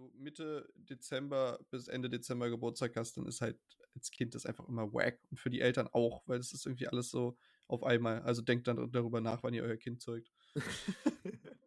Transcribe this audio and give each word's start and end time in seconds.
du 0.00 0.10
Mitte 0.18 0.68
Dezember 0.76 1.58
bis 1.70 1.88
Ende 1.88 2.08
Dezember 2.08 2.50
Geburtstag 2.50 2.96
hast, 2.96 3.16
dann 3.16 3.26
ist 3.26 3.40
halt 3.40 3.58
als 3.94 4.10
Kind 4.10 4.34
das 4.34 4.46
einfach 4.46 4.68
immer 4.68 4.92
wack. 4.92 5.18
Und 5.30 5.38
für 5.38 5.50
die 5.50 5.60
Eltern 5.60 5.88
auch, 5.92 6.22
weil 6.26 6.38
es 6.38 6.52
ist 6.52 6.66
irgendwie 6.66 6.88
alles 6.88 7.10
so 7.10 7.36
auf 7.66 7.82
einmal. 7.82 8.22
Also 8.22 8.42
denkt 8.42 8.66
dann 8.66 8.90
darüber 8.90 9.20
nach, 9.20 9.42
wann 9.42 9.54
ihr 9.54 9.62
euer 9.62 9.76
Kind 9.76 10.00
zeugt. 10.00 10.30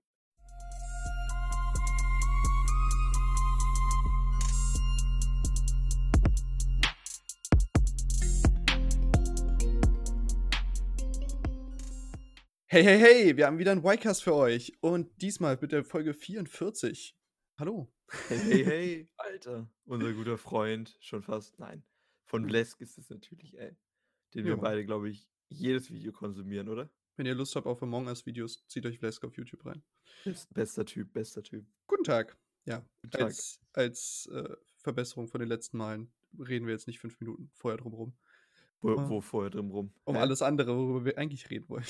Hey, 12.73 12.83
hey, 12.83 12.97
hey, 12.97 13.37
wir 13.37 13.45
haben 13.45 13.59
wieder 13.59 13.71
einen 13.71 13.85
Ycast 13.85 14.23
für 14.23 14.33
euch 14.33 14.73
und 14.81 15.21
diesmal 15.21 15.59
mit 15.61 15.71
der 15.71 15.83
Folge 15.83 16.15
44. 16.15 17.15
Hallo. 17.59 17.92
Hey, 18.29 18.37
hey, 18.39 18.63
hey, 18.65 19.09
Alter, 19.17 19.67
unser 19.85 20.13
guter 20.13 20.37
Freund, 20.37 20.95
schon 21.01 21.21
fast, 21.23 21.57
nein, 21.59 21.83
von 22.25 22.45
Blesk 22.45 22.79
ist 22.81 22.97
es 22.97 23.09
natürlich, 23.09 23.57
ey, 23.57 23.75
den 24.33 24.45
wir 24.45 24.53
Jo. 24.53 24.57
beide, 24.61 24.85
glaube 24.85 25.09
ich, 25.09 25.27
jedes 25.49 25.91
Video 25.91 26.11
konsumieren, 26.11 26.69
oder? 26.69 26.89
Wenn 27.15 27.25
ihr 27.25 27.35
Lust 27.35 27.55
habt 27.55 27.67
auf 27.67 27.81
Among 27.83 28.07
Us-Videos, 28.07 28.65
zieht 28.67 28.85
euch 28.85 28.97
Vlesk 28.99 29.23
auf 29.23 29.35
YouTube 29.37 29.65
rein. 29.65 29.83
Best, 30.23 30.51
bester 30.53 30.85
Typ, 30.85 31.13
bester 31.13 31.43
Typ. 31.43 31.65
Guten 31.87 32.03
Tag. 32.03 32.37
Ja, 32.65 32.83
Guten 33.01 33.11
Tag. 33.11 33.33
als, 33.73 34.27
äh, 34.31 34.55
Verbesserung 34.77 35.27
von 35.27 35.39
den 35.39 35.47
letzten 35.49 35.77
Malen 35.77 36.11
reden 36.39 36.65
wir 36.65 36.73
jetzt 36.73 36.87
nicht 36.87 36.99
fünf 36.99 37.19
Minuten 37.19 37.49
vorher 37.53 37.77
drum 37.77 37.93
rum. 37.93 38.13
Wo, 38.81 38.97
wo 39.09 39.21
vorher 39.21 39.49
drin 39.49 39.69
rum? 39.69 39.93
Um 40.05 40.15
Hä? 40.15 40.21
alles 40.21 40.41
andere, 40.41 40.75
worüber 40.75 41.05
wir 41.05 41.17
eigentlich 41.17 41.49
reden 41.49 41.69
wollen. 41.69 41.85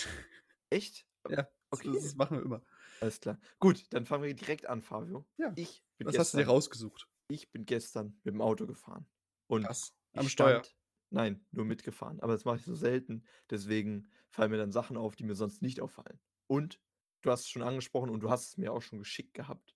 Echt? 0.70 1.06
ja, 1.30 1.48
Okay. 1.72 1.92
das, 1.94 2.04
das 2.04 2.16
machen 2.16 2.38
wir 2.38 2.44
immer. 2.46 2.62
Alles 3.04 3.20
klar. 3.20 3.38
Gut, 3.60 3.86
dann 3.90 4.06
fangen 4.06 4.24
wir 4.24 4.34
direkt 4.34 4.66
an, 4.68 4.82
Fabio. 4.82 5.26
Ja. 5.38 5.52
Ich 5.58 5.84
bin, 5.98 6.08
Was 6.08 6.18
hast 6.18 6.34
du 6.34 6.38
dir 6.38 6.44
gestern, 6.44 6.56
rausgesucht? 6.56 7.10
ich 7.28 7.52
bin 7.52 7.66
gestern 7.66 8.20
mit 8.24 8.34
dem 8.34 8.42
Auto 8.42 8.66
gefahren. 8.66 9.08
Und 9.48 9.66
Was? 9.68 9.94
Am 10.14 10.30
Steuer. 10.30 10.64
stand- 10.64 10.78
Nein, 11.10 11.46
nur 11.52 11.66
mitgefahren. 11.66 12.22
Aber 12.22 12.32
das 12.32 12.46
mache 12.46 12.56
ich 12.58 12.64
so 12.64 12.74
selten. 12.76 13.26
Deswegen 13.50 14.10
fallen 14.32 14.52
mir 14.52 14.58
dann 14.58 14.72
Sachen 14.72 14.96
auf, 14.98 15.16
die 15.18 15.26
mir 15.26 15.36
sonst 15.36 15.62
nicht 15.62 15.82
auffallen. 15.82 16.20
Und 16.48 16.80
du 17.22 17.30
hast 17.30 17.42
es 17.42 17.50
schon 17.50 17.62
angesprochen 17.62 18.10
und 18.10 18.22
du 18.22 18.30
hast 18.32 18.48
es 18.48 18.58
mir 18.58 18.72
auch 18.72 18.82
schon 18.82 19.00
geschickt 19.00 19.34
gehabt. 19.34 19.76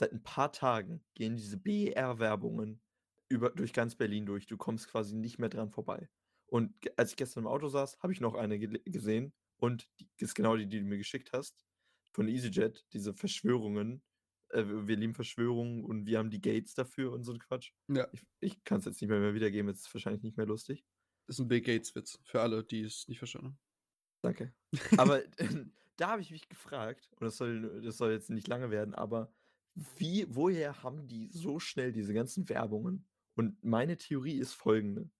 Seit 0.00 0.12
ein 0.12 0.22
paar 0.22 0.50
Tagen 0.50 1.04
gehen 1.14 1.36
diese 1.36 1.58
BER-Werbungen 1.58 2.80
über, 3.28 3.50
durch 3.50 3.72
ganz 3.74 3.94
Berlin 3.96 4.24
durch. 4.26 4.46
Du 4.46 4.56
kommst 4.56 4.88
quasi 4.88 5.14
nicht 5.14 5.38
mehr 5.38 5.50
dran 5.50 5.70
vorbei. 5.70 6.08
Und 6.46 6.74
als 6.98 7.10
ich 7.10 7.16
gestern 7.16 7.44
im 7.44 7.48
Auto 7.48 7.68
saß, 7.68 7.98
habe 8.00 8.12
ich 8.14 8.20
noch 8.20 8.34
eine 8.34 8.58
gesehen. 8.58 9.34
Und 9.58 9.88
die 10.00 10.08
ist 10.18 10.34
genau 10.34 10.56
die, 10.56 10.66
die 10.66 10.80
du 10.80 10.86
mir 10.86 10.98
geschickt 10.98 11.32
hast. 11.34 11.64
Von 12.12 12.28
EasyJet. 12.28 12.86
Diese 12.92 13.14
Verschwörungen. 13.14 14.02
Äh, 14.50 14.64
wir 14.66 14.96
lieben 14.96 15.14
Verschwörungen 15.14 15.84
und 15.84 16.06
wir 16.06 16.18
haben 16.18 16.30
die 16.30 16.40
Gates 16.40 16.74
dafür 16.74 17.12
und 17.12 17.24
so 17.24 17.32
ein 17.32 17.38
Quatsch. 17.38 17.72
Ja, 17.88 18.08
Ich, 18.12 18.26
ich 18.40 18.64
kann 18.64 18.78
es 18.78 18.84
jetzt 18.84 19.00
nicht 19.00 19.10
mehr, 19.10 19.20
mehr 19.20 19.34
wiedergeben, 19.34 19.68
jetzt 19.68 19.80
ist 19.80 19.88
es 19.88 19.94
wahrscheinlich 19.94 20.22
nicht 20.22 20.36
mehr 20.36 20.46
lustig. 20.46 20.84
ist 21.26 21.38
ein 21.38 21.48
Bill 21.48 21.60
Gates-Witz 21.60 22.20
für 22.22 22.40
alle, 22.40 22.64
die 22.64 22.82
es 22.82 23.08
nicht 23.08 23.18
verstanden 23.18 23.48
haben. 23.48 23.58
Danke. 24.22 24.54
Aber 24.98 25.22
da 25.96 26.10
habe 26.10 26.22
ich 26.22 26.30
mich 26.30 26.48
gefragt, 26.48 27.10
und 27.18 27.24
das 27.24 27.36
soll, 27.36 27.82
das 27.82 27.96
soll 27.96 28.12
jetzt 28.12 28.30
nicht 28.30 28.48
lange 28.48 28.70
werden, 28.70 28.94
aber 28.94 29.32
wie, 29.96 30.26
woher 30.28 30.82
haben 30.82 31.06
die 31.06 31.28
so 31.32 31.58
schnell 31.58 31.92
diese 31.92 32.12
ganzen 32.12 32.48
Werbungen? 32.48 33.06
Und 33.34 33.62
meine 33.64 33.96
Theorie 33.96 34.36
ist 34.38 34.52
folgende. 34.52 35.10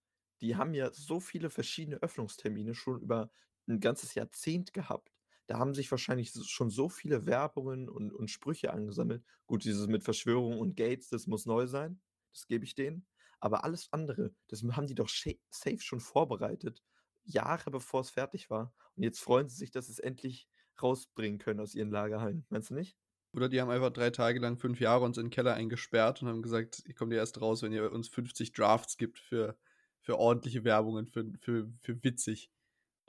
Die 0.43 0.57
haben 0.57 0.75
ja 0.75 0.93
so 0.93 1.21
viele 1.21 1.49
verschiedene 1.49 1.97
Öffnungstermine 2.03 2.75
schon 2.75 3.01
über 3.01 3.31
ein 3.67 3.81
ganzes 3.81 4.15
Jahrzehnt 4.15 4.73
gehabt. 4.75 5.22
Da 5.47 5.59
haben 5.59 5.75
sich 5.75 5.91
wahrscheinlich 5.91 6.33
schon 6.47 6.71
so 6.71 6.89
viele 6.89 7.27
Werbungen 7.27 7.89
und, 7.89 8.13
und 8.13 8.31
Sprüche 8.31 8.73
angesammelt. 8.73 9.25
Gut, 9.47 9.65
dieses 9.65 9.87
mit 9.87 10.05
Verschwörung 10.05 10.59
und 10.59 10.77
Gates, 10.77 11.09
das 11.09 11.27
muss 11.27 11.47
neu 11.47 11.67
sein. 11.67 12.01
Das 12.33 12.47
gebe 12.47 12.65
ich 12.65 12.75
denen. 12.75 13.07
Aber 13.41 13.65
alles 13.65 13.89
andere, 13.93 14.33
das 14.49 14.63
haben 14.63 14.87
die 14.87 14.95
doch 14.95 15.09
safe 15.09 15.81
schon 15.81 16.01
vorbereitet. 16.01 16.83
Jahre 17.25 17.71
bevor 17.71 18.01
es 18.03 18.11
fertig 18.11 18.51
war. 18.51 18.73
Und 18.97 19.03
jetzt 19.03 19.21
freuen 19.21 19.49
sie 19.49 19.57
sich, 19.57 19.71
dass 19.73 19.87
sie 19.87 19.93
es 19.93 19.99
endlich 19.99 20.49
rausbringen 20.81 21.39
können 21.39 21.61
aus 21.61 21.75
ihren 21.75 21.91
Lagerhallen. 21.91 22.47
Meinst 22.51 22.71
du 22.71 22.75
nicht? 22.75 22.97
Oder 23.35 23.49
die 23.49 23.61
haben 23.61 23.71
einfach 23.71 23.91
drei 23.91 24.11
Tage 24.11 24.39
lang 24.39 24.59
fünf 24.59 24.79
Jahre 24.79 25.05
uns 25.05 25.17
in 25.17 25.27
den 25.27 25.31
Keller 25.31 25.55
eingesperrt 25.55 26.23
und 26.23 26.29
haben 26.29 26.43
gesagt, 26.43 26.83
ihr 26.87 26.95
kommt 26.95 27.13
ja 27.13 27.19
erst 27.19 27.41
raus, 27.41 27.63
wenn 27.63 27.73
ihr 27.73 27.91
uns 27.91 28.09
50 28.09 28.53
Drafts 28.53 28.97
gibt 28.97 29.19
für, 29.19 29.57
für 30.01 30.19
ordentliche 30.19 30.65
Werbungen, 30.65 31.07
für, 31.09 31.33
für, 31.41 31.73
für 31.81 32.05
witzig. 32.05 32.52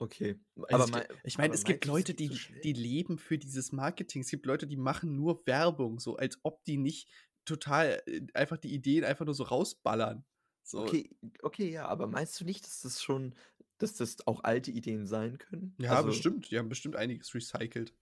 Okay. 0.00 0.36
Also 0.70 0.88
mei- 0.88 1.06
ich 1.22 1.34
ich 1.34 1.38
meine, 1.38 1.54
aber 1.54 1.54
es 1.54 1.64
gibt 1.64 1.84
Leute, 1.84 2.14
die, 2.14 2.28
so 2.28 2.36
die 2.62 2.72
leben 2.72 3.18
für 3.18 3.38
dieses 3.38 3.72
Marketing. 3.72 4.22
Es 4.22 4.30
gibt 4.30 4.46
Leute, 4.46 4.66
die 4.66 4.76
machen 4.76 5.14
nur 5.16 5.46
Werbung, 5.46 6.00
so 6.00 6.16
als 6.16 6.38
ob 6.42 6.64
die 6.64 6.76
nicht 6.78 7.10
total 7.44 8.02
äh, 8.06 8.26
einfach 8.34 8.58
die 8.58 8.72
Ideen 8.74 9.04
einfach 9.04 9.24
nur 9.24 9.34
so 9.34 9.44
rausballern. 9.44 10.24
So, 10.62 10.96
Okay, 10.96 11.10
okay, 11.42 11.70
ja, 11.70 11.86
aber 11.86 12.06
meinst 12.08 12.40
du 12.40 12.44
nicht, 12.44 12.64
dass 12.66 12.80
das 12.80 13.02
schon, 13.02 13.34
dass 13.78 13.94
das 13.94 14.26
auch 14.26 14.42
alte 14.42 14.70
Ideen 14.72 15.06
sein 15.06 15.38
können? 15.38 15.76
ja, 15.78 16.02
Also, 16.02 16.02
bestimmt. 16.02 16.50
Die 16.50 16.58
haben 16.58 16.68
bestimmt 16.68 16.96
einiges 16.96 17.34
recycelt. 17.34 17.94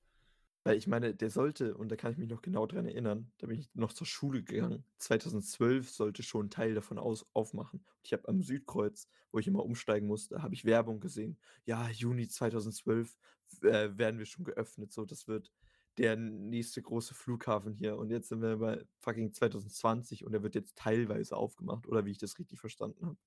Weil 0.65 0.77
ich 0.77 0.87
meine, 0.87 1.13
der 1.15 1.31
sollte, 1.31 1.77
und 1.77 1.91
da 1.91 1.97
kann 1.97 2.13
ich 2.13 2.19
mich 2.19 2.29
noch 2.29 2.41
genau 2.41 2.67
dran 2.67 2.87
erinnern, 2.87 3.33
da 3.39 3.49
bin 3.49 3.59
ich 3.59 3.75
noch 3.75 3.93
zur 3.93 4.07
Schule 4.07 4.45
gegangen. 4.45 4.85
2012 4.99 5.91
sollte 5.91 6.23
schon 6.23 6.47
ein 6.47 6.51
Teil 6.51 6.75
davon 6.75 6.99
aus, 6.99 7.27
aufmachen. 7.33 7.81
Und 7.81 8.05
ich 8.05 8.13
habe 8.13 8.29
am 8.29 8.43
Südkreuz, 8.43 9.09
wo 9.33 9.39
ich 9.41 9.49
immer 9.49 9.65
umsteigen 9.65 10.07
musste, 10.07 10.41
habe 10.41 10.55
ich 10.55 10.65
Werbung 10.65 11.01
gesehen. 11.01 11.37
Ja, 11.65 11.89
Juni 11.91 12.29
2012 12.29 13.19
äh, 13.63 13.91
werden 13.97 14.19
wir 14.19 14.27
schon 14.27 14.45
geöffnet. 14.45 14.93
So, 14.93 15.05
das 15.05 15.27
wird 15.27 15.51
der 15.99 16.17
nächste 16.17 16.81
große 16.81 17.15
Flughafen 17.15 17.73
hier. 17.75 17.97
Und 17.97 18.11
jetzt 18.11 18.29
sind 18.29 18.41
wir 18.41 18.57
bei 18.59 18.87
fucking 19.01 19.33
2020 19.33 20.25
und 20.25 20.33
der 20.33 20.45
wird 20.45 20.55
jetzt 20.55 20.77
teilweise 20.77 21.37
aufgemacht. 21.37 21.89
Oder 21.89 22.05
wie 22.05 22.13
ich 22.13 22.19
das 22.19 22.39
richtig 22.39 22.61
verstanden 22.61 23.07
habe. 23.07 23.19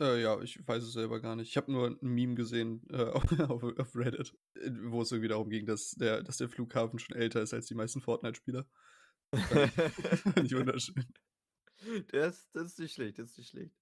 Äh, 0.00 0.22
ja, 0.22 0.40
ich 0.40 0.66
weiß 0.66 0.82
es 0.82 0.92
selber 0.92 1.20
gar 1.20 1.36
nicht. 1.36 1.48
Ich 1.50 1.56
habe 1.56 1.70
nur 1.70 1.86
ein 1.88 1.98
Meme 2.00 2.34
gesehen 2.34 2.84
äh, 2.90 3.04
auf, 3.48 3.62
auf 3.62 3.96
Reddit, 3.96 4.34
äh, 4.56 4.70
wo 4.86 5.02
es 5.02 5.12
irgendwie 5.12 5.28
darum 5.28 5.48
ging, 5.50 5.66
dass 5.66 5.90
der, 5.92 6.22
dass 6.22 6.38
der 6.38 6.48
Flughafen 6.48 6.98
schon 6.98 7.16
älter 7.16 7.42
ist 7.42 7.54
als 7.54 7.66
die 7.66 7.74
meisten 7.74 8.00
Fortnite-Spieler. 8.00 8.66
Fand 9.32 10.46
ich 10.46 10.56
wunderschön. 10.56 11.06
das, 12.08 12.50
das 12.52 12.66
ist 12.66 12.78
nicht 12.78 12.94
schlecht, 12.94 13.18
das 13.18 13.30
ist 13.30 13.38
nicht 13.38 13.50
schlecht. 13.50 13.74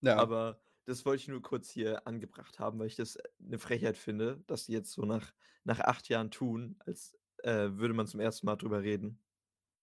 Ja, 0.00 0.16
Aber 0.16 0.60
das 0.86 1.04
wollte 1.04 1.22
ich 1.22 1.28
nur 1.28 1.42
kurz 1.42 1.70
hier 1.70 2.06
angebracht 2.06 2.58
haben, 2.58 2.78
weil 2.78 2.88
ich 2.88 2.96
das 2.96 3.18
eine 3.42 3.58
Frechheit 3.58 3.96
finde, 3.96 4.42
dass 4.46 4.66
die 4.66 4.72
jetzt 4.72 4.92
so 4.92 5.02
nach, 5.02 5.32
nach 5.64 5.80
acht 5.80 6.08
Jahren 6.08 6.30
tun, 6.30 6.76
als 6.80 7.16
äh, 7.42 7.70
würde 7.72 7.94
man 7.94 8.06
zum 8.06 8.20
ersten 8.20 8.46
Mal 8.46 8.56
drüber 8.56 8.82
reden. 8.82 9.18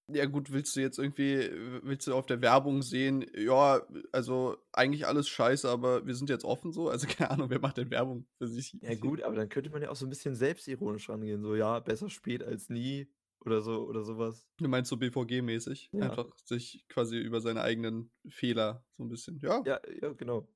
Ja 0.08 0.26
gut, 0.26 0.52
willst 0.52 0.76
du 0.76 0.82
jetzt 0.82 1.00
irgendwie, 1.00 1.50
willst 1.84 2.08
du 2.08 2.14
auf 2.14 2.26
der 2.26 2.42
Werbung 2.42 2.82
sehen, 2.82 3.26
ja, 3.36 3.82
also 4.12 4.58
eigentlich 4.74 5.08
alles 5.08 5.30
scheiße, 5.30 5.70
aber 5.70 6.06
wir 6.06 6.16
sind 6.16 6.30
jetzt 6.30 6.46
offen 6.46 6.72
so? 6.72 6.90
Also 6.90 7.08
keine 7.08 7.32
Ahnung, 7.32 7.50
wer 7.50 7.60
macht 7.60 7.78
denn 7.78 7.90
Werbung 7.90 8.26
für 8.38 8.48
sich? 8.48 8.78
Ja, 8.82 8.96
gut, 8.96 9.22
aber 9.22 9.36
dann 9.36 9.50
könnte 9.50 9.70
man 9.70 9.82
ja 9.82 9.90
auch 9.90 9.96
so 9.96 10.06
ein 10.06 10.10
bisschen 10.10 10.36
selbstironisch 10.36 11.10
rangehen. 11.10 11.42
So, 11.42 11.56
ja, 11.56 11.80
besser 11.80 12.10
spät 12.10 12.44
als 12.44 12.70
nie 12.70 13.08
oder 13.46 13.62
so 13.62 13.88
oder 13.88 14.04
sowas. 14.04 14.48
Du 14.58 14.68
meinst 14.68 14.90
so 14.90 14.98
BVG-mäßig? 14.98 15.90
Ja. 15.94 16.10
Einfach 16.10 16.36
sich 16.44 16.86
quasi 16.88 17.18
über 17.18 17.42
seine 17.42 17.62
eigenen 17.62 18.12
Fehler 18.30 18.86
so 18.98 19.04
ein 19.04 19.10
bisschen. 19.10 19.40
Ja, 19.40 19.62
Ja, 19.66 19.80
ja, 20.02 20.14
genau. 20.14 20.48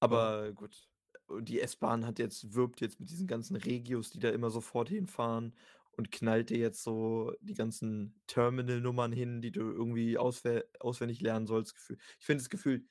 Aber 0.00 0.52
gut. 0.52 0.88
Und 1.26 1.48
die 1.48 1.60
S-Bahn 1.60 2.06
hat 2.06 2.18
jetzt, 2.18 2.54
wirbt 2.54 2.80
jetzt 2.80 3.00
mit 3.00 3.08
diesen 3.08 3.26
ganzen 3.26 3.56
Regios, 3.56 4.10
die 4.10 4.18
da 4.18 4.28
immer 4.28 4.50
sofort 4.50 4.90
hinfahren 4.90 5.54
und 5.96 6.10
knallt 6.10 6.50
dir 6.50 6.58
jetzt 6.58 6.82
so 6.82 7.32
die 7.40 7.54
ganzen 7.54 8.20
Terminal-Nummern 8.26 9.12
hin, 9.12 9.42
die 9.42 9.52
du 9.52 9.60
irgendwie 9.60 10.18
auswe 10.18 10.66
auswendig 10.80 11.20
lernen 11.20 11.46
sollst. 11.46 11.74
Ich 12.18 12.26
finde 12.26 12.42
das 12.42 12.50
Gefühl 12.50 12.84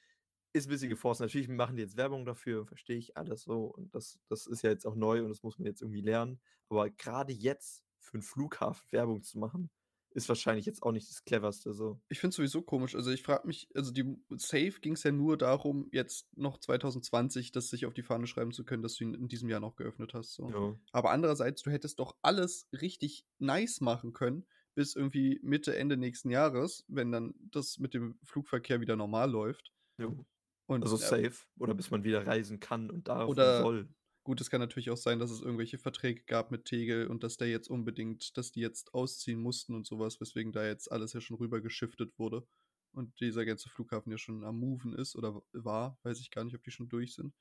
ist 0.54 0.68
ein 0.68 0.70
bisschen 0.70 0.90
geforst. 0.90 1.20
Natürlich 1.20 1.50
machen 1.50 1.76
die 1.76 1.82
jetzt 1.82 1.98
Werbung 1.98 2.26
dafür, 2.26 2.66
verstehe 2.66 2.98
ich 2.98 3.18
alles 3.18 3.44
so. 3.44 3.66
Und 3.66 3.94
das, 3.96 4.20
das 4.30 4.46
ist 4.46 4.62
ja 4.62 4.70
jetzt 4.70 4.86
auch 4.86 4.96
neu 4.96 5.24
und 5.24 5.30
das 5.30 5.44
muss 5.44 5.58
man 5.58 5.66
jetzt 5.66 5.82
irgendwie 5.82 6.02
lernen. 6.02 6.40
Aber 6.70 6.90
gerade 6.92 7.34
jetzt 7.34 7.84
für 8.00 8.14
einen 8.14 8.22
Flughafen 8.22 8.86
Werbung 8.92 9.24
zu 9.24 9.40
machen, 9.40 9.72
ist 10.14 10.30
wahrscheinlich 10.30 10.66
jetzt 10.66 10.84
auch 10.84 10.92
nicht 10.92 11.10
das 11.10 11.24
cleverste 11.24 11.74
so. 11.74 12.00
Ich 12.10 12.20
finde 12.20 12.30
es 12.30 12.36
sowieso 12.36 12.62
komisch. 12.62 12.96
Also 12.96 13.12
ich 13.12 13.24
frage 13.24 13.48
mich, 13.48 13.70
also 13.76 13.92
die 13.92 14.16
Safe 14.36 14.74
ging 14.82 14.94
es 14.94 15.04
ja 15.04 15.12
nur 15.12 15.38
darum, 15.38 15.88
jetzt 15.92 16.28
noch 16.38 16.60
2020 16.60 17.52
das 17.52 17.70
sich 17.70 17.86
auf 17.86 17.94
die 17.94 18.04
Fahne 18.04 18.28
schreiben 18.28 18.52
zu 18.52 18.64
können, 18.64 18.84
dass 18.84 18.96
du 18.96 19.06
ihn 19.06 19.14
in 19.14 19.28
diesem 19.28 19.50
Jahr 19.50 19.60
noch 19.60 19.76
geöffnet 19.76 20.14
hast. 20.14 20.34
So. 20.34 20.50
Ja. 20.50 20.80
Aber 20.92 21.12
andererseits, 21.12 21.62
du 21.64 21.72
hättest 21.72 22.00
doch 22.00 22.16
alles 22.22 22.68
richtig 22.74 23.26
nice 23.40 23.82
machen 23.82 24.14
können, 24.14 24.46
bis 24.76 24.96
irgendwie 24.96 25.40
Mitte, 25.44 25.76
Ende 25.76 25.98
nächsten 25.98 26.30
Jahres, 26.30 26.86
wenn 26.88 27.12
dann 27.12 27.34
das 27.52 27.80
mit 27.80 27.94
dem 27.94 28.18
Flugverkehr 28.24 28.82
wieder 28.82 28.96
normal 28.96 29.30
läuft. 29.30 29.72
Jo. 29.98 30.26
Und, 30.66 30.84
Also 30.84 30.96
äh, 30.96 31.00
safe. 31.00 31.46
Oder 31.58 31.74
bis 31.74 31.92
man 31.92 32.04
wieder 32.04 32.26
reisen 32.26 32.60
kann 32.60 32.90
und 32.90 33.08
darf 33.08 33.28
Oder- 33.30 33.58
und 33.58 33.64
soll. 33.64 33.90
Gut, 34.24 34.40
es 34.40 34.50
kann 34.50 34.62
natürlich 34.62 34.90
auch 34.90 34.98
sein, 34.98 35.20
dass 35.20 35.32
es 35.32 35.42
irgendwelche 35.42 35.78
Verträge 35.78 36.24
gab 36.24 36.50
mit 36.52 36.66
Tegel 36.66 37.08
und 37.08 37.24
dass 37.24 37.38
der 37.38 37.50
jetzt 37.50 37.70
unbedingt, 37.70 38.38
dass 38.38 38.52
die 38.52 38.62
jetzt 38.62 38.94
ausziehen 38.94 39.40
mussten 39.42 39.76
und 39.76 39.86
sowas, 39.86 40.22
weswegen 40.22 40.54
da 40.54 40.66
jetzt 40.66 40.92
alles 40.92 41.12
ja 41.14 41.20
schon 41.22 41.38
rüber 41.38 41.60
geschiftet 41.62 42.18
wurde 42.18 42.48
und 42.94 43.20
dieser 43.20 43.46
ganze 43.46 43.70
Flughafen 43.70 44.12
ja 44.12 44.18
schon 44.18 44.44
am 44.46 44.60
Moven 44.60 44.94
ist 44.94 45.16
oder 45.18 45.42
war, 45.52 45.98
weiß 46.04 46.20
ich 46.22 46.32
gar 46.32 46.46
nicht, 46.46 46.56
ob 46.56 46.64
die 46.64 46.72
schon 46.72 46.88
durch 46.90 47.16
sind. 47.16 47.34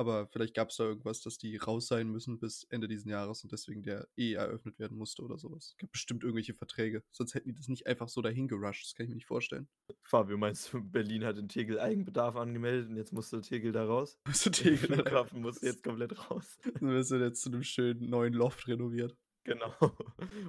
Aber 0.00 0.26
vielleicht 0.28 0.54
gab 0.54 0.70
es 0.70 0.76
da 0.76 0.84
irgendwas, 0.84 1.20
dass 1.20 1.36
die 1.36 1.58
raus 1.58 1.86
sein 1.86 2.08
müssen 2.08 2.38
bis 2.38 2.64
Ende 2.70 2.88
dieses 2.88 3.04
Jahres 3.04 3.42
und 3.44 3.52
deswegen 3.52 3.82
der 3.82 4.08
eh 4.16 4.32
eröffnet 4.32 4.78
werden 4.78 4.96
musste 4.96 5.20
oder 5.20 5.36
sowas. 5.36 5.72
Es 5.72 5.76
gibt 5.76 5.92
bestimmt 5.92 6.22
irgendwelche 6.22 6.54
Verträge. 6.54 7.02
Sonst 7.10 7.34
hätten 7.34 7.50
die 7.50 7.54
das 7.54 7.68
nicht 7.68 7.86
einfach 7.86 8.08
so 8.08 8.22
dahin 8.22 8.48
gerusht. 8.48 8.82
Das 8.86 8.94
kann 8.94 9.04
ich 9.04 9.10
mir 9.10 9.16
nicht 9.16 9.26
vorstellen. 9.26 9.68
Fabio, 10.02 10.38
meinst 10.38 10.72
du, 10.72 10.82
Berlin 10.82 11.22
hat 11.26 11.36
in 11.36 11.48
Tegel 11.48 11.78
Eigenbedarf 11.78 12.36
angemeldet 12.36 12.88
und 12.88 12.96
jetzt 12.96 13.12
musste 13.12 13.42
Tegel 13.42 13.72
da 13.72 13.84
raus? 13.84 14.18
Musste 14.26 14.50
Tegel 14.50 14.88
da 14.88 14.94
Flughafen 15.02 15.42
musste 15.42 15.66
jetzt 15.66 15.82
komplett 15.82 16.30
raus. 16.30 16.58
Dann 16.80 16.88
wirst 16.88 17.10
du 17.10 17.16
jetzt 17.16 17.42
zu 17.42 17.50
einem 17.50 17.62
schönen 17.62 18.08
neuen 18.08 18.32
Loft 18.32 18.68
renoviert. 18.68 19.14
Genau. 19.44 19.74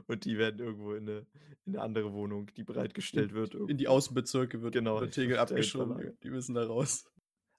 Und 0.08 0.24
die 0.24 0.38
werden 0.38 0.62
irgendwo 0.62 0.94
in 0.94 1.10
eine, 1.10 1.28
in 1.66 1.76
eine 1.76 1.82
andere 1.82 2.14
Wohnung, 2.14 2.50
die 2.56 2.64
bereitgestellt 2.64 3.34
wird. 3.34 3.54
In 3.54 3.68
die 3.68 3.84
irgendwo- 3.84 3.90
Außenbezirke 3.98 4.62
wird, 4.62 4.76
Genau, 4.76 5.02
wird 5.02 5.14
Tegel 5.14 5.40
abgeschoben. 5.40 6.18
Die 6.24 6.30
müssen 6.30 6.56
da 6.56 6.64
raus. 6.66 7.04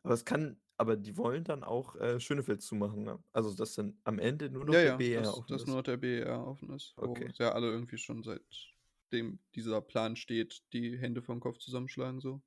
Aber 0.05 0.15
es 0.15 0.25
kann, 0.25 0.59
aber 0.83 0.97
die 0.97 1.17
wollen 1.17 1.45
dann 1.45 1.63
auch 1.65 1.97
äh, 1.97 2.21
Schönefeld 2.21 2.63
zumachen, 2.63 3.05
ne? 3.05 3.23
Also, 3.33 3.55
dass 3.55 3.75
dann 3.75 3.99
am 4.05 4.19
Ende 4.19 4.51
nur 4.51 4.65
noch 4.65 4.75
ja, 4.75 4.81
der 4.81 4.91
ja, 4.91 4.97
BR 4.99 5.23
dass, 5.23 5.37
offen 5.37 5.53
dass 5.53 5.63
ist. 5.63 5.67
nur 5.67 5.77
noch 5.77 5.83
der 5.83 5.97
BER 5.97 6.47
offen 6.47 6.71
ist. 6.71 6.95
Wo 6.99 7.15
Okay. 7.15 7.33
ja 7.39 7.53
alle 7.53 7.69
irgendwie 7.71 7.99
schon 7.99 8.23
seitdem 8.23 9.41
dieser 9.55 9.81
Plan 9.81 10.17
steht, 10.17 10.63
die 10.73 10.99
Hände 10.99 11.23
vom 11.23 11.41
Kopf 11.41 11.59
zusammenschlagen. 11.59 12.21
So. 12.21 12.43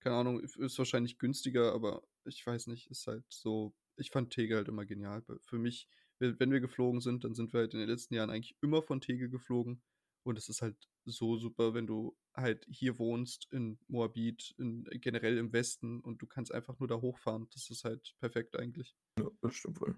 Keine 0.00 0.16
Ahnung, 0.16 0.40
ist 0.40 0.78
wahrscheinlich 0.78 1.18
günstiger, 1.18 1.72
aber 1.72 2.02
ich 2.24 2.46
weiß 2.46 2.66
nicht, 2.68 2.90
ist 2.90 3.06
halt 3.06 3.24
so. 3.28 3.74
Ich 3.96 4.10
fand 4.10 4.32
Tegel 4.32 4.56
halt 4.58 4.68
immer 4.68 4.86
genial. 4.86 5.22
Für 5.42 5.58
mich, 5.58 5.88
we- 6.18 6.38
wenn 6.38 6.52
wir 6.52 6.60
geflogen 6.60 7.00
sind, 7.00 7.24
dann 7.24 7.34
sind 7.34 7.52
wir 7.52 7.60
halt 7.60 7.74
in 7.74 7.80
den 7.80 7.88
letzten 7.88 8.14
Jahren 8.14 8.30
eigentlich 8.30 8.56
immer 8.62 8.82
von 8.82 9.00
Tegel 9.00 9.28
geflogen. 9.28 9.82
Und 10.22 10.38
es 10.38 10.48
ist 10.48 10.62
halt 10.62 10.76
so 11.04 11.36
super, 11.36 11.74
wenn 11.74 11.86
du 11.86 12.16
halt 12.34 12.66
hier 12.70 12.98
wohnst, 12.98 13.48
in 13.52 13.78
Moabit, 13.88 14.54
in, 14.58 14.84
generell 15.00 15.38
im 15.38 15.52
Westen 15.52 16.00
und 16.00 16.22
du 16.22 16.26
kannst 16.26 16.52
einfach 16.52 16.78
nur 16.78 16.88
da 16.88 17.00
hochfahren. 17.00 17.48
Das 17.52 17.70
ist 17.70 17.84
halt 17.84 18.14
perfekt 18.20 18.56
eigentlich 18.58 18.96
Ja, 19.18 19.30
das 19.40 19.54
stimmt 19.54 19.80
wohl. 19.80 19.96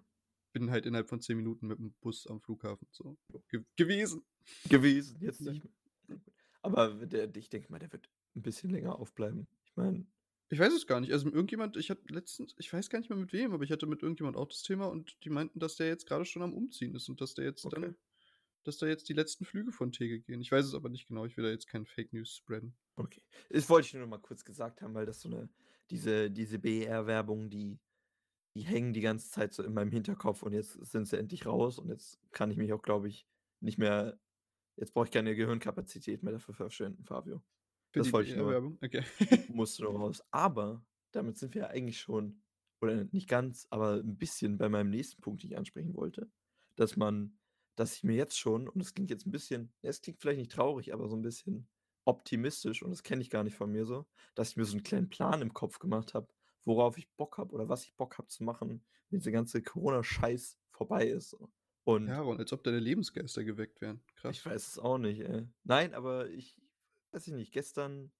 bin 0.53 0.71
halt 0.71 0.87
innerhalb 0.87 1.09
von 1.09 1.21
10 1.21 1.37
Minuten 1.37 1.67
mit 1.67 1.79
dem 1.79 1.93
Bus 2.01 2.27
am 2.27 2.41
Flughafen 2.41 2.89
so 2.91 3.19
ge 3.49 3.65
gewesen. 3.77 4.25
Gewesen, 4.69 5.21
jetzt 5.21 5.41
nicht 5.41 5.63
mehr. 5.65 5.73
Aber 6.63 7.07
der, 7.07 7.35
ich 7.37 7.51
denke 7.51 7.71
mal, 7.71 7.79
der 7.79 7.93
wird 7.93 8.09
ein 8.35 8.43
bisschen 8.43 8.71
länger 8.71 8.99
aufbleiben. 8.99 9.47
Ich 9.65 9.77
meine, 9.77 10.07
Ich 10.51 10.59
weiß 10.59 10.73
es 10.73 10.87
gar 10.87 11.01
nicht. 11.01 11.13
Also 11.13 11.27
irgendjemand, 11.33 11.77
ich 11.77 11.91
hatte 11.91 12.03
letztens, 12.13 12.55
ich 12.59 12.73
weiß 12.73 12.91
gar 12.91 12.99
nicht 13.01 13.09
mehr 13.09 13.19
mit 13.19 13.33
wem, 13.33 13.53
aber 13.53 13.65
ich 13.65 13.73
hatte 13.73 13.87
mit 13.87 14.03
irgendjemand 14.03 14.37
auch 14.37 14.47
das 14.49 14.63
Thema 14.63 14.87
und 14.87 15.17
die 15.25 15.31
meinten, 15.31 15.59
dass 15.59 15.77
der 15.77 15.89
jetzt 15.89 16.07
gerade 16.07 16.25
schon 16.25 16.43
am 16.43 16.53
Umziehen 16.55 16.95
ist 16.95 17.09
und 17.09 17.21
dass 17.21 17.35
der 17.35 17.45
jetzt 17.47 17.65
Okay. 17.65 17.71
dann, 17.73 17.97
dass 18.65 18.79
da 18.79 18.87
jetzt 18.87 19.09
die 19.09 19.15
letzten 19.15 19.45
Flüge 19.45 19.73
von 19.73 19.93
Tegel 19.93 20.21
gehen. 20.21 20.41
Ich 20.41 20.53
weiß 20.53 20.65
es 20.65 20.75
aber 20.75 20.89
nicht 20.89 21.09
genau. 21.09 21.25
Ich 21.25 21.37
will 21.37 21.45
da 21.45 21.51
jetzt 21.51 21.67
kein 21.67 21.87
Fake 21.87 22.13
News 22.13 22.37
spreaden. 22.37 22.75
okay. 22.97 23.23
Das 23.51 23.69
wollte 23.69 23.87
ich 23.87 23.95
nur 23.95 24.03
noch 24.03 24.11
mal 24.11 24.19
kurz 24.19 24.45
gesagt 24.45 24.83
haben, 24.83 24.95
weil 24.95 25.07
das 25.07 25.21
so 25.21 25.29
eine, 25.29 25.49
diese, 25.91 26.31
diese 26.31 26.59
BR-Werbung, 26.59 27.51
die, 27.51 27.79
die 28.55 28.63
hängen 28.63 28.93
die 28.93 29.01
ganze 29.01 29.31
Zeit 29.31 29.53
so 29.53 29.63
in 29.63 29.75
meinem 29.75 29.91
Hinterkopf 29.91 30.43
und 30.43 30.53
jetzt 30.53 30.73
sind 30.85 31.07
sie 31.07 31.19
endlich 31.19 31.47
raus 31.47 31.79
und 31.79 31.89
jetzt 31.89 32.19
kann 32.31 32.51
ich 32.51 32.57
mich 32.57 32.73
auch, 32.73 32.83
glaube 32.83 33.09
ich, 33.09 33.27
nicht 33.61 33.79
mehr, 33.79 34.19
jetzt 34.77 34.93
brauche 34.93 35.07
ich 35.07 35.13
keine 35.13 35.35
Gehirnkapazität 35.35 36.23
mehr 36.23 36.33
dafür 36.33 36.55
verschwenden, 36.55 37.05
Fabio. 37.05 37.43
Für 37.93 38.01
Das 38.01 38.13
wollte 38.13 38.31
ich 38.31 38.37
nur. 38.37 38.47
BR-Werbung? 38.47 38.79
Okay. 38.83 39.05
musste 39.49 39.85
noch 39.85 39.95
raus. 39.95 40.23
Aber 40.31 40.85
damit 41.13 41.39
sind 41.39 41.55
wir 41.55 41.63
ja 41.63 41.69
eigentlich 41.69 42.01
schon, 42.01 42.43
oder 42.81 43.05
nicht 43.13 43.29
ganz, 43.29 43.67
aber 43.71 43.97
ein 43.97 44.17
bisschen 44.17 44.59
bei 44.59 44.69
meinem 44.69 44.91
nächsten 44.91 45.21
Punkt, 45.21 45.43
den 45.43 45.51
ich 45.51 45.57
ansprechen 45.57 45.95
wollte, 45.95 46.31
dass 46.77 46.97
man, 46.97 47.39
dass 47.77 47.97
ich 47.97 48.05
mir 48.05 48.17
jetzt 48.17 48.39
schon, 48.39 48.69
und 48.69 48.81
es 48.81 48.95
klingt 48.95 49.11
jetzt 49.11 49.27
ein 49.27 49.31
bisschen, 49.31 49.73
es 49.83 50.01
klingt 50.01 50.21
vielleicht 50.21 50.39
nicht 50.39 50.53
traurig, 50.53 50.93
aber 50.93 51.09
so 51.09 51.17
ein 51.17 51.23
bisschen 51.23 51.69
optimistisch, 52.05 52.83
und 52.83 52.91
das 52.91 53.03
kenne 53.03 53.23
ich 53.23 53.31
gar 53.31 53.45
nicht 53.45 53.57
von 53.57 53.71
mir 53.71 53.87
so, 53.87 54.07
dass 54.35 54.51
ich 54.51 54.57
mir 54.57 54.65
so 54.65 54.73
einen 54.73 54.83
kleinen 54.83 55.09
Plan 55.09 55.41
im 55.41 55.53
Kopf 55.53 55.79
gemacht 55.79 56.15
habe, 56.15 56.29
worauf 56.65 56.99
ich 56.99 57.11
Bock 57.17 57.39
habe 57.39 57.53
oder 57.53 57.69
was 57.69 57.85
ich 57.85 57.95
Bock 57.97 58.19
habe 58.19 58.29
zu 58.29 58.45
machen, 58.45 58.85
wenn 59.11 59.19
dieser 59.21 59.33
ganze 59.33 59.63
Corona-Scheiß 59.63 60.59
vorbei 60.71 61.07
ist. 61.07 61.31
So. 61.31 61.51
Und 61.85 62.09
Ja, 62.09 62.21
Ron, 62.21 62.39
als 62.39 62.53
ob 62.53 62.63
deine 62.63 62.79
Lebensgeister 62.79 63.45
geweckt 63.45 63.81
wären. 63.81 64.03
Krass. 64.17 64.37
ich 64.37 64.47
weiß 64.47 64.69
es 64.69 64.79
auch 64.79 64.99
nicht, 64.99 65.21
ey. 65.21 65.49
Nein, 65.65 65.95
aber 65.95 66.29
ich 66.31 66.57
weiß 67.13 67.29
ich 67.29 67.35
nicht, 67.35 67.53
gestern, 67.53 68.11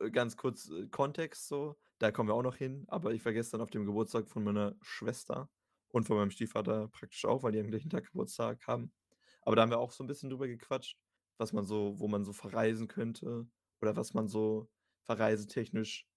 äh, 0.00 0.10
ganz 0.10 0.36
kurz 0.36 0.70
äh, 0.70 0.86
Kontext 0.88 1.48
so, 1.48 1.76
da 1.98 2.10
kommen 2.10 2.28
wir 2.28 2.34
auch 2.34 2.42
noch 2.42 2.56
hin, 2.56 2.84
aber 2.88 3.12
ich 3.12 3.24
war 3.24 3.32
gestern 3.32 3.60
auf 3.60 3.70
dem 3.70 3.86
Geburtstag 3.86 4.28
von 4.28 4.44
meiner 4.44 4.76
Schwester 4.82 5.48
und 5.88 6.04
von 6.04 6.16
meinem 6.16 6.30
Stiefvater 6.30 6.88
praktisch 6.88 7.24
auch, 7.24 7.42
weil 7.42 7.52
die 7.52 7.60
am 7.60 7.68
gleichen 7.68 7.90
Tag 7.90 8.06
Geburtstag 8.06 8.66
haben. 8.66 8.92
Aber 9.42 9.56
da 9.56 9.62
haben 9.62 9.70
wir 9.70 9.78
auch 9.78 9.92
so 9.92 10.04
ein 10.04 10.06
bisschen 10.06 10.30
drüber 10.30 10.48
gequatscht, 10.48 10.98
was 11.38 11.52
man 11.52 11.64
so, 11.64 11.98
wo 11.98 12.08
man 12.08 12.24
so 12.24 12.32
verreisen 12.32 12.88
könnte 12.88 13.48
oder 13.80 13.96
was 13.96 14.14
man 14.14 14.28
so 14.28 14.70
verreisetechnisch 15.06 16.08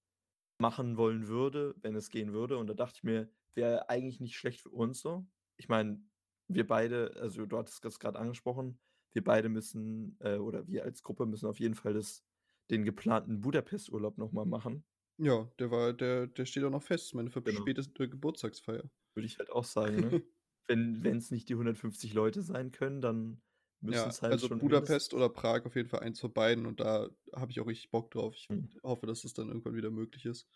machen 0.60 0.98
wollen 0.98 1.28
würde, 1.28 1.76
wenn 1.82 1.96
es 1.96 2.10
gehen 2.10 2.34
würde. 2.34 2.58
Und 2.58 2.68
da 2.68 2.74
dachte 2.74 2.98
ich 2.98 3.04
mir, 3.04 3.30
wäre 3.56 3.90
eigentlich 3.90 4.20
nicht 4.20 4.38
schlecht 4.38 4.62
für 4.62 4.70
uns 4.70 5.00
so. 5.02 5.28
Ich 5.58 5.68
meine, 5.70 6.04
wir 6.48 6.68
beide, 6.68 7.16
also 7.20 7.46
du 7.46 7.58
hattest 7.58 7.84
das 7.86 8.00
gerade 8.00 8.20
angesprochen, 8.20 8.80
wir 9.14 9.24
beide 9.24 9.50
müssen, 9.50 10.18
äh, 10.20 10.38
oder 10.38 10.68
wir 10.68 10.84
als 10.84 11.04
Gruppe 11.04 11.26
müssen 11.26 11.48
auf 11.48 11.60
jeden 11.60 11.76
Fall 11.76 11.94
das, 11.94 12.26
den 12.70 12.84
geplanten 12.84 13.42
Budapest-Urlaub 13.42 14.18
nochmal 14.18 14.46
machen. 14.46 14.86
Ja, 15.18 15.50
der 15.60 15.72
war, 15.72 15.94
der, 15.94 16.28
der 16.28 16.46
steht 16.46 16.64
auch 16.64 16.70
noch 16.70 16.84
fest. 16.84 17.14
Meine 17.14 17.30
Genau. 17.30 17.64
Geburtstagsfeier. 18.10 18.90
Würde 19.14 19.26
ich 19.28 19.38
halt 19.40 19.50
auch 19.50 19.64
sagen, 19.64 20.00
ne? 20.00 20.22
wenn 20.68 21.18
es 21.18 21.32
nicht 21.32 21.50
die 21.50 21.56
150 21.56 22.14
Leute 22.14 22.42
sein 22.42 22.72
können, 22.72 23.02
dann 23.02 23.42
müssen 23.82 24.10
Ja, 24.10 24.10
es 24.10 24.22
halt 24.22 24.42
also 24.42 24.50
schon 24.50 24.60
Budapest 24.60 25.14
oder 25.14 25.30
Prag 25.30 25.66
auf 25.66 25.76
jeden 25.76 25.90
Fall 25.90 26.00
eins 26.00 26.20
von 26.20 26.34
beiden 26.34 26.66
und 26.66 26.80
da 26.80 27.10
habe 27.36 27.52
ich 27.52 27.60
auch 27.60 27.68
richtig 27.68 27.92
Bock 27.92 28.10
drauf. 28.12 28.34
Ich 28.36 28.50
Mhm. 28.50 28.80
hoffe, 28.84 29.06
dass 29.06 29.24
es 29.24 29.34
dann 29.34 29.48
irgendwann 29.50 29.76
wieder 29.76 29.92
möglich 29.92 30.26
ist. 30.26 30.48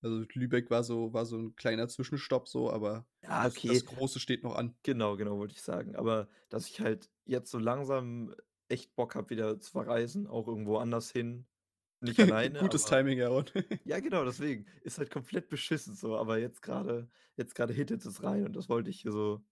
Also 0.00 0.24
Lübeck 0.32 0.70
war 0.70 0.82
so, 0.82 1.12
war 1.12 1.26
so 1.26 1.36
ein 1.38 1.56
kleiner 1.56 1.88
Zwischenstopp 1.88 2.48
so, 2.48 2.70
aber 2.72 3.06
Ja, 3.22 3.44
das, 3.44 3.48
okay. 3.48 3.66
das 3.66 3.84
Große 3.84 4.18
steht 4.18 4.42
noch 4.44 4.54
an. 4.56 4.76
Genau, 4.82 5.16
genau, 5.16 5.38
wollte 5.38 5.54
ich 5.54 5.62
sagen. 5.62 5.96
Aber 5.96 6.28
dass 6.48 6.68
ich 6.68 6.80
halt 6.80 7.10
jetzt 7.26 7.50
so 7.50 7.58
langsam 7.58 8.34
echt 8.68 8.96
Bock 8.96 9.14
habe, 9.14 9.30
wieder 9.30 9.60
zu 9.60 9.70
verreisen, 9.72 10.26
auch 10.26 10.48
irgendwo 10.48 10.78
anders 10.78 11.10
hin. 11.10 11.46
Nicht 12.00 12.20
alleine. 12.20 12.58
Gutes 12.58 12.86
aber, 12.86 12.98
Timing, 12.98 13.20
Aaron. 13.22 13.44
Ja, 13.84 14.00
genau, 14.00 14.24
deswegen. 14.24 14.66
Ist 14.82 14.98
halt 14.98 15.10
komplett 15.10 15.48
beschissen 15.48 15.94
so, 15.94 16.16
aber 16.16 16.38
jetzt 16.38 16.62
gerade, 16.62 17.08
jetzt 17.36 17.54
gerade 17.54 17.72
hittet 17.72 18.04
es 18.04 18.22
rein 18.22 18.46
und 18.46 18.54
das 18.54 18.68
wollte 18.68 18.90
ich 18.90 19.02
hier 19.02 19.12
so. 19.12 19.42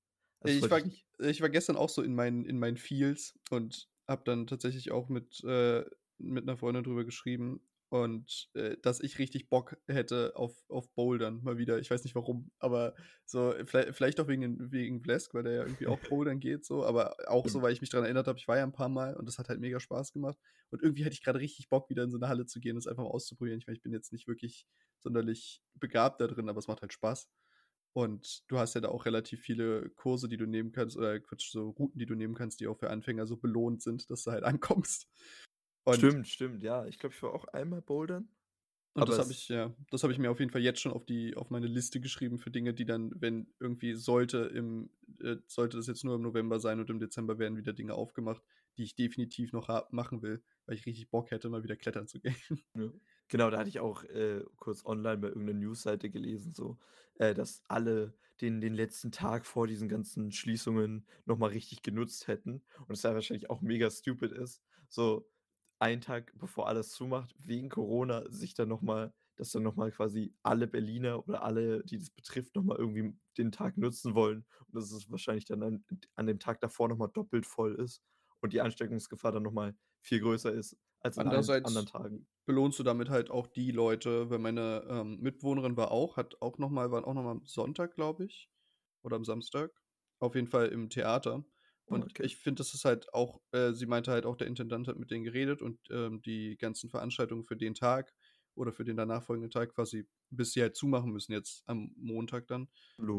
Das 0.41 0.53
ich, 0.53 0.71
war, 0.71 0.85
ich 0.85 1.07
ich 1.19 1.41
war 1.41 1.49
gestern 1.49 1.77
auch 1.77 1.89
so 1.89 2.03
in 2.03 2.15
meinen, 2.15 2.45
in 2.45 2.59
meinen 2.59 2.77
Feels 2.77 3.39
und 3.51 3.89
habe 4.07 4.23
dann 4.25 4.47
tatsächlich 4.47 4.93
auch 4.93 5.09
mit, 5.09 5.43
äh, 5.45 5.85
mit 6.19 6.45
einer 6.45 6.57
Freundin 6.57 6.85
drüber 6.85 7.05
geschrieben 7.05 7.61
und 7.91 8.51
äh, 8.55 8.77
dass 8.83 9.01
ich 9.01 9.19
richtig 9.19 9.49
Bock 9.49 9.79
hätte 9.87 10.33
auf, 10.37 10.55
auf 10.69 10.93
Bouldern 10.95 11.43
mal 11.43 11.57
wieder. 11.57 11.79
Ich 11.79 11.91
weiß 11.91 12.05
nicht 12.05 12.15
warum, 12.15 12.51
aber 12.59 12.95
so, 13.25 13.55
vielleicht, 13.65 13.95
vielleicht 13.95 14.21
auch 14.21 14.29
wegen, 14.29 14.71
wegen 14.71 15.03
Vlesk, 15.03 15.33
weil 15.35 15.45
der 15.45 15.53
ja 15.53 15.63
irgendwie 15.63 15.87
auch 15.87 15.99
Bouldern 16.09 16.39
geht, 16.39 16.67
so, 16.67 16.85
aber 16.85 17.17
auch 17.29 17.49
so, 17.49 17.63
weil 17.63 17.73
ich 17.73 17.81
mich 17.81 17.91
daran 17.91 18.05
erinnert 18.05 18.29
habe, 18.29 18.39
ich 18.39 18.47
war 18.47 18.59
ja 18.59 18.63
ein 18.63 18.73
paar 18.73 18.91
Mal 18.91 19.17
und 19.17 19.27
das 19.27 19.39
hat 19.39 19.49
halt 19.49 19.61
mega 19.61 19.81
Spaß 19.81 20.13
gemacht. 20.13 20.39
Und 20.71 20.83
irgendwie 20.83 21.05
hätte 21.05 21.15
ich 21.15 21.23
gerade 21.23 21.41
richtig 21.41 21.69
Bock, 21.71 21.89
wieder 21.89 22.03
in 22.03 22.11
so 22.11 22.19
eine 22.19 22.29
Halle 22.29 22.45
zu 22.45 22.61
gehen 22.61 22.73
und 22.73 22.79
es 22.79 22.87
einfach 22.87 23.05
mal 23.05 23.11
auszuprobieren. 23.11 23.59
Ich 23.59 23.67
meine, 23.67 23.77
ich 23.77 23.83
bin 23.83 23.93
jetzt 23.93 24.13
nicht 24.13 24.29
wirklich 24.29 24.67
sonderlich 24.99 25.63
begabt 25.75 26.21
da 26.21 26.27
drin, 26.27 26.49
aber 26.49 26.59
es 26.59 26.69
macht 26.69 26.83
halt 26.83 26.93
Spaß. 26.93 27.29
Und 27.95 28.45
du 28.49 28.59
hast 28.59 28.75
ja 28.75 28.81
da 28.81 28.89
auch 28.91 29.07
relativ 29.07 29.41
viele 29.41 29.89
Kurse, 29.91 30.29
die 30.29 30.37
du 30.37 30.47
nehmen 30.47 30.73
kannst, 30.73 30.97
oder 30.97 31.19
Quatsch, 31.21 31.51
so 31.51 31.71
Routen, 31.71 31.99
die 31.99 32.07
du 32.07 32.15
nehmen 32.15 32.35
kannst, 32.35 32.61
die 32.61 32.67
auch 32.67 32.79
für 32.79 32.91
Anfänger 32.91 33.27
so 33.27 33.37
belohnt 33.37 33.83
sind, 33.83 34.11
dass 34.11 34.25
du 34.25 34.31
halt 34.31 34.45
ankommst. 34.45 35.09
Und, 35.89 35.97
Stimmt, 35.97 36.29
stimmt, 36.29 36.63
ja. 36.63 36.85
Ich 36.87 36.99
glaube, 36.99 37.15
ich 37.15 37.23
war 37.23 37.33
auch 37.33 37.47
einmal 37.47 37.81
bouldern. 37.81 38.29
Und 38.93 39.09
das 39.09 39.19
habe 39.19 39.33
ich, 39.33 39.49
ja, 39.49 39.75
das 39.91 40.03
habe 40.03 40.13
ich 40.13 40.19
mir 40.19 40.31
auf 40.31 40.39
jeden 40.39 40.51
Fall 40.51 40.61
jetzt 40.61 40.81
schon 40.81 40.93
auf 40.93 41.07
die, 41.07 41.35
auf 41.37 41.49
meine 41.51 41.67
Liste 41.67 42.01
geschrieben 42.01 42.39
für 42.39 42.51
Dinge, 42.51 42.75
die 42.75 42.85
dann, 42.85 43.13
wenn 43.15 43.55
irgendwie 43.59 43.95
sollte 43.95 44.39
im, 44.39 44.91
äh, 45.23 45.37
sollte 45.47 45.79
das 45.79 45.87
jetzt 45.87 46.05
nur 46.05 46.17
im 46.17 46.23
November 46.23 46.59
sein 46.61 46.79
und 46.79 46.91
im 46.91 46.99
Dezember 46.99 47.39
werden 47.39 47.57
wieder 47.57 47.73
Dinge 47.73 47.95
aufgemacht, 47.95 48.43
die 48.77 48.83
ich 48.83 48.97
definitiv 48.97 49.53
noch 49.53 49.69
machen 49.93 50.21
will, 50.21 50.43
weil 50.67 50.75
ich 50.75 50.85
richtig 50.85 51.11
Bock 51.11 51.31
hätte, 51.31 51.49
mal 51.49 51.63
wieder 51.63 51.77
klettern 51.77 52.07
zu 52.07 52.21
gehen. 52.21 52.35
Ja. 52.75 52.91
Genau, 53.29 53.51
da 53.51 53.59
hatte 53.59 53.69
ich 53.69 53.81
auch 53.81 54.05
äh, 54.05 54.43
kurz 54.57 54.85
online 54.85 55.19
bei 55.19 55.29
irgendeiner 55.29 55.59
Newsseite 55.59 56.11
gelesen, 56.11 56.53
so, 56.53 56.79
äh, 57.15 57.35
dass 57.35 57.63
alle 57.69 58.15
den, 58.41 58.61
den 58.61 58.75
letzten 58.75 59.13
Tag 59.13 59.47
vor 59.47 59.67
diesen 59.67 59.89
ganzen 59.89 60.33
Schließungen 60.33 61.07
nochmal 61.25 61.51
richtig 61.51 61.83
genutzt 61.83 62.27
hätten. 62.29 62.63
Und 62.87 62.95
es 62.95 63.03
ja 63.03 63.15
wahrscheinlich 63.15 63.49
auch 63.49 63.61
mega 63.61 63.91
stupid 63.91 64.33
ist, 64.33 64.63
so 64.89 65.29
einen 65.79 66.01
Tag 66.01 66.33
bevor 66.37 66.69
alles 66.69 66.91
zumacht, 66.91 67.35
wegen 67.39 67.69
Corona, 67.69 68.25
sich 68.31 68.55
dann 68.55 68.69
nochmal, 68.69 69.13
dass 69.37 69.53
dann 69.53 69.63
nochmal 69.63 69.91
quasi 69.93 70.35
alle 70.43 70.67
Berliner 70.67 71.27
oder 71.29 71.43
alle, 71.43 71.85
die 71.85 71.99
das 71.99 72.11
betrifft, 72.11 72.57
nochmal 72.57 72.79
irgendwie 72.79 73.17
den 73.37 73.53
Tag 73.53 73.77
nutzen 73.79 74.15
wollen. 74.15 74.45
Und 74.67 74.75
dass 74.75 74.91
es 74.93 75.11
wahrscheinlich 75.11 75.45
dann 75.47 75.63
an, 75.63 75.85
an 76.17 76.27
dem 76.27 76.39
Tag 76.41 76.61
davor 76.61 76.89
nochmal 76.89 77.11
doppelt 77.13 77.47
voll 77.47 77.75
ist 77.77 78.03
und 78.41 78.53
die 78.53 78.61
Ansteckungsgefahr 78.61 79.33
dann 79.33 79.43
nochmal 79.45 79.77
viel 80.01 80.21
größer 80.21 80.53
ist 80.53 80.77
als 81.01 81.19
an 81.19 81.29
allen 81.29 81.57
anderen 81.63 81.87
Tagen. 81.87 82.27
belohnst 82.47 82.79
du 82.79 82.83
damit 82.83 83.11
halt 83.11 83.31
auch 83.31 83.47
die 83.47 83.71
Leute, 83.71 84.31
weil 84.31 84.39
meine 84.39 84.85
ähm, 84.89 85.21
Mitbewohnerin 85.21 85.77
war 85.77 85.91
auch, 85.91 86.17
hat 86.17 86.41
auch 86.43 86.59
noch 86.59 86.71
mal, 86.71 86.91
war 86.91 87.07
auch 87.07 87.15
noch 87.15 87.23
mal 87.23 87.33
am 87.33 87.45
Sonntag, 87.47 87.95
glaube 87.95 88.25
ich, 88.25 88.51
oder 89.03 89.17
am 89.17 89.25
Samstag, 89.25 89.71
auf 90.21 90.35
jeden 90.35 90.49
Fall 90.49 90.69
im 90.69 90.89
Theater. 90.91 91.45
Und 91.89 92.13
Okay. 92.13 92.23
ich 92.23 92.37
finde, 92.37 92.61
das 92.61 92.75
ist 92.75 92.85
halt 92.85 93.13
auch, 93.15 93.41
äh, 93.53 93.73
sie 93.73 93.87
meinte 93.87 94.11
halt 94.13 94.27
auch, 94.27 94.37
der 94.37 94.47
Intendant 94.47 94.89
hat 94.89 94.99
mit 94.99 95.11
denen 95.11 95.25
geredet 95.25 95.63
und 95.63 95.81
ähm, 95.91 96.21
die 96.23 96.57
ganzen 96.59 96.91
Veranstaltungen 96.91 97.45
für 97.45 97.57
den 97.57 97.75
Tag. 97.75 98.15
oder 98.55 98.73
für 98.73 98.85
den 98.85 98.97
danach 98.97 99.23
folgenden 99.23 99.51
Tag 99.53 99.73
quasi, 99.75 100.09
bis 100.31 100.53
sie 100.53 100.61
halt 100.63 100.75
zumachen 100.77 101.13
müssen 101.13 101.31
jetzt 101.33 101.63
am 101.67 101.93
Montag 101.97 102.49
dann. 102.49 102.69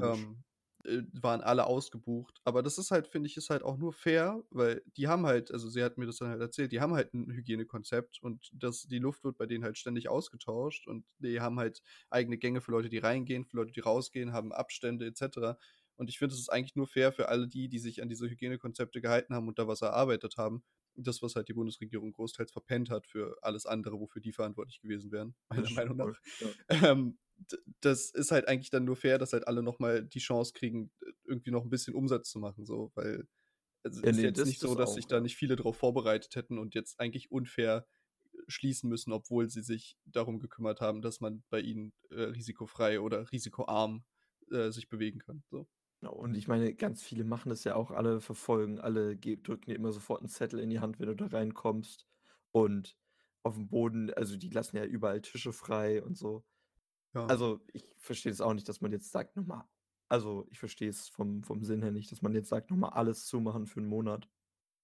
Ähm, 0.01 0.43
äh, 0.85 1.01
waren 1.13 1.41
alle 1.41 1.65
ausgebucht. 1.67 2.39
Aber 2.45 2.63
das 2.63 2.77
ist 2.77 2.91
halt, 2.91 3.07
finde 3.07 3.27
ich, 3.27 3.35
ist 3.37 3.49
halt 3.49 3.63
auch 3.63 3.77
nur 3.77 3.91
fair, 3.93 4.43
weil 4.49 4.81
die 4.97 5.07
haben 5.07 5.25
halt, 5.25 5.51
also 5.51 5.69
sie 5.69 5.83
hat 5.83 5.97
mir 5.97 6.05
das 6.05 6.17
dann 6.17 6.29
halt 6.29 6.41
erzählt, 6.41 6.71
die 6.71 6.79
haben 6.81 6.93
halt 6.93 7.13
ein 7.13 7.31
Hygienekonzept 7.31 8.19
und 8.21 8.49
das, 8.53 8.83
die 8.83 8.99
Luft 8.99 9.23
wird 9.25 9.37
bei 9.37 9.45
denen 9.45 9.63
halt 9.65 9.77
ständig 9.77 10.09
ausgetauscht 10.09 10.87
und 10.87 11.05
die 11.19 11.41
haben 11.41 11.59
halt 11.59 11.81
eigene 12.09 12.37
Gänge 12.37 12.61
für 12.61 12.71
Leute, 12.71 12.89
die 12.89 12.97
reingehen, 12.99 13.45
für 13.45 13.57
Leute, 13.57 13.71
die 13.73 13.79
rausgehen, 13.81 14.31
haben 14.33 14.53
Abstände 14.53 15.05
etc. 15.07 15.57
Und 15.99 16.09
ich 16.09 16.17
finde, 16.17 16.33
es 16.33 16.39
ist 16.39 16.49
eigentlich 16.49 16.77
nur 16.77 16.87
fair 16.87 17.11
für 17.11 17.27
alle 17.27 17.49
die, 17.49 17.67
die 17.67 17.77
sich 17.77 18.01
an 18.01 18.07
diese 18.07 18.29
Hygienekonzepte 18.29 19.01
gehalten 19.01 19.35
haben 19.35 19.49
und 19.49 19.59
da 19.59 19.67
was 19.67 19.81
erarbeitet 19.81 20.37
haben. 20.37 20.63
Das, 20.95 21.21
was 21.21 21.35
halt 21.35 21.49
die 21.49 21.53
Bundesregierung 21.53 22.13
großteils 22.13 22.53
verpennt 22.53 22.89
hat 22.89 23.05
für 23.05 23.37
alles 23.41 23.65
andere, 23.65 23.99
wofür 23.99 24.21
die 24.21 24.31
verantwortlich 24.31 24.79
gewesen 24.79 25.11
wären, 25.11 25.35
meiner 25.53 25.69
Meinung 25.71 25.97
nach. 25.97 26.19
Ja. 26.39 26.91
Ähm, 26.93 27.19
das 27.81 28.11
ist 28.11 28.31
halt 28.31 28.47
eigentlich 28.47 28.69
dann 28.69 28.85
nur 28.85 28.95
fair, 28.95 29.17
dass 29.17 29.33
halt 29.33 29.45
alle 29.45 29.61
nochmal 29.61 30.05
die 30.05 30.19
Chance 30.19 30.53
kriegen, 30.53 30.89
irgendwie 31.25 31.51
noch 31.51 31.65
ein 31.65 31.69
bisschen 31.69 31.95
Umsatz 31.95 32.29
zu 32.29 32.39
machen, 32.39 32.65
so, 32.65 32.93
weil 32.95 33.27
also 33.83 34.01
ja, 34.01 34.09
ist 34.09 34.15
nee, 34.15 34.23
jetzt 34.23 34.45
nicht 34.45 34.61
so, 34.61 34.75
dass 34.75 34.91
auch, 34.91 34.95
sich 34.95 35.07
da 35.07 35.19
nicht 35.19 35.35
viele 35.35 35.57
drauf 35.57 35.75
vorbereitet 35.75 36.33
hätten 36.35 36.57
und 36.59 36.75
jetzt 36.75 37.01
eigentlich 37.01 37.29
unfair 37.29 37.85
schließen 38.47 38.89
müssen, 38.89 39.11
obwohl 39.11 39.49
sie 39.49 39.63
sich 39.63 39.97
darum 40.05 40.39
gekümmert 40.39 40.79
haben, 40.79 41.01
dass 41.01 41.19
man 41.19 41.43
bei 41.49 41.59
ihnen 41.59 41.91
äh, 42.09 42.21
risikofrei 42.21 43.01
oder 43.01 43.29
risikoarm 43.33 44.05
äh, 44.49 44.71
sich 44.71 44.87
bewegen 44.87 45.19
kann. 45.19 45.43
So. 45.49 45.67
Genau, 46.01 46.13
und 46.13 46.35
ich 46.35 46.47
meine, 46.47 46.73
ganz 46.73 47.03
viele 47.03 47.25
machen 47.25 47.49
das 47.49 47.63
ja 47.65 47.75
auch, 47.75 47.91
alle 47.91 48.21
verfolgen, 48.21 48.79
alle 48.79 49.17
drücken 49.17 49.69
dir 49.69 49.75
immer 49.75 49.91
sofort 49.91 50.21
einen 50.21 50.29
Zettel 50.29 50.59
in 50.59 50.69
die 50.69 50.79
Hand, 50.79 50.99
wenn 50.99 51.07
du 51.07 51.15
da 51.15 51.25
reinkommst. 51.27 52.07
Und 52.51 52.97
auf 53.43 53.55
dem 53.55 53.67
Boden, 53.67 54.13
also 54.13 54.37
die 54.37 54.49
lassen 54.49 54.77
ja 54.77 54.85
überall 54.85 55.21
Tische 55.21 55.51
frei 55.51 56.01
und 56.01 56.17
so. 56.17 56.45
Ja. 57.13 57.25
Also, 57.27 57.61
ich 57.73 57.83
verstehe 57.97 58.31
es 58.31 58.41
auch 58.41 58.53
nicht, 58.53 58.69
dass 58.69 58.81
man 58.81 58.91
jetzt 58.91 59.11
sagt, 59.11 59.35
nochmal, 59.35 59.65
also 60.07 60.47
ich 60.49 60.59
verstehe 60.59 60.89
es 60.89 61.09
vom, 61.09 61.43
vom 61.43 61.63
Sinn 61.63 61.81
her 61.81 61.91
nicht, 61.91 62.11
dass 62.11 62.21
man 62.21 62.33
jetzt 62.33 62.49
sagt, 62.49 62.71
nochmal 62.71 62.91
alles 62.91 63.25
zumachen 63.25 63.67
für 63.67 63.79
einen 63.79 63.89
Monat. 63.89 64.29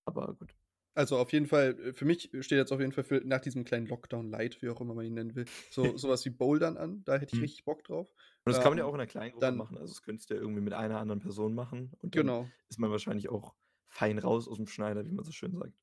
Aber 0.06 0.36
gut. 0.36 0.56
Also 0.96 1.18
auf 1.18 1.34
jeden 1.34 1.46
Fall, 1.46 1.78
äh, 1.80 1.94
für 1.94 2.06
mich 2.06 2.32
steht 2.40 2.58
jetzt 2.58 2.72
auf 2.72 2.80
jeden 2.80 2.94
Fall 2.94 3.04
für, 3.04 3.22
nach 3.26 3.42
diesem 3.42 3.66
kleinen 3.66 3.86
Lockdown 3.86 4.30
Light, 4.30 4.62
wie 4.62 4.70
auch 4.70 4.80
immer 4.80 4.94
man 4.94 5.06
ihn 5.06 5.14
nennen 5.14 5.36
will, 5.36 5.46
so 5.70 5.84
sowas 5.98 6.26
wie 6.26 6.30
Bouldern 6.30 6.78
an. 6.78 7.04
Da 7.04 7.18
hätte 7.18 7.36
ich 7.36 7.40
hm. 7.40 7.42
richtig 7.42 7.66
Bock 7.66 7.84
drauf. 7.84 8.08
Und 8.46 8.52
das 8.52 8.58
ähm, 8.58 8.64
kann 8.64 8.72
man 8.72 8.78
ja 8.78 8.86
ähm, 8.86 8.90
auch 8.90 8.94
in 8.94 9.02
einer 9.02 9.08
kleinen 9.08 9.32
Gruppe 9.32 9.46
dann, 9.46 9.58
machen. 9.58 9.78
Also 9.78 9.94
das 9.94 10.02
könntest 10.02 10.30
du 10.30 10.36
ja 10.36 10.42
irgendwie 10.42 10.62
mit 10.62 10.74
einer 10.74 11.00
anderen 11.00 11.20
Person 11.20 11.54
machen. 11.54 11.92
Und 12.02 12.16
dann 12.16 12.22
genau. 12.24 12.50
ist 12.70 12.80
man 12.80 12.90
wahrscheinlich 12.90 13.30
auch 13.30 13.54
fein 13.90 14.18
raus 14.20 14.48
aus 14.48 14.58
dem 14.58 14.68
Schneider, 14.68 15.06
wie 15.06 15.12
man 15.12 15.26
so 15.26 15.32
schön 15.32 15.54
sagt. 15.54 15.74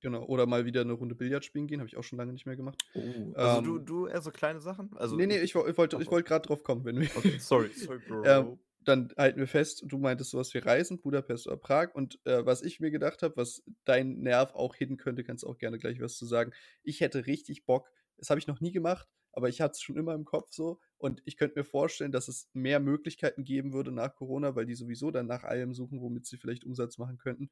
Genau. 0.00 0.24
Oder 0.24 0.46
mal 0.46 0.66
wieder 0.66 0.82
eine 0.82 0.92
Runde 0.92 1.14
Billard 1.14 1.44
spielen 1.44 1.66
gehen, 1.66 1.80
habe 1.80 1.88
ich 1.88 1.96
auch 1.96 2.02
schon 2.02 2.18
lange 2.18 2.32
nicht 2.32 2.44
mehr 2.44 2.56
gemacht. 2.56 2.78
Oh, 2.94 3.32
also 3.34 3.58
ähm, 3.58 3.64
du, 3.64 3.78
du 3.78 4.06
eher 4.06 4.20
so 4.20 4.30
kleine 4.30 4.60
Sachen? 4.60 4.90
Also 4.96 5.16
nee, 5.16 5.26
nee, 5.26 5.38
ich, 5.38 5.54
ich 5.54 5.78
wollte 5.78 5.98
ich 5.98 6.10
wollt 6.10 6.26
gerade 6.26 6.46
drauf 6.46 6.62
kommen, 6.62 6.84
wenn 6.84 7.00
wir. 7.00 7.08
Okay, 7.16 7.38
sorry, 7.38 7.70
sorry, 7.74 7.98
Bro. 8.08 8.24
ähm, 8.24 8.58
dann 8.84 9.12
halten 9.16 9.38
wir 9.38 9.46
fest, 9.46 9.84
du 9.86 9.98
meintest 9.98 10.30
sowas 10.30 10.54
wie 10.54 10.58
Reisen, 10.58 11.00
Budapest 11.00 11.46
oder 11.46 11.56
Prag. 11.56 11.94
Und 11.94 12.18
äh, 12.24 12.44
was 12.44 12.62
ich 12.62 12.80
mir 12.80 12.90
gedacht 12.90 13.22
habe, 13.22 13.36
was 13.36 13.62
dein 13.84 14.20
Nerv 14.20 14.54
auch 14.54 14.74
hin 14.74 14.96
könnte, 14.96 15.24
kannst 15.24 15.44
du 15.44 15.48
auch 15.48 15.58
gerne 15.58 15.78
gleich 15.78 16.00
was 16.00 16.16
zu 16.16 16.26
sagen. 16.26 16.52
Ich 16.82 17.00
hätte 17.00 17.26
richtig 17.26 17.64
Bock, 17.66 17.90
das 18.16 18.30
habe 18.30 18.38
ich 18.38 18.46
noch 18.46 18.60
nie 18.60 18.72
gemacht, 18.72 19.08
aber 19.32 19.48
ich 19.48 19.60
hatte 19.60 19.72
es 19.72 19.82
schon 19.82 19.96
immer 19.96 20.14
im 20.14 20.24
Kopf 20.24 20.52
so. 20.52 20.80
Und 20.98 21.22
ich 21.24 21.36
könnte 21.36 21.58
mir 21.58 21.64
vorstellen, 21.64 22.12
dass 22.12 22.28
es 22.28 22.48
mehr 22.52 22.80
Möglichkeiten 22.80 23.44
geben 23.44 23.72
würde 23.72 23.92
nach 23.92 24.14
Corona, 24.14 24.54
weil 24.54 24.66
die 24.66 24.74
sowieso 24.74 25.10
dann 25.10 25.26
nach 25.26 25.44
allem 25.44 25.74
suchen, 25.74 26.00
womit 26.00 26.26
sie 26.26 26.36
vielleicht 26.36 26.64
Umsatz 26.64 26.98
machen 26.98 27.18
könnten. 27.18 27.50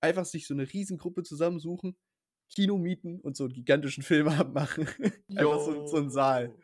Einfach 0.00 0.24
sich 0.24 0.46
so 0.46 0.54
eine 0.54 0.72
Riesengruppe 0.72 1.22
zusammensuchen, 1.22 1.96
Kino 2.48 2.78
mieten 2.78 3.20
und 3.20 3.36
so 3.36 3.44
einen 3.44 3.52
gigantischen 3.52 4.02
Filmabend 4.02 4.54
machen. 4.54 4.88
Einfach 5.28 5.60
so, 5.60 5.86
so 5.86 5.96
einen 5.96 6.10
Saal. 6.10 6.54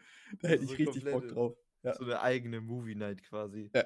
Da 0.40 0.48
hätte 0.48 0.64
ich 0.64 0.78
richtig 0.78 1.04
Bock 1.04 1.28
drauf. 1.28 1.56
Ja. 1.82 1.94
So 1.94 2.04
eine 2.04 2.20
eigene 2.20 2.60
Movie 2.60 2.94
Night 2.94 3.22
quasi. 3.22 3.70
Ja. 3.74 3.84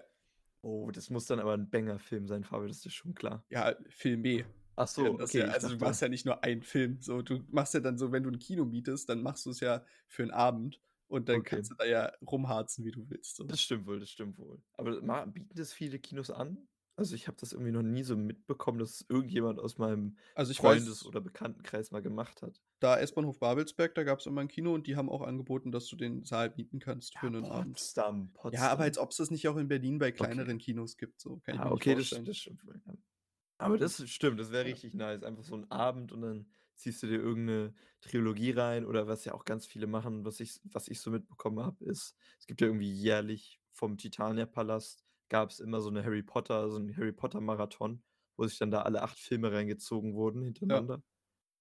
Oh, 0.63 0.91
das 0.91 1.11
muss 1.11 1.27
dann 1.27 1.41
aber 1.41 1.55
ein 1.55 1.69
Banger-Film 1.69 2.27
sein, 2.27 2.45
Fabio, 2.45 2.69
das 2.69 2.87
ist 2.87 2.95
schon 2.95 3.15
klar. 3.15 3.45
Ja, 3.51 3.75
Film 3.89 4.23
B. 4.23 4.45
Ach 4.77 4.89
so, 4.89 5.21
okay. 5.21 5.41
Ja, 5.41 5.47
also 5.49 5.69
du 5.69 5.77
machst 5.77 6.01
ja 6.01 6.09
nicht 6.09 6.25
nur 6.25 6.43
einen 6.43 6.63
Film. 6.63 6.99
So, 7.01 7.21
du 7.21 7.45
machst 7.51 7.75
ja 7.75 7.81
dann 7.81 7.99
so, 7.99 8.13
wenn 8.13 8.23
du 8.23 8.31
ein 8.31 8.39
Kino 8.39 8.65
mietest, 8.65 9.09
dann 9.09 9.23
machst 9.23 9.45
du 9.45 9.51
es 9.51 9.61
ja 9.61 9.85
für 10.07 10.23
einen 10.23 10.31
Abend 10.31 10.81
und 11.09 11.29
dann 11.29 11.41
okay. 11.41 11.57
kannst 11.57 11.73
du 11.73 11.75
da 11.75 11.85
ja 11.85 12.13
rumharzen, 12.27 12.85
wie 12.85 12.93
du 12.93 13.09
willst. 13.11 13.37
So. 13.37 13.45
Das 13.45 13.61
stimmt 13.61 13.87
wohl, 13.87 14.01
das 14.01 14.09
stimmt 14.09 14.39
wohl. 14.39 14.63
Aber 14.75 15.27
bieten 15.27 15.55
das 15.55 15.73
viele 15.73 15.99
Kinos 15.99 16.31
an? 16.31 16.57
Also 16.97 17.15
ich 17.15 17.27
habe 17.27 17.37
das 17.41 17.53
irgendwie 17.53 17.73
noch 17.73 17.83
nie 17.83 18.03
so 18.03 18.17
mitbekommen, 18.17 18.79
dass 18.79 19.05
irgendjemand 19.09 19.59
aus 19.59 19.79
meinem 19.79 20.17
also 20.35 20.55
Freundes- 20.55 21.03
weiß, 21.03 21.07
oder 21.07 21.21
Bekanntenkreis 21.21 21.91
mal 21.91 22.03
gemacht 22.03 22.43
hat. 22.43 22.63
Da 22.83 22.99
S-Bahnhof 22.99 23.39
Babelsberg, 23.39 23.95
da 23.95 24.03
gab 24.03 24.19
es 24.19 24.27
immer 24.27 24.41
ein 24.41 24.49
Kino 24.49 24.75
und 24.75 24.87
die 24.87 24.97
haben 24.97 25.09
auch 25.09 25.23
angeboten, 25.23 25.71
dass 25.71 25.87
du 25.87 25.95
den 25.95 26.25
Saal 26.25 26.53
mieten 26.57 26.81
kannst 26.81 27.17
für 27.17 27.27
ja, 27.27 27.33
einen 27.33 27.45
Abend. 27.45 27.75
Potsdam. 27.75 28.33
Ja, 28.51 28.71
aber 28.71 28.83
als 28.83 28.99
ob 28.99 29.11
es 29.11 29.19
das 29.19 29.31
nicht 29.31 29.47
auch 29.47 29.57
in 29.57 29.69
Berlin 29.69 29.99
bei 29.99 30.11
kleineren 30.11 30.57
okay. 30.57 30.65
Kinos 30.65 30.97
gibt. 30.97 31.21
So. 31.21 31.39
Kann 31.45 31.57
ja, 31.57 31.71
okay, 31.71 31.95
das, 31.95 32.11
das, 32.11 32.37
stimmt. 32.37 32.61
Aber 33.59 33.79
das 33.79 34.09
stimmt, 34.09 34.41
das 34.41 34.51
wäre 34.51 34.65
richtig 34.65 34.95
nice. 34.95 35.23
Einfach 35.23 35.45
so 35.45 35.55
ein 35.55 35.71
Abend 35.71 36.11
und 36.11 36.23
dann 36.23 36.47
ziehst 36.75 37.03
du 37.05 37.07
dir 37.07 37.21
irgendeine 37.21 37.73
Trilogie 38.01 38.51
rein 38.51 38.85
oder 38.85 39.07
was 39.07 39.25
ja 39.25 39.35
auch 39.35 39.45
ganz 39.45 39.65
viele 39.65 39.87
machen, 39.87 40.25
was 40.25 40.41
ich, 40.41 40.61
was 40.65 40.89
ich 40.89 41.01
so 41.01 41.13
mitbekommen 41.13 41.61
habe, 41.61 41.85
ist, 41.85 42.17
es 42.41 42.47
gibt 42.47 42.61
ja 42.61 42.67
irgendwie 42.67 42.93
jährlich 42.93 43.61
vom 43.71 43.97
Titania-Palast 43.97 45.05
gab 45.29 45.51
es 45.51 45.61
immer 45.61 45.81
so 45.81 45.89
eine 45.89 46.05
Harry 46.05 46.23
Potter, 46.23 46.69
so 46.69 46.79
ein 46.79 46.95
Harry 46.97 47.13
Potter-Marathon, 47.13 48.03
wo 48.37 48.47
sich 48.47 48.59
dann 48.59 48.71
da 48.71 48.83
alle 48.83 49.03
acht 49.03 49.19
Filme 49.19 49.53
reingezogen 49.53 50.15
wurden 50.15 50.43
hintereinander. 50.43 50.97
Ja. 50.97 51.12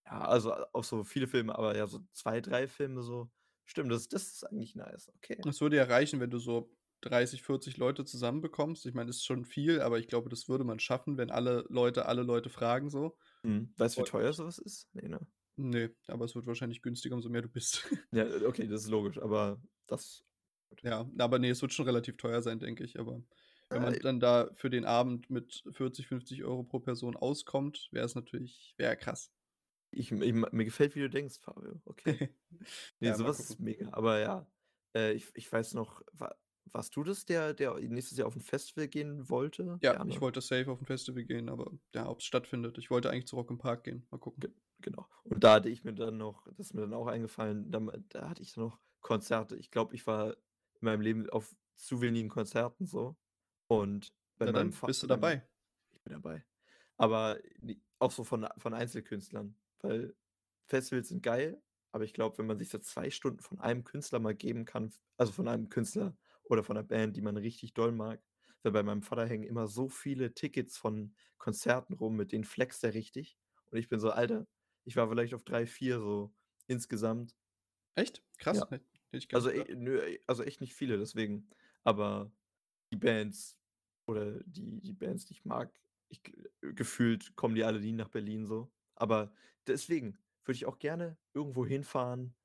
Ja, 0.05 0.21
also 0.21 0.53
auch 0.73 0.83
so 0.83 1.03
viele 1.03 1.27
Filme, 1.27 1.57
aber 1.57 1.77
ja, 1.77 1.87
so 1.87 1.99
zwei, 2.13 2.41
drei 2.41 2.67
Filme 2.67 3.01
so. 3.01 3.29
Stimmt, 3.65 3.91
das, 3.91 4.07
das 4.09 4.23
ist 4.23 4.43
eigentlich 4.43 4.75
nice. 4.75 5.11
Okay. 5.17 5.39
Das 5.43 5.61
würde 5.61 5.77
ja 5.77 5.83
reichen, 5.85 6.19
wenn 6.19 6.29
du 6.29 6.39
so 6.39 6.69
30, 7.01 7.41
40 7.43 7.77
Leute 7.77 8.05
zusammenbekommst. 8.05 8.85
Ich 8.85 8.93
meine, 8.93 9.07
das 9.07 9.17
ist 9.17 9.25
schon 9.25 9.45
viel, 9.45 9.81
aber 9.81 9.99
ich 9.99 10.07
glaube, 10.07 10.29
das 10.29 10.49
würde 10.49 10.63
man 10.63 10.79
schaffen, 10.79 11.17
wenn 11.17 11.31
alle 11.31 11.65
Leute 11.69 12.05
alle 12.05 12.23
Leute 12.23 12.49
fragen 12.49 12.89
so. 12.89 13.17
Hm. 13.43 13.73
Weißt 13.77 13.97
du, 13.97 14.01
wie 14.01 14.05
teuer 14.05 14.33
sowas 14.33 14.57
ist? 14.57 14.89
Nee, 14.93 15.07
ne? 15.07 15.19
Nee, 15.55 15.89
aber 16.07 16.25
es 16.25 16.35
wird 16.35 16.47
wahrscheinlich 16.47 16.81
günstiger, 16.81 17.15
umso 17.15 17.29
mehr 17.29 17.41
du 17.41 17.49
bist. 17.49 17.87
ja, 18.11 18.25
okay, 18.45 18.67
das 18.67 18.83
ist 18.83 18.89
logisch, 18.89 19.21
aber 19.21 19.61
das. 19.87 20.23
Ja, 20.83 21.09
aber 21.17 21.39
nee, 21.39 21.49
es 21.49 21.61
wird 21.61 21.73
schon 21.73 21.85
relativ 21.85 22.17
teuer 22.17 22.41
sein, 22.41 22.59
denke 22.59 22.83
ich, 22.83 22.97
aber 22.97 23.21
wenn 23.69 23.81
man 23.81 23.93
äh, 23.93 23.99
dann 23.99 24.19
da 24.19 24.49
für 24.55 24.69
den 24.69 24.85
Abend 24.85 25.29
mit 25.29 25.63
40, 25.71 26.07
50 26.07 26.43
Euro 26.43 26.63
pro 26.63 26.79
Person 26.79 27.15
auskommt, 27.15 27.89
wäre 27.91 28.05
es 28.05 28.15
natürlich, 28.15 28.73
wäre 28.77 28.95
krass. 28.95 29.31
Ich, 29.91 30.11
ich, 30.11 30.33
mir 30.33 30.65
gefällt, 30.65 30.95
wie 30.95 31.01
du 31.01 31.09
denkst, 31.09 31.39
Fabio. 31.39 31.81
Okay. 31.85 32.29
nee, 32.99 33.07
ja, 33.07 33.15
sowas 33.15 33.39
ist 33.39 33.59
mega. 33.59 33.89
Aber 33.91 34.19
ja, 34.19 34.47
äh, 34.95 35.13
ich, 35.13 35.27
ich 35.35 35.51
weiß 35.51 35.73
noch, 35.73 36.01
war, 36.13 36.37
warst 36.71 36.95
du 36.95 37.03
das, 37.03 37.25
der, 37.25 37.53
der 37.53 37.77
nächstes 37.79 38.17
Jahr 38.17 38.27
auf 38.27 38.35
ein 38.35 38.41
Festival 38.41 38.87
gehen 38.87 39.29
wollte? 39.29 39.77
Ja, 39.81 39.93
Gerne. 39.93 40.09
ich 40.09 40.21
wollte 40.21 40.41
safe 40.41 40.71
auf 40.71 40.81
ein 40.81 40.85
Festival 40.85 41.23
gehen, 41.23 41.49
aber 41.49 41.71
ja, 41.93 42.07
ob 42.07 42.19
es 42.19 42.25
stattfindet. 42.25 42.77
Ich 42.77 42.89
wollte 42.89 43.09
eigentlich 43.09 43.27
zu 43.27 43.35
Rock 43.35 43.49
im 43.49 43.57
Park 43.57 43.83
gehen. 43.83 44.05
Mal 44.11 44.17
gucken. 44.17 44.39
Ge 44.39 44.51
genau. 44.79 45.07
Und 45.23 45.43
da 45.43 45.55
hatte 45.55 45.69
ich 45.69 45.83
mir 45.83 45.93
dann 45.93 46.17
noch, 46.17 46.47
das 46.47 46.67
ist 46.67 46.73
mir 46.73 46.81
dann 46.81 46.93
auch 46.93 47.07
eingefallen, 47.07 47.69
da, 47.71 47.79
da 48.09 48.29
hatte 48.29 48.41
ich 48.41 48.55
noch 48.57 48.79
Konzerte. 49.01 49.55
Ich 49.57 49.71
glaube, 49.71 49.93
ich 49.95 50.07
war 50.07 50.31
in 50.33 50.35
meinem 50.81 51.01
Leben 51.01 51.29
auf 51.29 51.55
zu 51.75 52.01
wenigen 52.01 52.29
Konzerten 52.29 52.85
so. 52.85 53.15
Und 53.67 54.13
bei 54.37 54.45
Na 54.45 54.51
meinem 54.53 54.71
dann 54.71 54.87
bist 54.87 55.03
du 55.03 55.07
dabei. 55.07 55.47
Ich 55.91 56.01
bin 56.03 56.13
dabei. 56.13 56.43
Aber 56.97 57.39
auch 57.99 58.11
so 58.11 58.23
von, 58.23 58.47
von 58.57 58.73
Einzelkünstlern. 58.73 59.55
Weil 59.81 60.15
Festivals 60.67 61.09
sind 61.09 61.23
geil, 61.23 61.61
aber 61.91 62.03
ich 62.03 62.13
glaube, 62.13 62.37
wenn 62.37 62.47
man 62.47 62.57
sich 62.57 62.69
so 62.69 62.77
zwei 62.79 63.09
Stunden 63.09 63.39
von 63.41 63.59
einem 63.59 63.83
Künstler 63.83 64.19
mal 64.19 64.35
geben 64.35 64.65
kann, 64.65 64.93
also 65.17 65.31
von 65.33 65.47
einem 65.47 65.69
Künstler 65.69 66.17
oder 66.43 66.63
von 66.63 66.77
einer 66.77 66.87
Band, 66.87 67.17
die 67.17 67.21
man 67.21 67.37
richtig 67.37 67.73
doll 67.73 67.91
mag, 67.91 68.23
weil 68.63 68.71
bei 68.71 68.83
meinem 68.83 69.01
Vater 69.03 69.25
hängen 69.27 69.43
immer 69.43 69.67
so 69.67 69.89
viele 69.89 70.33
Tickets 70.33 70.77
von 70.77 71.15
Konzerten 71.37 71.93
rum, 71.93 72.15
mit 72.15 72.31
denen 72.31 72.43
flext 72.45 72.83
er 72.83 72.93
richtig. 72.93 73.37
Und 73.71 73.79
ich 73.79 73.89
bin 73.89 73.99
so, 73.99 74.11
Alter, 74.11 74.47
ich 74.85 74.95
war 74.95 75.09
vielleicht 75.09 75.33
auf 75.33 75.43
drei, 75.43 75.65
vier 75.65 75.99
so 75.99 76.33
insgesamt. 76.67 77.35
Echt? 77.95 78.23
Krass. 78.37 78.59
Ja. 78.59 78.69
Also, 79.33 79.49
e 79.49 79.75
nö, 79.75 80.17
also 80.27 80.43
echt 80.43 80.61
nicht 80.61 80.73
viele, 80.73 80.97
deswegen. 80.97 81.49
Aber 81.83 82.31
die 82.93 82.97
Bands 82.97 83.59
oder 84.07 84.41
die, 84.45 84.81
die 84.81 84.93
Bands, 84.93 85.25
die 85.25 85.33
ich 85.33 85.45
mag, 85.45 85.73
ich, 86.09 86.21
gefühlt 86.61 87.35
kommen 87.35 87.55
die 87.55 87.63
alle 87.63 87.79
nie 87.81 87.93
nach 87.93 88.09
Berlin 88.09 88.45
so. 88.45 88.71
Aber 89.01 89.33
deswegen 89.67 90.17
würde 90.45 90.55
ich 90.55 90.65
auch 90.65 90.77
gerne 90.77 91.17
irgendwo 91.33 91.65
hinfahren, 91.65 92.35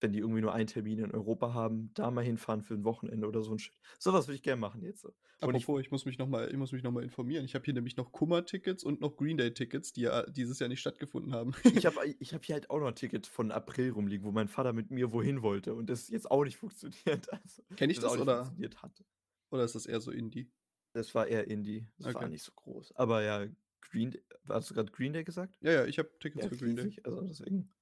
wenn 0.00 0.12
die 0.12 0.18
irgendwie 0.18 0.42
nur 0.42 0.52
einen 0.52 0.66
Termin 0.66 0.98
in 0.98 1.10
Europa 1.10 1.54
haben, 1.54 1.90
da 1.94 2.10
mal 2.10 2.22
hinfahren 2.22 2.60
für 2.60 2.74
ein 2.74 2.84
Wochenende 2.84 3.26
oder 3.26 3.42
so 3.42 3.52
ein 3.52 3.58
Shit. 3.58 3.72
Sowas 3.98 4.28
würde 4.28 4.36
ich 4.36 4.42
gerne 4.42 4.60
machen 4.60 4.82
jetzt. 4.82 5.06
Und 5.06 5.14
Apropos, 5.40 5.80
ich, 5.80 5.86
ich 5.86 5.90
muss 5.90 6.04
mich 6.04 6.18
nochmal 6.18 6.52
noch 6.52 7.00
informieren. 7.00 7.46
Ich 7.46 7.54
habe 7.54 7.64
hier 7.64 7.72
nämlich 7.72 7.96
noch 7.96 8.12
Kummer-Tickets 8.12 8.84
und 8.84 9.00
noch 9.00 9.16
Green 9.16 9.38
Day-Tickets, 9.38 9.94
die 9.94 10.02
ja 10.02 10.26
dieses 10.26 10.58
Jahr 10.58 10.68
nicht 10.68 10.80
stattgefunden 10.80 11.32
haben. 11.32 11.54
ich 11.64 11.86
habe 11.86 11.96
ich 12.20 12.34
hab 12.34 12.44
hier 12.44 12.56
halt 12.56 12.68
auch 12.68 12.78
noch 12.78 12.88
ein 12.88 12.94
Ticket 12.94 13.26
von 13.26 13.50
April 13.50 13.92
rumliegen, 13.92 14.26
wo 14.26 14.32
mein 14.32 14.48
Vater 14.48 14.74
mit 14.74 14.90
mir 14.90 15.12
wohin 15.12 15.40
wollte 15.40 15.74
und 15.74 15.88
das 15.88 16.08
jetzt 16.08 16.30
auch 16.30 16.44
nicht 16.44 16.58
funktioniert. 16.58 17.26
Also, 17.32 17.62
Kenn 17.76 17.90
ich 17.90 17.98
das, 17.98 18.12
das 18.12 18.20
oder? 18.20 18.36
Funktioniert 18.44 18.82
hat. 18.82 19.04
Oder 19.50 19.64
ist 19.64 19.74
das 19.74 19.86
eher 19.86 20.00
so 20.00 20.10
Indie? 20.10 20.50
Das 20.92 21.14
war 21.14 21.26
eher 21.26 21.48
Indie. 21.48 21.86
Das 21.98 22.08
okay. 22.08 22.22
war 22.22 22.28
nicht 22.28 22.42
so 22.42 22.52
groß. 22.52 22.92
Aber 22.92 23.22
ja, 23.22 23.46
Green 23.80 24.10
Day, 24.10 24.22
hast 24.48 24.70
du 24.70 24.74
gerade 24.74 24.90
Green 24.92 25.12
Day 25.12 25.24
gesagt? 25.24 25.56
Ja, 25.60 25.72
ja, 25.72 25.84
ich 25.86 25.98
habe 25.98 26.10
Tickets 26.20 26.44
ja, 26.44 26.50
für 26.50 26.56
Green 26.56 26.76
Day. 26.76 26.96
Also 27.04 27.22
deswegen. 27.22 27.72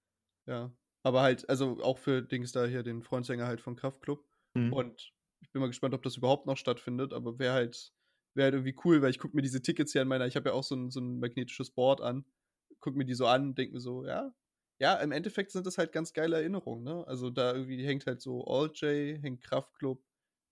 Ja. 0.47 0.73
Aber 1.03 1.23
halt, 1.23 1.49
also 1.49 1.83
auch 1.83 1.99
für 1.99 2.23
Dings 2.23 2.53
da 2.53 2.65
hier, 2.65 2.83
den 2.83 3.03
Freundsänger 3.03 3.47
halt 3.47 3.61
von 3.61 3.77
Kraftklub. 3.77 4.27
Mhm. 4.55 4.73
Und 4.73 5.13
ich 5.41 5.51
bin 5.53 5.61
mal 5.61 5.67
gespannt, 5.69 5.95
ob 5.95 6.03
das 6.03 6.17
überhaupt 6.17 6.47
noch 6.47 6.57
stattfindet, 6.57 7.13
aber 7.13 7.39
wäre 7.39 7.53
halt, 7.53 7.93
wäre 8.35 8.47
halt 8.47 8.55
irgendwie 8.55 8.77
cool, 8.85 9.03
weil 9.03 9.11
ich 9.11 9.19
gucke 9.19 9.37
mir 9.37 9.43
diese 9.43 9.63
Tickets 9.63 9.93
hier 9.93 10.03
an 10.03 10.09
meiner, 10.09 10.27
ich 10.27 10.37
habe 10.37 10.49
ja 10.49 10.55
auch 10.55 10.65
so 10.65 10.75
ein, 10.75 10.91
so 10.91 11.01
ein 11.01 11.21
magnetisches 11.21 11.71
Board 11.71 12.01
an, 12.01 12.25
gucke 12.81 12.97
mir 12.97 13.05
die 13.05 13.15
so 13.15 13.27
an, 13.27 13.55
denke 13.55 13.75
mir 13.75 13.81
so, 13.81 14.07
ja, 14.07 14.35
ja, 14.81 14.95
im 14.97 15.13
Endeffekt 15.13 15.53
sind 15.53 15.67
das 15.67 15.79
halt 15.79 15.93
ganz 15.93 16.13
geile 16.13 16.37
Erinnerungen, 16.37 16.83
ne? 16.83 17.07
Also 17.07 17.31
da 17.31 17.53
irgendwie 17.53 17.85
hängt 17.87 18.07
halt 18.07 18.21
so 18.21 18.45
All 18.47 18.71
J, 18.75 19.23
hängt 19.23 19.43
Kraftklub, 19.43 20.03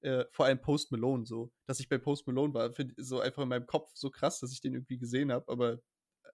äh, 0.02 0.25
vor 0.30 0.47
allem 0.47 0.61
Post 0.61 0.92
Malone 0.92 1.26
so. 1.26 1.52
Dass 1.66 1.80
ich 1.80 1.88
bei 1.88 1.99
Post 1.99 2.26
Malone 2.26 2.54
war, 2.54 2.73
finde 2.73 2.94
so 2.99 3.21
einfach 3.21 3.42
in 3.42 3.49
meinem 3.49 3.66
Kopf 3.66 3.90
so 3.94 4.11
krass, 4.11 4.40
dass 4.40 4.52
ich 4.52 4.61
den 4.61 4.75
irgendwie 4.75 4.99
gesehen 4.99 5.32
habe, 5.32 5.50
aber 5.50 5.80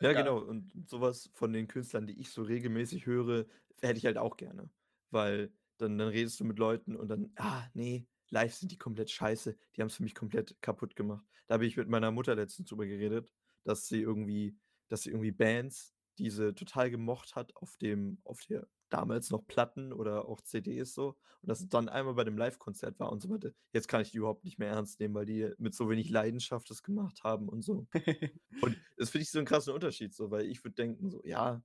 Ja, 0.00 0.12
genau. 0.12 0.38
Und 0.38 0.72
sowas 0.88 1.30
von 1.34 1.52
den 1.52 1.68
Künstlern, 1.68 2.06
die 2.06 2.20
ich 2.20 2.30
so 2.30 2.42
regelmäßig 2.42 3.06
höre, 3.06 3.46
hätte 3.80 3.98
ich 3.98 4.06
halt 4.06 4.18
auch 4.18 4.37
gerne. 4.37 4.70
Weil 5.10 5.52
dann, 5.78 5.98
dann 5.98 6.08
redest 6.08 6.40
du 6.40 6.44
mit 6.44 6.58
Leuten 6.58 6.96
und 6.96 7.08
dann, 7.08 7.32
ah, 7.37 7.66
nee, 7.75 8.06
live 8.30 8.54
sind 8.54 8.72
die 8.72 8.78
komplett 8.78 9.10
scheiße. 9.10 9.56
Die 9.76 9.80
haben 9.80 9.88
es 9.88 9.96
für 9.96 10.02
mich 10.02 10.14
komplett 10.14 10.56
kaputt 10.60 10.96
gemacht. 10.96 11.26
Da 11.46 11.54
habe 11.54 11.66
ich 11.66 11.76
mit 11.76 11.88
meiner 11.88 12.10
Mutter 12.10 12.34
letztens 12.34 12.68
drüber 12.68 12.87
geredet, 12.87 13.30
dass 13.64 13.87
sie 13.87 14.00
irgendwie, 14.00 14.56
dass 14.88 15.02
sie 15.02 15.10
irgendwie 15.10 15.32
Bands, 15.32 15.94
die 16.18 16.30
sie 16.30 16.54
total 16.54 16.90
gemocht 16.90 17.37
hat, 17.37 17.54
auf 17.56 17.76
dem, 17.78 18.20
auf 18.25 18.40
der 18.48 18.68
damals 18.88 19.30
noch 19.30 19.47
Platten 19.47 19.92
oder 19.92 20.28
auch 20.28 20.40
CDs 20.40 20.95
so, 20.95 21.16
und 21.42 21.49
dass 21.49 21.61
es 21.61 21.68
dann 21.68 21.88
einmal 21.88 22.14
bei 22.14 22.25
dem 22.25 22.37
Live-Konzert 22.37 22.99
war 22.99 23.12
und 23.12 23.21
so 23.21 23.30
weiter. 23.30 23.52
Jetzt 23.73 23.88
kann 23.88 24.00
ich 24.00 24.11
die 24.11 24.18
überhaupt 24.18 24.45
nicht 24.45 24.59
mehr 24.59 24.71
ernst 24.71 24.99
nehmen, 25.00 25.14
weil 25.14 25.26
die 25.26 25.50
mit 25.59 25.75
so 25.75 25.88
wenig 25.88 26.11
Leidenschaft 26.11 26.68
das 26.71 26.83
gemacht 26.83 27.23
haben 27.23 27.49
und 27.49 27.62
so. 27.62 27.87
Und 28.61 28.76
das 28.97 29.11
finde 29.11 29.23
ich 29.23 29.30
so 29.30 29.38
einen 29.38 29.47
krassen 29.47 29.73
Unterschied, 29.73 30.14
so, 30.14 30.30
weil 30.30 30.47
ich 30.47 30.64
würde 30.64 30.75
denken, 30.75 31.11
so, 31.11 31.23
ja, 31.25 31.62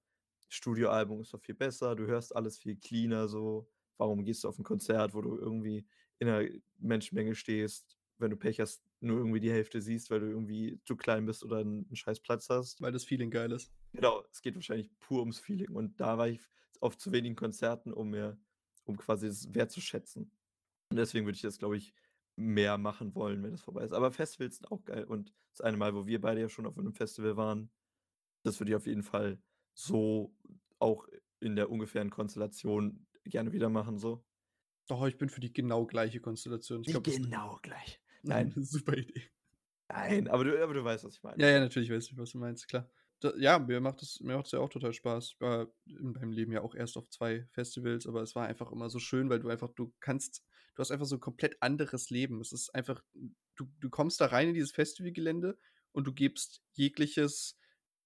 Studioalbum 0.50 1.22
ist 1.22 1.34
doch 1.34 1.42
viel 1.42 1.56
besser, 1.56 1.96
du 1.96 2.06
hörst 2.06 2.36
alles 2.36 2.58
viel 2.58 2.76
cleaner, 2.76 3.28
so. 3.28 3.68
Warum 3.98 4.24
gehst 4.24 4.44
du 4.44 4.50
auf 4.50 4.58
ein 4.60 4.64
Konzert, 4.64 5.14
wo 5.14 5.22
du 5.22 5.38
irgendwie 5.38 5.88
in 6.20 6.28
einer 6.28 6.50
Menschenmenge 6.78 7.36
stehst, 7.36 7.98
wenn 8.18 8.32
du 8.32 8.38
Pech 8.38 8.60
hast, 8.60 8.84
nur 9.00 9.18
irgendwie 9.18 9.40
die 9.40 9.52
Hälfte 9.52 9.82
siehst, 9.82 10.10
weil 10.10 10.20
du 10.20 10.28
irgendwie 10.28 10.80
zu 10.86 10.96
klein 10.96 11.26
bist 11.26 11.44
oder 11.44 11.58
einen, 11.58 11.86
einen 11.86 11.96
scheiß 11.96 12.22
Platz 12.22 12.50
hast? 12.50 12.82
weil 12.82 12.92
das 12.92 13.04
Feeling 13.04 13.32
geil 13.32 13.52
ist. 13.52 13.72
Genau, 13.94 14.24
es 14.32 14.42
geht 14.42 14.56
wahrscheinlich 14.56 14.92
pur 15.00 15.20
ums 15.20 15.40
Feeling. 15.40 15.70
Und 15.70 16.00
da 16.00 16.18
war 16.18 16.28
ich 16.28 16.42
auf 16.84 16.98
zu 16.98 17.12
wenigen 17.12 17.36
Konzerten, 17.36 17.94
um 17.94 18.10
mir, 18.10 18.38
um 18.84 18.98
quasi 18.98 19.28
das 19.28 19.54
wertzuschätzen. 19.54 20.32
Und 20.90 20.98
deswegen 20.98 21.26
würde 21.26 21.36
ich 21.38 21.42
das, 21.42 21.58
glaube 21.58 21.78
ich, 21.78 21.94
mehr 22.36 22.78
machen 22.78 23.16
wollen, 23.16 23.42
wenn 23.44 23.52
das 23.52 23.62
vorbei 23.62 23.84
ist. 23.84 23.94
Aber 23.94 24.12
Festivals 24.12 24.58
sind 24.58 24.72
auch 24.72 24.84
geil. 24.84 25.06
Und 25.06 25.34
das 25.52 25.62
eine 25.62 25.78
Mal, 25.78 25.96
wo 25.96 26.06
wir 26.06 26.20
beide 26.20 26.42
ja 26.42 26.50
schon 26.50 26.66
auf 26.66 26.78
einem 26.78 26.94
Festival 26.94 27.38
waren, 27.38 27.72
das 28.44 28.60
würde 28.60 28.72
ich 28.72 28.76
auf 28.76 28.86
jeden 28.88 29.04
Fall 29.04 29.42
so 29.74 30.36
auch 30.80 31.08
in 31.40 31.56
der 31.56 31.70
ungefähren 31.70 32.10
Konstellation 32.10 33.08
gerne 33.24 33.54
wieder 33.54 33.70
machen. 33.70 33.98
So. 33.98 34.26
Doch, 34.88 35.06
ich 35.08 35.18
bin 35.18 35.30
für 35.30 35.40
die 35.40 35.54
genau 35.54 35.86
gleiche 35.86 36.20
Konstellation. 36.20 36.82
Ich 36.82 36.88
glaub, 36.88 37.04
das- 37.06 37.16
genau 37.16 37.60
gleich. 37.62 38.02
Nein, 38.24 38.54
super 38.58 38.98
Idee. 38.98 39.30
nein, 39.90 40.28
aber 40.30 40.44
du, 40.46 40.64
aber 40.64 40.74
du 40.74 40.84
weißt, 40.84 41.04
was 41.04 41.16
ich 41.16 41.24
meine. 41.24 41.42
Ja, 41.44 41.50
ja, 41.50 41.60
natürlich 41.60 41.90
weiß 41.92 42.10
ich, 42.10 42.18
was 42.18 42.32
du 42.32 42.38
meinst, 42.40 42.68
klar. 42.68 42.90
Ja, 43.38 43.60
mir 43.60 43.80
macht 43.82 44.02
es 44.02 44.20
mir 44.22 44.38
macht's 44.38 44.52
ja 44.52 44.60
auch 44.60 44.70
total 44.70 44.94
Spaß. 44.94 45.32
Ich 45.36 45.42
war 45.42 45.68
in 45.86 46.12
meinem 46.14 46.32
Leben 46.32 46.52
ja 46.52 46.62
auch 46.62 46.76
erst 46.76 46.98
auf 46.98 47.10
zwei 47.10 47.48
Festivals, 47.52 48.08
aber 48.08 48.22
es 48.22 48.36
war 48.36 48.48
einfach 48.48 48.72
immer 48.72 48.90
so 48.90 49.00
schön, 49.00 49.30
weil 49.30 49.40
du 49.40 49.50
einfach, 49.50 49.70
du 49.76 49.94
kannst, 50.00 50.44
du 50.76 50.80
hast 50.82 50.92
einfach 50.92 51.06
so 51.06 51.16
ein 51.16 51.22
komplett 51.22 51.62
anderes 51.62 52.10
Leben. 52.10 52.42
Es 52.42 52.52
ist 52.52 52.74
einfach, 52.76 53.02
du, 53.56 53.66
du 53.80 53.90
kommst 53.90 54.22
da 54.22 54.28
rein 54.28 54.50
in 54.50 54.54
dieses 54.54 54.72
Festivalgelände 54.72 55.58
und 55.92 56.06
du 56.08 56.14
gibst 56.14 56.62
jegliches 56.74 57.58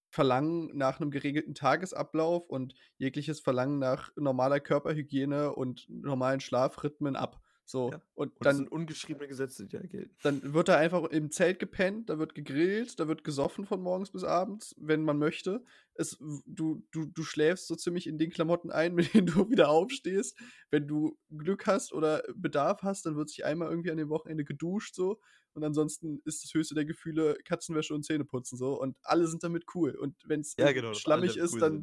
Verlangen 0.10 0.76
nach 0.78 1.00
einem 1.00 1.12
geregelten 1.12 1.54
Tagesablauf 1.54 2.48
und 2.50 2.74
jegliches 2.98 3.42
Verlangen 3.42 3.80
nach 3.80 4.12
normaler 4.16 4.60
Körperhygiene 4.60 5.54
und 5.54 5.86
normalen 5.90 6.40
Schlafrhythmen 6.40 7.16
ab. 7.16 7.42
So, 7.70 7.92
Ja. 7.92 8.02
und 8.16 8.32
Und 8.38 8.46
dann 8.46 8.56
sind 8.56 8.72
ungeschriebene 8.72 9.28
Gesetze, 9.28 9.68
die 9.68 9.78
da 9.78 9.86
gelten. 9.86 10.16
dann 10.24 10.54
wird 10.54 10.70
da 10.70 10.78
einfach 10.78 11.04
im 11.10 11.32
Zelt 11.32 11.60
gepennt, 11.60 12.10
da 12.10 12.18
wird 12.18 12.34
gegrillt, 12.34 12.98
da 12.98 13.10
wird 13.10 13.26
gesoffen 13.26 13.66
von 13.66 13.82
morgens 13.82 14.10
bis 14.12 14.24
abends, 14.24 14.74
wenn 14.80 15.04
man 15.04 15.18
möchte. 15.18 15.66
Es, 15.94 16.18
du, 16.46 16.82
du, 16.92 17.08
du 17.08 17.24
schläfst 17.24 17.68
so 17.68 17.76
ziemlich 17.76 18.08
in 18.08 18.18
den 18.18 18.30
Klamotten 18.30 18.72
ein, 18.72 18.96
mit 18.96 19.14
denen 19.14 19.28
du 19.28 19.50
wieder 19.50 19.68
aufstehst. 19.70 20.40
Wenn 20.72 20.88
du 20.88 21.18
Glück 21.30 21.68
hast 21.68 21.92
oder 21.92 22.24
Bedarf 22.36 22.84
hast, 22.84 23.06
dann 23.06 23.18
wird 23.18 23.28
sich 23.30 23.44
einmal 23.44 23.70
irgendwie 23.70 23.92
an 23.92 23.98
dem 23.98 24.10
Wochenende 24.10 24.46
geduscht 24.46 24.96
so. 24.96 25.20
Und 25.54 25.64
ansonsten 25.66 26.22
ist 26.24 26.44
das 26.46 26.54
höchste 26.54 26.74
der 26.76 26.86
Gefühle 26.86 27.36
Katzenwäsche 27.44 27.94
und 27.94 28.04
Zähneputzen 28.06 28.58
so. 28.58 28.80
Und 28.80 28.96
alle 29.04 29.28
sind 29.28 29.44
damit 29.44 29.66
cool. 29.76 29.92
Und 29.96 30.16
wenn 30.26 30.40
es 30.40 30.56
Ja, 30.58 30.72
genau. 30.72 30.94
schlammig 30.94 31.36
ist, 31.36 31.56
cool 31.56 31.60
dann 31.60 31.74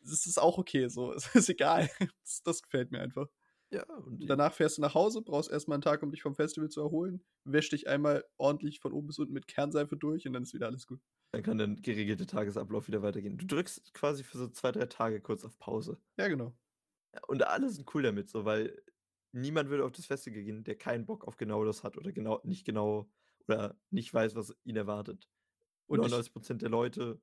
sind. 0.00 0.12
ist 0.12 0.26
es 0.26 0.36
auch 0.38 0.58
okay 0.58 0.88
so. 0.88 1.12
Es 1.16 1.32
ist 1.34 1.48
egal. 1.48 1.88
Das, 2.24 2.42
das 2.42 2.62
gefällt 2.62 2.90
mir 2.90 3.00
einfach. 3.00 3.28
Ja, 3.70 3.84
und 3.94 4.28
danach 4.28 4.54
fährst 4.54 4.78
du 4.78 4.82
nach 4.82 4.94
Hause, 4.94 5.20
brauchst 5.22 5.50
erstmal 5.50 5.76
einen 5.76 5.82
Tag, 5.82 6.02
um 6.02 6.10
dich 6.10 6.22
vom 6.22 6.34
Festival 6.34 6.70
zu 6.70 6.80
erholen, 6.80 7.24
wäsch 7.44 7.68
dich 7.70 7.86
einmal 7.88 8.24
ordentlich 8.38 8.80
von 8.80 8.92
oben 8.92 9.06
bis 9.08 9.18
unten 9.18 9.32
mit 9.34 9.46
Kernseife 9.46 9.96
durch 9.96 10.26
und 10.26 10.32
dann 10.32 10.42
ist 10.42 10.54
wieder 10.54 10.66
alles 10.66 10.86
gut. 10.86 11.00
dann 11.32 11.42
kann 11.42 11.56
der 11.58 11.68
geregelte 11.68 12.26
Tagesablauf 12.26 12.86
wieder 12.88 13.00
weitergehen. 13.02 13.38
Du 13.38 13.46
drückst 13.46 13.92
quasi 13.94 14.24
für 14.24 14.36
so 14.38 14.48
zwei, 14.48 14.72
drei 14.72 14.86
Tage 14.86 15.20
kurz 15.22 15.44
auf 15.44 15.58
Pause. 15.58 16.00
Ja, 16.16 16.28
genau. 16.28 16.56
Und 17.26 17.42
alle 17.46 17.70
sind 17.70 17.92
cool 17.94 18.02
damit, 18.02 18.28
so, 18.30 18.44
weil 18.44 18.82
niemand 19.32 19.70
würde 19.70 19.84
auf 19.84 19.92
das 19.92 20.06
Festival 20.06 20.42
gehen, 20.42 20.64
der 20.64 20.76
keinen 20.76 21.06
Bock 21.06 21.26
auf 21.26 21.36
genau 21.36 21.64
das 21.64 21.82
hat 21.84 21.96
oder 21.96 22.12
genau 22.12 22.40
nicht 22.44 22.64
genau 22.64 23.10
oder 23.46 23.78
nicht 23.90 24.12
weiß, 24.12 24.34
was 24.34 24.54
ihn 24.64 24.76
erwartet. 24.76 25.28
Und 25.86 26.00
Und 26.00 26.04
ich- 26.04 26.22
99% 26.22 26.62
der 26.62 26.70
Leute, 26.70 27.20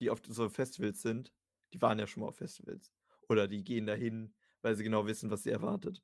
die 0.00 0.10
auf 0.10 0.22
so 0.26 0.48
Festivals 0.50 1.02
sind, 1.02 1.34
die 1.74 1.82
waren 1.82 1.98
ja 1.98 2.06
schon 2.06 2.22
mal 2.22 2.28
auf 2.28 2.36
Festivals. 2.36 2.92
Oder 3.28 3.48
die 3.48 3.64
gehen 3.64 3.86
dahin, 3.86 4.34
weil 4.62 4.74
sie 4.76 4.84
genau 4.84 5.06
wissen, 5.06 5.30
was 5.30 5.42
sie 5.42 5.50
erwartet. 5.50 6.02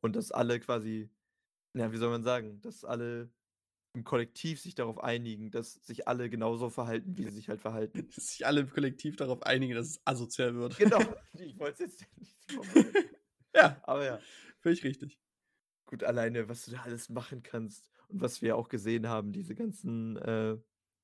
Und 0.00 0.16
dass 0.16 0.32
alle 0.32 0.60
quasi, 0.60 1.10
na, 1.72 1.92
wie 1.92 1.96
soll 1.96 2.10
man 2.10 2.22
sagen, 2.22 2.60
dass 2.60 2.84
alle 2.84 3.30
im 3.94 4.04
Kollektiv 4.04 4.60
sich 4.60 4.74
darauf 4.74 5.02
einigen, 5.02 5.50
dass 5.50 5.74
sich 5.74 6.06
alle 6.06 6.30
genauso 6.30 6.70
verhalten, 6.70 7.16
wie 7.16 7.24
sie 7.24 7.30
sich 7.30 7.48
halt 7.48 7.60
verhalten. 7.60 8.08
Dass 8.14 8.28
sich 8.30 8.46
alle 8.46 8.60
im 8.60 8.70
Kollektiv 8.70 9.16
darauf 9.16 9.42
einigen, 9.42 9.74
dass 9.74 9.88
es 9.88 10.00
asozial 10.04 10.54
wird. 10.54 10.76
Genau, 10.78 11.00
ich 11.34 11.58
wollte 11.58 11.84
es 11.84 11.98
jetzt 12.00 12.18
nicht. 12.18 12.36
Ja, 13.54 13.80
Aber 13.82 14.04
ja. 14.04 14.20
völlig 14.60 14.84
richtig. 14.84 15.18
Gut, 15.86 16.04
alleine, 16.04 16.48
was 16.48 16.64
du 16.64 16.70
da 16.70 16.82
alles 16.82 17.08
machen 17.08 17.42
kannst 17.42 17.90
und 18.08 18.20
was 18.20 18.42
wir 18.42 18.56
auch 18.56 18.68
gesehen 18.68 19.08
haben, 19.08 19.32
diese 19.32 19.56
ganzen 19.56 20.16
äh, 20.18 20.56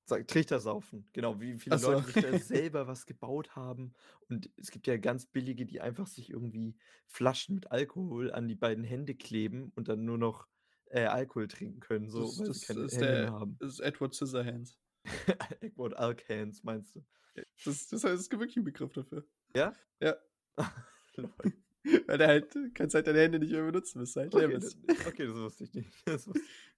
Trichtersaufen. 0.06 1.06
Genau, 1.12 1.40
wie 1.40 1.58
viele 1.58 1.78
so. 1.78 1.92
Leute 1.92 2.12
sich 2.12 2.22
da 2.22 2.38
selber 2.38 2.86
was 2.86 3.06
gebaut 3.06 3.56
haben. 3.56 3.94
Und 4.28 4.50
es 4.56 4.70
gibt 4.70 4.86
ja 4.86 4.96
ganz 4.96 5.26
billige, 5.26 5.66
die 5.66 5.80
einfach 5.80 6.06
sich 6.06 6.30
irgendwie 6.30 6.76
Flaschen 7.06 7.54
mit 7.54 7.70
Alkohol 7.70 8.32
an 8.32 8.48
die 8.48 8.54
beiden 8.54 8.84
Hände 8.84 9.14
kleben 9.14 9.72
und 9.74 9.88
dann 9.88 10.04
nur 10.04 10.18
noch 10.18 10.46
äh, 10.86 11.04
Alkohol 11.04 11.48
trinken 11.48 11.80
können, 11.80 12.08
so, 12.08 12.20
das 12.20 12.38
weil 12.38 12.46
das 12.46 12.60
sie 12.60 12.66
keine 12.66 12.80
ist, 12.82 12.92
Hände 12.94 13.06
mehr 13.06 13.20
der, 13.22 13.32
haben. 13.32 13.56
das 13.58 13.72
ist 13.74 13.80
Edward 13.80 14.14
Scissorhands. 14.14 14.78
Edward 15.60 15.94
Alkans, 15.96 16.62
meinst 16.62 16.94
du? 16.96 17.04
Das, 17.64 17.88
das 17.88 18.04
heißt, 18.04 18.20
es 18.20 18.30
gibt 18.30 18.40
wirklich 18.40 18.56
einen 18.56 18.64
Begriff 18.64 18.92
dafür. 18.92 19.26
Ja? 19.54 19.74
Ja. 20.00 20.16
Weil 22.06 22.20
er 22.20 22.28
halt, 22.28 22.56
kannst 22.74 22.94
halt 22.94 23.06
deine 23.06 23.20
Hände 23.20 23.38
nicht 23.38 23.52
mehr 23.52 23.64
benutzen, 23.64 24.00
bis 24.00 24.12
du 24.14 24.20
halt 24.20 24.34
Okay, 24.34 24.56
okay, 25.06 25.26
das 25.26 25.36
wusste 25.36 25.64
ich 25.64 25.74
nicht. 25.74 25.90
Das 26.04 26.26
wusste 26.26 26.40
ich. 26.40 26.74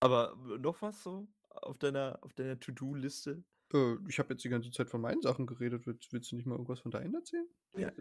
Aber 0.00 0.36
noch 0.58 0.80
was 0.82 1.02
so 1.02 1.26
auf 1.62 1.78
deiner, 1.78 2.18
auf 2.22 2.32
deiner 2.34 2.58
To-Do-Liste? 2.58 3.44
Äh, 3.72 3.96
ich 4.08 4.18
habe 4.18 4.34
jetzt 4.34 4.44
die 4.44 4.48
ganze 4.48 4.70
Zeit 4.70 4.90
von 4.90 5.00
meinen 5.00 5.22
Sachen 5.22 5.46
geredet. 5.46 5.86
Willst, 5.86 6.12
willst 6.12 6.32
du 6.32 6.36
nicht 6.36 6.46
mal 6.46 6.54
irgendwas 6.54 6.80
von 6.80 6.90
deinen 6.90 7.14
erzählen? 7.14 7.48
Ja, 7.74 7.92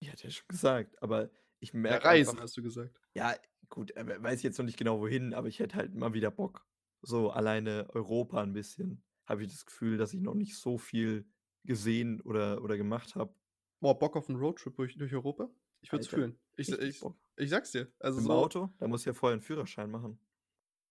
ich 0.00 0.10
hatte 0.10 0.24
ja 0.24 0.30
schon 0.30 0.48
gesagt, 0.48 1.00
aber 1.02 1.30
ich 1.60 1.72
Ja, 1.72 1.80
merke 1.80 2.04
Reisen, 2.04 2.30
einfach, 2.32 2.42
hast 2.44 2.56
du 2.56 2.62
gesagt. 2.62 2.94
ja, 3.14 3.34
gut, 3.68 3.96
aber 3.96 4.22
weiß 4.22 4.42
jetzt 4.42 4.58
noch 4.58 4.64
nicht 4.64 4.78
genau 4.78 5.00
wohin, 5.00 5.34
aber 5.34 5.48
ich 5.48 5.58
hätte 5.58 5.76
halt 5.76 5.94
mal 5.94 6.14
wieder 6.14 6.30
Bock. 6.30 6.66
So 7.02 7.30
alleine 7.30 7.88
Europa 7.90 8.42
ein 8.42 8.52
bisschen. 8.52 9.04
Habe 9.26 9.42
ich 9.44 9.50
das 9.52 9.66
Gefühl, 9.66 9.96
dass 9.96 10.14
ich 10.14 10.20
noch 10.20 10.34
nicht 10.34 10.56
so 10.56 10.78
viel 10.78 11.26
gesehen 11.64 12.20
oder, 12.20 12.62
oder 12.62 12.76
gemacht 12.76 13.14
habe. 13.14 13.34
Boah, 13.80 13.98
Bock 13.98 14.16
auf 14.16 14.28
einen 14.28 14.38
Roadtrip 14.38 14.74
durch, 14.76 14.96
durch 14.96 15.14
Europa? 15.14 15.50
Ich 15.80 15.92
würde 15.92 16.02
es 16.02 16.08
fühlen. 16.08 16.38
Ich, 16.56 16.70
ich, 16.70 17.00
Bock. 17.00 17.16
ich 17.36 17.50
sag's 17.50 17.72
dir. 17.72 17.92
Also 17.98 18.18
Im 18.18 18.26
so, 18.26 18.32
Auto, 18.32 18.72
da 18.78 18.88
muss 18.88 19.02
ich 19.02 19.06
ja 19.06 19.14
vorher 19.14 19.34
einen 19.34 19.42
Führerschein 19.42 19.90
machen. 19.90 20.18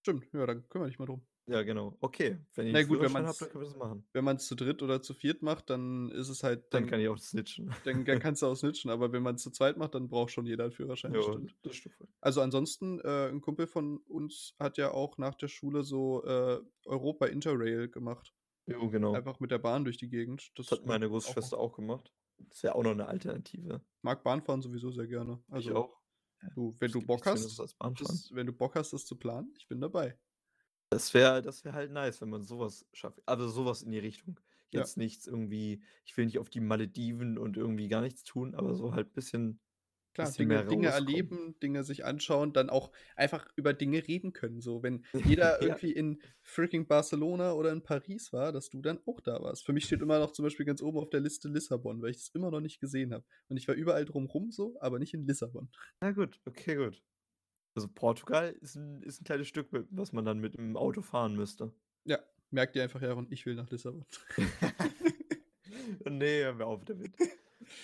Stimmt, 0.02 0.32
ja, 0.34 0.46
dann 0.46 0.68
kümmere 0.70 0.90
dich 0.90 1.00
mal 1.00 1.06
drum. 1.06 1.26
Ja, 1.48 1.64
genau. 1.64 1.98
Okay, 2.02 2.38
wenn 2.56 2.68
ich 2.68 2.74
Na 2.74 2.82
gut, 2.84 3.00
wenn 3.02 3.10
Führerschein 3.10 3.16
habe, 3.16 3.24
man's- 3.26 3.38
dann 3.40 3.50
können 3.50 3.64
wir 3.64 3.68
das 3.70 3.76
machen. 3.78 4.08
Wenn 4.14 4.24
man 4.24 4.36
es 4.38 4.46
zu 4.48 4.56
dritt 4.56 4.82
oder 4.84 5.02
zu 5.02 5.14
viert 5.14 5.42
macht, 5.42 5.70
dann 5.70 6.10
ist 6.12 6.30
es 6.30 6.44
halt. 6.44 6.66
Dann 6.74 6.84
Dann, 6.84 6.90
kann 6.90 7.00
ich 7.02 7.08
auch 7.10 7.18
snitchen. 7.18 7.74
dann, 7.84 8.06
dann 8.06 8.20
kannst 8.20 8.42
du 8.42 8.46
auch 8.46 8.56
snitchen, 8.56 8.92
aber 8.92 9.12
wenn 9.12 9.24
man 9.24 9.36
es 9.36 9.42
zu 9.44 9.52
zweit 9.52 9.76
macht, 9.78 9.96
dann 9.96 10.08
braucht 10.08 10.32
schon 10.32 10.46
jeder 10.46 10.66
einen 10.66 10.74
Führerschein. 10.74 11.14
Ja, 11.14 11.22
stimmt. 11.24 11.56
das 11.64 11.76
stimmt. 11.76 11.96
Also 12.22 12.42
ansonsten, 12.42 13.00
äh, 13.02 13.30
ein 13.30 13.42
Kumpel 13.42 13.68
von 13.68 13.98
uns 13.98 14.56
hat 14.60 14.78
ja 14.78 14.92
auch 14.92 15.18
nach 15.18 15.36
der 15.36 15.48
Schule 15.48 15.84
so 15.84 16.24
äh, 16.24 16.60
Europa 16.86 17.26
Interrail 17.26 17.90
gemacht. 17.90 18.34
Jo, 18.68 18.90
genau. 18.90 19.14
Einfach 19.14 19.40
mit 19.40 19.50
der 19.52 19.58
Bahn 19.60 19.84
durch 19.84 19.98
die 19.98 20.10
Gegend. 20.10 20.52
Das 20.56 20.68
Das 20.68 20.80
hat 20.80 20.86
meine 20.86 21.08
macht 21.10 21.26
auch- 21.26 21.26
Großschwester 21.26 21.58
auch 21.58 21.74
gemacht. 21.76 22.14
Das 22.38 22.58
ist 22.58 22.62
ja 22.64 22.76
auch 22.76 22.84
noch 22.84 22.92
eine 22.92 23.08
Alternative. 23.08 23.82
mag 24.04 24.24
Bahnfahren 24.24 24.62
sowieso 24.62 24.92
sehr 24.92 25.08
gerne. 25.08 25.44
Also 25.50 25.70
ich 25.72 25.76
auch. 25.76 25.98
du, 26.56 26.76
wenn 26.80 26.92
du 26.92 27.02
Bock 27.06 27.26
hast, 27.26 27.60
das, 27.60 28.30
wenn 28.32 28.46
du 28.48 28.54
Bock 28.54 28.76
hast, 28.76 28.94
das 28.94 29.06
zu 29.06 29.16
planen, 29.18 29.54
ich 29.58 29.68
bin 29.68 29.82
dabei. 29.82 30.18
Das 30.92 31.14
wäre 31.14 31.42
das 31.42 31.64
wär 31.64 31.74
halt 31.74 31.92
nice, 31.92 32.20
wenn 32.22 32.30
man 32.30 32.44
sowas 32.44 32.86
schafft. 32.94 33.22
Also 33.26 33.48
sowas 33.48 33.82
in 33.82 33.92
die 33.92 34.00
Richtung. 34.00 34.40
Ja. 34.74 34.80
Jetzt 34.82 34.98
nichts 34.98 35.26
irgendwie, 35.26 35.84
ich 36.06 36.16
will 36.18 36.26
nicht 36.26 36.38
auf 36.40 36.50
die 36.50 36.60
Malediven 36.60 37.38
und 37.38 37.58
irgendwie 37.58 37.88
gar 37.88 38.02
nichts 38.02 38.24
tun, 38.24 38.56
aber 38.56 38.76
so 38.76 38.94
halt 38.94 39.08
ein 39.10 39.14
bisschen 39.14 39.60
Klar, 40.14 40.28
bisschen 40.28 40.50
Dinge, 40.50 40.66
Dinge 40.66 40.88
erleben, 40.88 41.58
Dinge 41.62 41.86
sich 41.86 42.04
anschauen, 42.04 42.52
dann 42.52 42.70
auch 42.70 42.92
einfach 43.16 43.48
über 43.56 43.74
Dinge 43.74 44.06
reden 44.08 44.34
können. 44.34 44.60
So, 44.60 44.84
wenn 44.84 45.06
jeder 45.26 45.62
Ja. 45.62 45.68
irgendwie 45.68 45.94
in 45.94 46.22
freaking 46.42 46.88
Barcelona 46.88 47.54
oder 47.54 47.72
in 47.72 47.82
Paris 47.84 48.34
war, 48.34 48.52
dass 48.52 48.70
du 48.70 48.82
dann 48.82 49.00
auch 49.06 49.22
da 49.22 49.42
warst. 49.42 49.66
Für 49.66 49.72
mich 49.74 49.86
steht 49.86 50.02
immer 50.02 50.20
noch 50.20 50.34
zum 50.34 50.44
Beispiel 50.44 50.66
ganz 50.66 50.82
oben 50.82 50.98
auf 51.00 51.10
der 51.10 51.22
Liste 51.22 51.48
Lissabon, 51.48 52.02
weil 52.02 52.12
ich 52.12 52.18
das 52.18 52.30
immer 52.36 52.52
noch 52.52 52.60
nicht 52.62 52.82
gesehen 52.82 53.14
habe. 53.14 53.26
Und 53.48 53.56
ich 53.58 53.68
war 53.70 53.76
überall 53.76 54.04
drumrum 54.06 54.52
so, 54.52 54.76
aber 54.82 55.00
nicht 55.00 55.14
in 55.14 55.26
Lissabon. 55.26 55.70
Na 56.02 56.12
gut, 56.12 56.40
okay, 56.46 56.76
gut. 56.76 57.02
Also 57.76 57.88
Portugal 57.88 58.52
ist 58.62 58.76
ein, 58.76 59.02
ist 59.04 59.22
ein 59.22 59.26
kleines 59.26 59.48
Stück, 59.48 59.68
was 59.72 60.12
man 60.12 60.26
dann 60.26 60.40
mit 60.40 60.56
dem 60.56 60.76
Auto 60.76 61.02
fahren 61.02 61.36
müsste. 61.36 61.74
Ja, 62.04 62.20
merkt 62.50 62.76
ihr 62.76 62.84
einfach, 62.84 63.02
ja, 63.02 63.14
und 63.14 63.32
ich 63.32 63.46
will 63.46 63.56
nach 63.56 63.70
Lissabon. 63.70 64.06
nee, 66.10 66.44
hör 66.44 66.54
mir 66.54 66.66
auf 66.66 66.84
damit. 66.84 67.14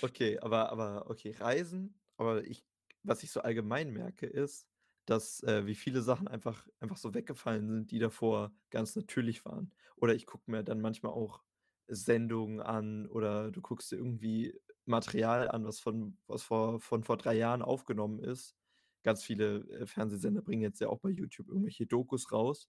Okay, 0.02 0.40
aber, 0.40 0.72
aber 0.72 1.10
okay, 1.10 1.36
Reisen, 1.40 1.96
aber 2.18 2.44
ich, 2.44 2.66
was 3.04 3.24
ich 3.24 3.32
so 3.32 3.42
allgemein 3.42 3.92
merke, 3.92 4.26
ist, 4.26 4.68
dass 5.06 5.42
äh, 5.44 5.66
wie 5.66 5.76
viele 5.76 6.02
Sachen 6.02 6.28
einfach, 6.28 6.68
einfach 6.82 6.98
so 6.98 7.14
weggefallen 7.14 7.70
sind, 7.70 7.92
die 7.92 8.00
davor 8.00 8.52
ganz 8.70 8.96
natürlich 8.96 9.46
waren. 9.46 9.72
Oder 9.96 10.14
ich 10.14 10.26
gucke 10.26 10.52
mir 10.52 10.64
dann 10.64 10.82
manchmal 10.82 11.14
auch 11.14 11.44
Sendungen 11.88 12.60
an 12.60 13.08
oder 13.08 13.52
du 13.52 13.62
guckst 13.62 13.92
dir 13.92 13.96
irgendwie 13.96 14.54
Material 14.86 15.50
an, 15.50 15.66
was 15.66 15.80
von, 15.80 16.18
was 16.28 16.44
vor, 16.44 16.82
von 16.82 17.04
vor 17.04 17.18
drei 17.18 17.36
Jahren 17.36 17.62
aufgenommen 17.62 18.20
ist. 18.20 18.56
Ganz 19.04 19.24
viele 19.24 19.60
äh, 19.70 19.86
Fernsehsender 19.86 20.42
bringen 20.42 20.62
jetzt 20.62 20.80
ja 20.82 20.90
auch 20.90 21.00
bei 21.00 21.10
YouTube 21.10 21.48
irgendwelche 21.48 21.86
Dokus 21.86 22.32
raus. 22.32 22.68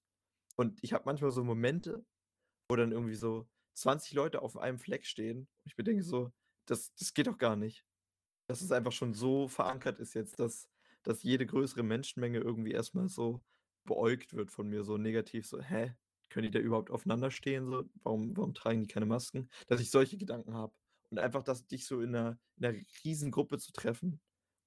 Und 0.57 0.79
ich 0.83 0.93
habe 0.93 1.05
manchmal 1.07 1.31
so 1.31 1.45
Momente, 1.45 2.05
wo 2.69 2.77
dann 2.77 2.93
irgendwie 2.93 3.15
so 3.15 3.49
20 3.75 4.13
Leute 4.15 4.43
auf 4.43 4.57
einem 4.57 4.79
Fleck 4.79 5.07
stehen. 5.07 5.41
Und 5.41 5.67
ich 5.67 5.79
mir 5.79 5.85
denke 5.85 6.03
so, 6.03 6.33
das, 6.67 6.95
das 6.97 7.15
geht 7.15 7.27
doch 7.27 7.39
gar 7.39 7.57
nicht. 7.57 7.85
Dass 8.49 8.61
es 8.61 8.73
einfach 8.73 8.93
schon 8.93 9.15
so 9.15 9.49
verankert 9.49 9.99
ist 10.01 10.15
jetzt, 10.15 10.41
dass, 10.41 10.69
dass 11.03 11.23
jede 11.23 11.47
größere 11.47 11.83
Menschenmenge 11.83 12.39
irgendwie 12.39 12.73
erstmal 12.73 13.09
so 13.09 13.41
beäugt 13.85 14.35
wird 14.35 14.51
von 14.51 14.69
mir, 14.69 14.85
so 14.85 14.97
negativ, 14.99 15.47
so, 15.47 15.61
hä? 15.61 15.95
Können 16.31 16.45
die 16.45 16.51
da 16.51 16.59
überhaupt 16.59 16.91
aufeinander 16.91 17.31
stehen? 17.31 17.67
So? 17.67 17.89
Warum, 18.03 18.37
warum 18.37 18.53
tragen 18.53 18.83
die 18.83 18.87
keine 18.87 19.07
Masken? 19.07 19.49
Dass 19.67 19.81
ich 19.81 19.91
solche 19.91 20.19
Gedanken 20.19 20.55
habe. 20.55 20.75
Und 21.11 21.19
einfach, 21.19 21.43
dass 21.43 21.67
dich 21.67 21.87
so 21.87 22.03
in 22.03 22.15
einer, 22.15 22.39
in 22.57 22.67
einer 22.67 22.79
riesen 23.05 23.31
Gruppe 23.31 23.59
zu 23.59 23.73
treffen 23.73 24.21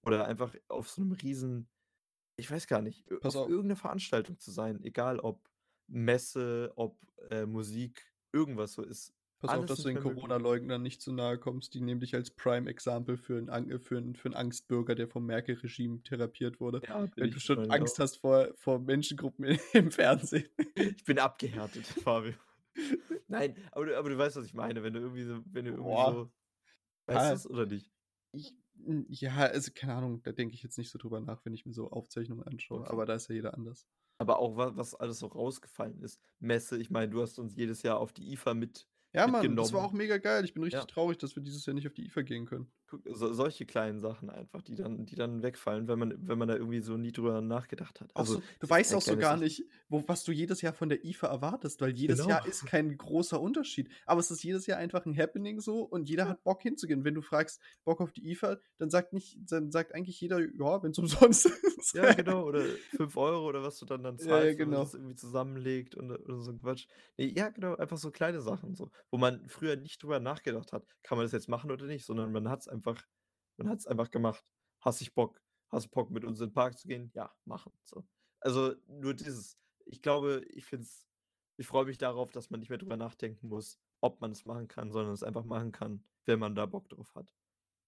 oder 0.03 0.25
einfach 0.27 0.55
auf 0.67 0.89
so 0.89 1.01
einem 1.01 1.11
riesen, 1.13 1.69
ich 2.37 2.49
weiß 2.49 2.67
gar 2.67 2.81
nicht, 2.81 3.05
Pass 3.21 3.35
auf 3.35 3.43
auf. 3.43 3.49
irgendeiner 3.49 3.75
Veranstaltung 3.77 4.39
zu 4.39 4.51
sein, 4.51 4.83
egal 4.83 5.19
ob 5.19 5.49
Messe, 5.87 6.71
ob 6.75 6.97
äh, 7.29 7.45
Musik, 7.45 8.05
irgendwas 8.31 8.73
so 8.73 8.83
ist. 8.83 9.13
Pass 9.39 9.49
auf, 9.49 9.57
alles 9.57 9.67
dass 9.69 9.81
du 9.81 9.89
den. 9.89 9.99
Corona-Leugnern 9.99 10.81
nicht 10.83 11.01
zu 11.01 11.11
nahe 11.11 11.37
kommst. 11.39 11.73
Die 11.73 11.81
nehmen 11.81 11.99
dich 11.99 12.13
als 12.15 12.29
Prime-Example 12.31 13.17
für 13.17 13.37
einen, 13.37 13.79
für, 13.79 13.97
einen, 13.97 14.15
für 14.15 14.27
einen 14.27 14.35
Angstbürger, 14.35 14.93
der 14.95 15.07
vom 15.07 15.25
Merkel-Regime 15.25 16.03
therapiert 16.03 16.59
wurde. 16.59 16.81
Ja, 16.87 17.07
Wenn 17.15 17.31
du 17.31 17.39
schon 17.39 17.69
Angst 17.71 17.95
auch. 17.95 18.03
hast 18.03 18.17
vor, 18.17 18.49
vor 18.55 18.79
Menschengruppen 18.79 19.45
im, 19.73 19.91
Fernsehen. 19.91 20.47
Ich 20.75 21.03
bin 21.03 21.17
abgehärtet, 21.19 21.85
Fabio. 22.05 22.33
Nein, 23.27 23.55
aber 23.71 23.85
du, 23.87 23.97
aber 23.97 24.09
du 24.09 24.17
weißt, 24.17 24.35
was 24.37 24.45
ich 24.45 24.53
meine, 24.53 24.83
wenn 24.83 24.93
du 24.93 24.99
irgendwie 24.99 25.23
so, 25.23 25.39
wenn 25.47 25.65
du 25.65 25.71
irgendwie 25.71 25.89
Boah. 25.89 26.11
so. 26.13 26.31
Weißt 27.07 27.19
Ah. 27.19 27.29
du 27.29 27.35
es 27.35 27.49
oder 27.49 27.65
nicht? 27.65 27.91
Ich, 28.33 28.53
ja, 29.09 29.35
also 29.37 29.71
keine 29.73 29.95
Ahnung, 29.95 30.21
da 30.23 30.31
denke 30.31 30.55
ich 30.55 30.63
jetzt 30.63 30.77
nicht 30.77 30.89
so 30.89 30.97
drüber 30.99 31.19
nach, 31.19 31.45
wenn 31.45 31.53
ich 31.53 31.65
mir 31.65 31.73
so 31.73 31.89
Aufzeichnungen 31.89 32.43
anschaue. 32.43 32.81
Okay. 32.81 32.89
Aber 32.91 33.05
da 33.05 33.15
ist 33.15 33.27
ja 33.29 33.35
jeder 33.35 33.53
anders. 33.53 33.87
Aber 34.17 34.39
auch 34.39 34.55
was, 34.57 34.75
was 34.75 34.95
alles 34.95 35.19
so 35.19 35.27
rausgefallen 35.27 35.99
ist. 36.01 36.19
Messe, 36.39 36.77
ich 36.77 36.89
meine, 36.89 37.09
du 37.09 37.21
hast 37.21 37.39
uns 37.39 37.55
jedes 37.55 37.83
Jahr 37.83 37.99
auf 37.99 38.13
die 38.13 38.31
IFA 38.33 38.53
mit. 38.53 38.87
Ja, 39.13 39.27
Mann, 39.27 39.55
das 39.57 39.73
war 39.73 39.83
auch 39.83 39.91
mega 39.91 40.17
geil. 40.17 40.45
Ich 40.45 40.53
bin 40.53 40.63
richtig 40.63 40.79
Ja. 40.81 40.85
traurig, 40.87 41.17
dass 41.17 41.35
wir 41.35 41.43
dieses 41.43 41.65
Jahr 41.65 41.73
nicht 41.73 41.85
auf 41.87 41.93
die 41.93 42.05
IFA 42.05 42.21
gehen 42.21 42.45
können. 42.45 42.71
Guck, 42.87 43.01
so, 43.11 43.33
solche 43.33 43.65
kleinen 43.65 43.99
Sachen 43.99 44.29
einfach, 44.29 44.61
die 44.61 44.75
dann, 44.75 45.05
die 45.05 45.15
dann 45.15 45.43
wegfallen, 45.43 45.87
wenn 45.87 45.99
man, 45.99 46.27
wenn 46.27 46.37
man 46.37 46.47
da 46.47 46.55
irgendwie 46.55 46.79
so 46.81 46.95
nie 46.97 47.11
drüber 47.11 47.41
nachgedacht 47.41 47.99
hat. 48.01 48.11
Also, 48.15 48.35
so, 48.35 48.41
du 48.59 48.69
weißt 48.69 48.95
auch 48.95 49.01
so 49.01 49.15
gar 49.17 49.31
Sachen. 49.33 49.43
nicht, 49.43 49.65
wo, 49.89 50.03
was 50.07 50.23
du 50.23 50.31
jedes 50.31 50.61
Jahr 50.61 50.73
von 50.73 50.87
der 50.89 51.03
IFA 51.03 51.27
erwartest, 51.27 51.81
weil 51.81 51.91
jedes 51.91 52.19
Jahr 52.25 52.39
Genau. 52.41 52.49
ist 52.49 52.65
kein 52.65 52.97
großer 52.97 53.39
Unterschied. 53.41 53.89
Aber 54.05 54.19
es 54.21 54.31
ist 54.31 54.43
jedes 54.43 54.65
Jahr 54.65 54.77
einfach 54.77 55.05
ein 55.05 55.17
Happening 55.17 55.59
so 55.59 55.81
und 55.83 56.07
jeder 56.09 56.27
hat 56.29 56.43
Bock 56.43 56.61
hinzugehen. 56.61 57.03
Wenn 57.03 57.15
du 57.15 57.21
fragst, 57.21 57.61
Bock 57.83 57.99
auf 58.01 58.11
die 58.13 58.29
IFA, 58.31 58.57
dann 58.77 58.89
sagt 58.89 59.13
nicht, 59.13 59.37
dann 59.51 59.71
sagt 59.71 59.93
eigentlich 59.93 60.19
jeder, 60.21 60.39
ja, 60.39 60.83
wenn 60.83 60.91
es 60.91 60.99
umsonst 60.99 61.47
ist. 61.47 61.93
Ja, 61.95 62.13
genau, 62.13 62.45
oder 62.45 62.63
5 62.95 63.15
Euro 63.17 63.45
oder 63.47 63.63
was 63.63 63.77
du 63.79 63.85
dann 63.85 64.03
dann 64.03 64.17
zahlst, 64.17 64.29
ja, 64.29 64.59
wenn 64.59 64.69
man 64.69 64.69
genau. 64.69 64.83
das 64.83 64.93
irgendwie 64.93 65.15
zusammenlegt 65.15 65.95
und, 65.95 66.11
und 66.11 66.41
so 66.43 66.51
ein 66.51 66.59
Quatsch. 66.59 66.87
Nee, 67.17 67.33
ja, 67.35 67.49
genau, 67.49 67.75
einfach 67.75 67.97
so 67.97 68.11
kleine 68.11 68.41
Sachen, 68.41 68.75
so, 68.75 68.89
wo 69.09 69.17
man 69.17 69.47
früher 69.49 69.75
nicht 69.75 70.01
drüber 70.03 70.19
nachgedacht 70.19 70.73
hat, 70.73 70.85
kann 71.03 71.17
man 71.17 71.25
das 71.25 71.31
jetzt 71.31 71.49
machen 71.49 71.71
oder 71.71 71.85
nicht, 71.85 72.05
sondern 72.05 72.31
man 72.31 72.49
hat 72.49 72.61
es 72.61 72.67
einfach, 72.67 73.03
man 73.57 73.69
hat 73.69 73.79
es 73.79 73.87
einfach 73.87 74.11
gemacht. 74.11 74.43
Hast 74.81 75.01
ich 75.01 75.13
Bock, 75.13 75.41
hast 75.69 75.87
du 75.87 75.89
Bock 75.91 76.11
mit 76.11 76.25
uns 76.25 76.39
in 76.39 76.47
den 76.47 76.53
Park 76.53 76.77
zu 76.77 76.87
gehen? 76.87 77.11
Ja, 77.13 77.33
machen. 77.45 77.71
So. 77.83 78.05
Also 78.39 78.75
nur 78.87 79.13
dieses, 79.13 79.57
ich 79.85 80.01
glaube, 80.01 80.43
ich 80.49 80.65
finde 80.65 80.85
es, 80.85 81.07
ich 81.57 81.67
freue 81.67 81.85
mich 81.85 81.97
darauf, 81.97 82.31
dass 82.31 82.49
man 82.49 82.59
nicht 82.59 82.69
mehr 82.69 82.79
drüber 82.79 82.97
nachdenken 82.97 83.47
muss, 83.47 83.79
ob 84.01 84.19
man 84.21 84.31
es 84.31 84.45
machen 84.45 84.67
kann, 84.67 84.91
sondern 84.91 85.13
es 85.13 85.23
einfach 85.23 85.45
machen 85.45 85.71
kann, 85.71 86.03
wenn 86.25 86.39
man 86.39 86.55
da 86.55 86.65
Bock 86.65 86.89
drauf 86.89 87.13
hat. 87.15 87.33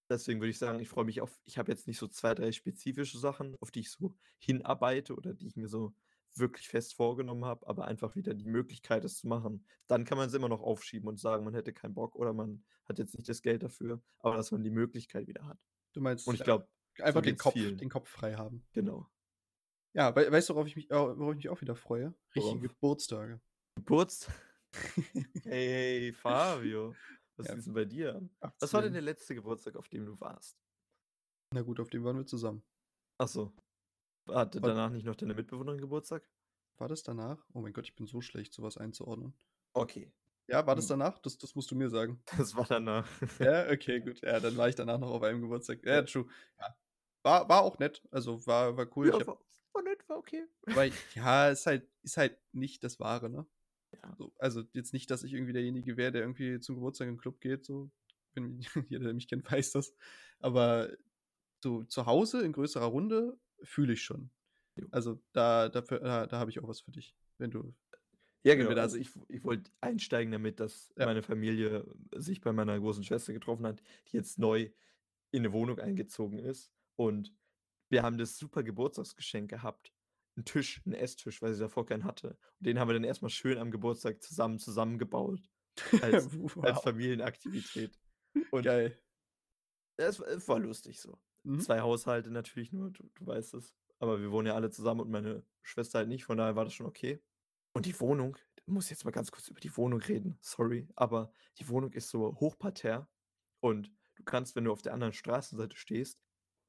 Deswegen 0.10 0.42
würde 0.42 0.52
ich 0.52 0.60
sagen, 0.60 0.80
ich 0.80 0.90
freue 0.90 1.06
mich 1.06 1.22
auf, 1.22 1.42
ich 1.46 1.58
habe 1.58 1.72
jetzt 1.72 1.88
nicht 1.88 1.98
so 1.98 2.08
zwei, 2.08 2.36
drei 2.36 2.52
spezifische 2.52 3.18
Sachen, 3.18 3.56
auf 3.62 3.72
die 3.72 3.80
ich 3.80 3.92
so 3.92 4.16
hinarbeite 4.38 5.16
oder 5.16 5.34
die 5.34 5.48
ich 5.48 5.56
mir 5.56 5.68
so 5.68 5.96
wirklich 6.40 6.68
fest 6.68 6.96
vorgenommen 6.96 7.46
habe, 7.46 7.68
aber 7.68 7.86
einfach 7.86 8.16
wieder 8.16 8.34
die 8.34 8.46
Möglichkeit, 8.46 9.04
es 9.06 9.18
zu 9.18 9.28
machen. 9.28 9.66
Dann 9.88 10.06
kann 10.06 10.18
man 10.18 10.28
es 10.28 10.34
immer 10.34 10.50
noch 10.50 10.62
aufschieben 10.62 11.08
und 11.10 11.20
sagen, 11.20 11.44
man 11.46 11.54
hätte 11.54 11.74
keinen 11.74 11.94
Bock 11.94 12.16
oder 12.16 12.34
man 12.34 12.64
hat 12.86 13.00
jetzt 13.00 13.16
nicht 13.16 13.30
das 13.30 13.42
Geld 13.42 13.64
dafür, 13.64 14.02
aber 14.20 14.36
dass 14.36 14.52
man 14.52 14.64
die 14.64 14.70
Möglichkeit 14.72 15.28
wieder 15.28 15.46
hat. 15.46 15.60
Du 15.94 16.02
meinst, 16.02 16.28
Und 16.28 16.36
ich 16.36 16.42
äh, 16.42 16.44
glaube, 16.46 16.68
einfach 17.00 17.22
den 17.22 17.32
geht's 17.34 17.44
Kopf, 17.44 17.54
vielen. 17.54 17.78
den 17.78 17.90
Kopf 17.90 18.10
frei 18.10 18.36
haben. 18.36 18.66
genau. 18.74 19.08
Ja, 19.96 20.16
we 20.16 20.32
weißt 20.32 20.50
du, 20.50 20.56
worauf 20.56 20.68
ich 20.68 20.76
mich, 20.76 20.92
au- 20.92 21.16
worauf 21.20 21.34
ich 21.34 21.38
mich 21.38 21.50
auch 21.50 21.62
wieder 21.62 21.76
freue? 21.76 22.16
Richtige 22.36 22.56
Worauf? 22.60 22.62
Geburtstage. 22.62 23.42
Geburtstag. 23.76 24.34
Hey, 25.44 25.68
hey, 25.68 26.14
Fabio. 26.14 26.96
Was 27.36 27.48
Ja. 27.48 27.54
ist 27.54 27.66
denn 27.68 27.74
bei 27.76 27.86
dir? 27.86 28.28
Was 28.60 28.74
war 28.74 28.82
denn 28.82 28.90
18. 28.90 28.94
der 28.94 29.02
letzte 29.04 29.36
Geburtstag, 29.36 29.76
auf 29.76 29.88
dem 29.90 30.06
du 30.06 30.20
warst? 30.20 30.58
Na 31.54 31.62
gut, 31.62 31.80
auf 31.80 31.90
dem 31.92 32.04
waren 32.04 32.18
wir 32.18 32.26
zusammen. 32.26 32.64
Achso. 33.20 33.54
Hatte 34.28 34.62
danach 34.62 34.90
nicht 34.90 35.06
noch 35.06 35.16
deine 35.16 35.34
Mitbewohnerin 35.34 35.82
Geburtstag? 35.82 36.28
War 36.78 36.88
das 36.88 37.04
danach? 37.04 37.46
Oh 37.54 37.62
mein 37.62 37.74
Gott, 37.74 37.86
ich 37.86 37.96
bin 37.96 38.08
so 38.08 38.22
schlecht, 38.22 38.54
sowas 38.54 38.78
einzuordnen. 38.78 39.34
Okay. 39.74 40.12
Ja, 40.48 40.66
war 40.68 40.76
das 40.76 40.86
Hm. 40.86 41.00
danach? 41.00 41.20
Das, 41.20 41.38
das 41.38 41.56
musst 41.56 41.72
du 41.72 41.76
mir 41.76 41.90
sagen. 41.90 42.22
Das 42.38 42.56
war 42.56 42.66
danach. 42.66 43.08
Ja, 43.40 43.70
okay, 43.70 44.00
gut. 44.02 44.22
Ja, 44.22 44.40
dann 44.40 44.58
war 44.58 44.70
ich 44.70 44.76
danach 44.76 45.00
noch 45.00 45.12
auf 45.12 45.24
einem 45.24 45.42
Geburtstag. 45.42 45.86
Ja, 45.86 46.02
true. 46.04 46.28
Ja. 46.60 46.76
War, 47.24 47.50
war 47.50 47.62
auch 47.62 47.80
nett. 47.80 48.02
Also 48.12 48.46
war, 48.46 48.76
war 48.76 48.88
cool. 48.98 49.08
Ja, 49.08 49.14
hab, 49.14 49.28
war, 49.28 49.40
war 49.74 49.82
nett, 49.84 50.08
war 50.10 50.18
okay. 50.18 50.46
weil, 50.66 50.92
ja, 51.16 51.50
ist 51.50 51.66
halt, 51.66 51.88
ist 52.02 52.18
halt 52.18 52.38
nicht 52.52 52.84
das 52.84 53.00
Wahre, 53.00 53.30
ne? 53.30 53.46
Ja. 53.94 54.16
So, 54.18 54.34
also 54.40 54.64
jetzt 54.74 54.92
nicht, 54.94 55.10
dass 55.12 55.24
ich 55.24 55.34
irgendwie 55.34 55.54
derjenige 55.54 55.96
wäre, 55.98 56.12
der 56.12 56.22
irgendwie 56.24 56.60
zum 56.60 56.76
Geburtstag 56.76 57.08
im 57.08 57.18
Club 57.18 57.40
geht. 57.40 57.66
So. 57.66 57.92
Bin, 58.34 58.60
jeder, 58.90 59.06
der 59.06 59.14
mich 59.14 59.28
kennt, 59.28 59.50
weiß 59.50 59.72
das. 59.72 59.94
Aber 60.40 60.90
so 61.64 61.84
zu 61.84 62.06
Hause 62.06 62.44
in 62.44 62.52
größerer 62.52 62.86
Runde 62.86 63.38
fühle 63.64 63.94
ich 63.94 64.04
schon. 64.04 64.30
Also 64.92 65.22
da, 65.34 65.70
dafür, 65.70 66.00
da, 66.00 66.26
da 66.28 66.40
habe 66.40 66.50
ich 66.52 66.60
auch 66.60 66.68
was 66.68 66.82
für 66.82 66.92
dich. 66.92 67.16
Wenn 67.38 67.52
du. 67.52 67.74
Ja, 68.44 68.56
genau. 68.56 68.72
Also 68.72 68.98
ich, 68.98 69.10
ich 69.30 69.44
wollte 69.44 69.72
einsteigen 69.82 70.32
damit, 70.32 70.60
dass 70.60 70.94
Ja. 70.98 71.06
meine 71.06 71.22
Familie 71.24 71.86
sich 72.16 72.42
bei 72.42 72.52
meiner 72.52 72.78
großen 72.80 73.04
Schwester 73.04 73.34
getroffen 73.34 73.66
hat, 73.66 73.82
die 74.10 74.18
jetzt 74.18 74.40
neu 74.40 74.70
in 75.32 75.40
eine 75.42 75.54
Wohnung 75.54 75.80
eingezogen 75.80 76.40
ist. 76.40 76.72
Und 76.96 77.34
wir 77.90 78.04
haben 78.04 78.18
das 78.18 78.38
super 78.38 78.64
Geburtstagsgeschenk 78.64 79.50
gehabt. 79.50 79.94
Einen 80.36 80.46
Tisch, 80.46 80.82
einen 80.86 80.96
Esstisch, 80.96 81.42
weil 81.42 81.54
sie 81.54 81.60
davor 81.60 81.86
keinen 81.86 82.06
hatte. 82.06 82.30
Und 82.60 82.66
den 82.68 82.80
haben 82.80 82.90
wir 82.90 82.94
dann 82.94 83.04
erstmal 83.04 83.30
schön 83.30 83.58
am 83.58 83.70
Geburtstag 83.72 84.22
zusammen 84.24 84.58
zusammengebaut. 84.58 85.42
Als, 86.02 86.02
als 86.34 86.38
wow. 86.56 86.84
Familienaktivität. 86.84 88.00
Und 88.52 88.64
Geil. 88.64 89.00
es 89.98 90.20
war 90.48 90.60
lustig 90.60 91.00
so. 91.00 91.20
Mhm. 91.44 91.60
Zwei 91.60 91.82
Haushalte 91.82 92.32
natürlich 92.32 92.72
nur, 92.72 92.92
du, 92.92 93.10
du 93.16 93.26
weißt 93.26 93.54
es. 93.56 93.76
Aber 94.00 94.20
wir 94.22 94.32
wohnen 94.32 94.48
ja 94.48 94.56
alle 94.56 94.70
zusammen 94.70 95.02
und 95.02 95.12
meine 95.12 95.46
Schwester 95.62 96.00
halt 96.00 96.10
nicht, 96.10 96.26
von 96.26 96.38
daher 96.38 96.56
war 96.56 96.66
das 96.66 96.74
schon 96.74 96.86
okay. 96.86 97.22
Und 97.74 97.86
die 97.86 98.00
Wohnung, 98.00 98.38
ich 98.56 98.68
muss 98.68 98.90
jetzt 98.90 99.06
mal 99.06 99.12
ganz 99.12 99.32
kurz 99.32 99.48
über 99.48 99.60
die 99.60 99.76
Wohnung 99.78 100.00
reden, 100.02 100.38
sorry, 100.42 100.88
aber 100.96 101.32
die 101.60 101.68
Wohnung 101.70 101.92
ist 101.94 102.10
so 102.10 102.36
hochparterre 102.40 103.08
und 103.62 103.92
du 104.16 104.24
kannst, 104.24 104.56
wenn 104.56 104.66
du 104.66 104.72
auf 104.72 104.82
der 104.82 104.94
anderen 104.94 105.14
Straßenseite 105.14 105.76
stehst, 105.76 106.20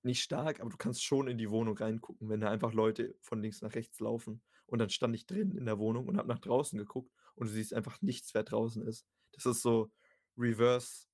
nicht 0.03 0.23
stark, 0.23 0.61
aber 0.61 0.71
du 0.71 0.77
kannst 0.77 1.03
schon 1.05 1.29
in 1.29 1.39
die 1.39 1.51
Wohnung 1.51 1.77
reingucken, 1.77 2.29
wenn 2.29 2.41
da 2.41 2.51
einfach 2.51 2.73
Leute 2.73 3.17
von 3.21 3.41
links 3.41 3.63
nach 3.63 3.75
rechts 3.75 4.01
laufen. 4.01 4.43
Und 4.67 4.79
dann 4.79 4.91
stand 4.91 5.15
ich 5.15 5.27
drin 5.27 5.57
in 5.57 5.67
der 5.67 5.79
Wohnung 5.79 6.07
und 6.09 6.17
habe 6.19 6.29
nach 6.29 6.39
draußen 6.39 6.79
geguckt 6.79 7.13
und 7.35 7.49
du 7.49 7.53
siehst 7.53 7.75
einfach 7.75 8.01
nichts, 8.03 8.35
wer 8.35 8.45
draußen 8.45 8.87
ist. 8.87 9.07
Das 9.33 9.47
ist 9.47 9.63
so 9.63 9.91
Reverse 10.37 11.07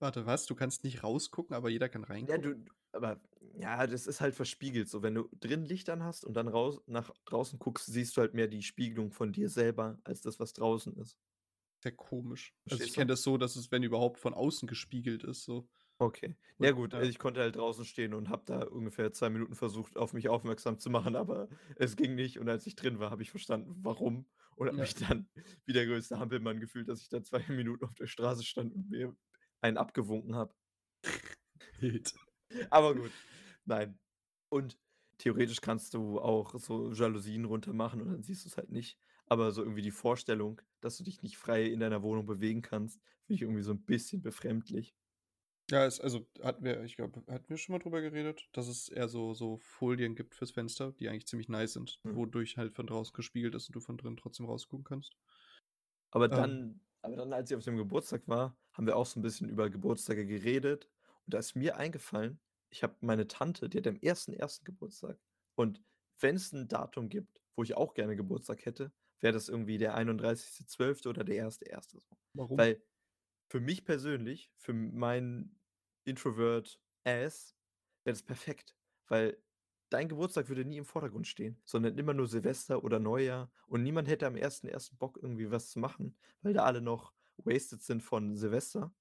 Warte, 0.00 0.24
was? 0.24 0.46
Du 0.46 0.54
kannst 0.54 0.82
nicht 0.82 1.04
rausgucken, 1.04 1.54
aber 1.54 1.68
jeder 1.68 1.88
kann 1.90 2.02
Ja, 2.02 2.08
reingucken? 2.08 2.42
du, 2.42 2.54
du- 2.54 2.72
aber 2.92 3.20
ja, 3.54 3.86
das 3.86 4.06
ist 4.06 4.20
halt 4.20 4.34
verspiegelt. 4.34 4.88
So, 4.88 5.02
wenn 5.02 5.14
du 5.14 5.28
drin 5.40 5.64
Licht 5.64 5.88
an 5.90 6.02
hast 6.02 6.24
und 6.24 6.34
dann 6.34 6.48
raus 6.48 6.80
nach 6.86 7.10
draußen 7.24 7.58
guckst, 7.58 7.86
siehst 7.86 8.16
du 8.16 8.20
halt 8.20 8.34
mehr 8.34 8.48
die 8.48 8.62
Spiegelung 8.62 9.10
von 9.12 9.32
dir 9.32 9.48
selber 9.48 9.98
als 10.04 10.22
das, 10.22 10.38
was 10.38 10.52
draußen 10.52 10.96
ist. 10.96 11.18
Sehr 11.82 11.92
komisch. 11.92 12.54
Also 12.70 12.84
ich 12.84 12.92
kenne 12.92 13.06
das 13.06 13.22
so, 13.22 13.38
dass 13.38 13.56
es, 13.56 13.70
wenn 13.70 13.82
überhaupt, 13.82 14.18
von 14.18 14.34
außen 14.34 14.68
gespiegelt 14.68 15.24
ist. 15.24 15.44
So. 15.44 15.68
Okay. 15.98 16.34
Ja 16.58 16.72
gut, 16.72 16.92
ja. 16.92 17.02
ich 17.02 17.18
konnte 17.18 17.40
halt 17.40 17.56
draußen 17.56 17.84
stehen 17.84 18.14
und 18.14 18.28
habe 18.28 18.42
da 18.46 18.62
ungefähr 18.62 19.12
2 19.12 19.30
Minuten 19.30 19.54
versucht, 19.54 19.96
auf 19.96 20.12
mich 20.12 20.28
aufmerksam 20.28 20.78
zu 20.78 20.90
machen, 20.90 21.16
aber 21.16 21.48
es 21.76 21.96
ging 21.96 22.14
nicht. 22.14 22.38
Und 22.38 22.48
als 22.48 22.66
ich 22.66 22.76
drin 22.76 22.98
war, 22.98 23.10
habe 23.10 23.22
ich 23.22 23.30
verstanden, 23.30 23.76
warum. 23.82 24.26
Und 24.56 24.66
habe 24.68 24.76
Ja. 24.76 24.82
mich 24.82 24.94
dann 24.94 25.28
wie 25.66 25.72
der 25.72 25.86
größte 25.86 26.18
Hampelmann 26.18 26.60
gefühlt, 26.60 26.88
dass 26.88 27.00
ich 27.00 27.08
da 27.08 27.22
2 27.22 27.42
Minuten 27.48 27.84
auf 27.84 27.94
der 27.94 28.06
Straße 28.06 28.44
stand 28.44 28.74
und 28.74 28.90
mir 28.90 29.16
einen 29.60 29.76
abgewunken 29.78 30.34
habe. 30.34 30.54
Wild. 31.80 32.14
Aber 32.70 32.94
gut, 32.94 33.18
nein. 33.64 33.98
Und 34.48 34.78
theoretisch 35.18 35.60
kannst 35.60 35.94
du 35.94 36.20
auch 36.20 36.54
so 36.58 36.92
Jalousien 36.92 37.44
runtermachen 37.44 38.00
und 38.02 38.08
dann 38.12 38.22
siehst 38.22 38.44
du's 38.44 38.56
halt 38.56 38.70
nicht. 38.70 38.98
Aber 39.26 39.52
so 39.52 39.62
irgendwie 39.62 39.82
die 39.82 39.90
Vorstellung, 39.92 40.60
dass 40.80 40.96
du 40.98 41.04
dich 41.04 41.22
nicht 41.22 41.36
frei 41.38 41.64
in 41.66 41.80
deiner 41.80 42.02
Wohnung 42.02 42.26
bewegen 42.26 42.62
kannst, 42.62 43.00
finde 43.26 43.34
ich 43.36 43.42
irgendwie 43.42 43.62
so 43.62 43.72
'n 43.72 43.84
bisschen 43.84 44.22
befremdlich. 44.22 44.92
Ja, 45.68 45.84
es 45.86 46.00
also 46.00 46.26
hatten 46.42 46.64
wir 46.64 46.82
ich 46.82 46.96
glaube, 46.96 47.22
hatten 47.32 47.48
wir 47.48 47.56
schon 47.56 47.72
mal 47.74 47.78
drüber 47.78 48.00
geredet, 48.00 48.48
dass 48.52 48.66
es 48.66 48.88
eher 48.88 49.08
so 49.08 49.34
so 49.34 49.56
Folien 49.58 50.14
gibt 50.16 50.34
fürs 50.34 50.50
Fenster, 50.50 50.92
die 50.92 51.08
eigentlich 51.08 51.26
ziemlich 51.26 51.48
nice 51.48 51.74
sind, 51.74 52.00
Mhm. 52.04 52.14
wodurch 52.14 52.56
halt 52.56 52.74
von 52.74 52.86
draußen 52.88 53.12
gespiegelt 53.14 53.54
ist 53.54 53.68
und 53.68 53.76
du 53.76 53.80
von 53.80 53.96
drin 53.96 54.16
trotzdem 54.16 54.46
rausgucken 54.46 54.84
kannst. 54.84 55.14
Aber 56.12 56.28
Ähm. 56.30 56.56
dann 56.58 56.80
aber 57.02 57.16
dann, 57.16 57.32
als 57.32 57.50
ich 57.50 57.56
auf 57.56 57.64
dem 57.64 57.78
Geburtstag 57.78 58.28
war, 58.28 58.58
haben 58.74 58.86
wir 58.86 58.94
auch 58.96 59.06
so 59.06 59.18
'n 59.18 59.22
bisschen 59.22 59.48
über 59.48 59.70
Geburtstage 59.70 60.26
geredet. 60.26 60.90
Und 61.30 61.34
da 61.34 61.38
ist 61.38 61.54
mir 61.54 61.76
eingefallen, 61.76 62.40
ich 62.70 62.82
habe 62.82 62.96
meine 63.02 63.28
Tante, 63.28 63.68
die 63.68 63.78
hat 63.78 63.86
am 63.86 63.96
1.1. 64.00 64.64
Geburtstag. 64.64 65.16
Und 65.54 65.80
wenn's 66.18 66.52
'n 66.52 66.66
Datum 66.66 67.08
gibt, 67.08 67.40
wo 67.54 67.62
ich 67.62 67.74
auch 67.76 67.94
gerne 67.94 68.16
Geburtstag 68.16 68.64
hätte, 68.66 68.92
wäre 69.20 69.32
das 69.32 69.48
irgendwie 69.48 69.78
der 69.78 69.94
31.12. 69.94 71.08
oder 71.08 71.22
der 71.22 71.36
1.1. 71.36 72.00
so. 72.00 72.16
Warum? 72.34 72.66
Weil 72.66 72.82
für 73.48 73.60
mich 73.60 73.84
persönlich, 73.84 74.52
für 74.56 74.72
mein 74.74 75.60
Introvert 76.04 76.80
Ass, 77.04 77.56
wäre 78.04 78.14
das 78.14 78.24
perfekt, 78.24 78.76
weil 79.08 79.42
dein 79.90 80.08
Geburtstag 80.08 80.48
würde 80.48 80.64
nie 80.64 80.78
im 80.78 80.84
Vordergrund 80.86 81.28
stehen, 81.28 81.62
sondern 81.64 81.96
immer 81.98 82.14
nur 82.14 82.28
Silvester 82.28 82.84
oder 82.84 82.98
Neujahr. 83.00 83.52
Und 83.68 83.84
niemand 83.84 84.08
hätte 84.08 84.26
am 84.26 84.36
1.1. 84.36 84.96
Bock, 84.96 85.18
irgendwie 85.22 85.50
was 85.52 85.70
zu 85.70 85.78
machen, 85.78 86.18
weil 86.42 86.54
da 86.54 86.64
alle 86.64 86.82
noch 86.82 87.14
wasted 87.38 87.82
sind 87.82 88.02
von 88.02 88.36
Silvester. 88.36 88.94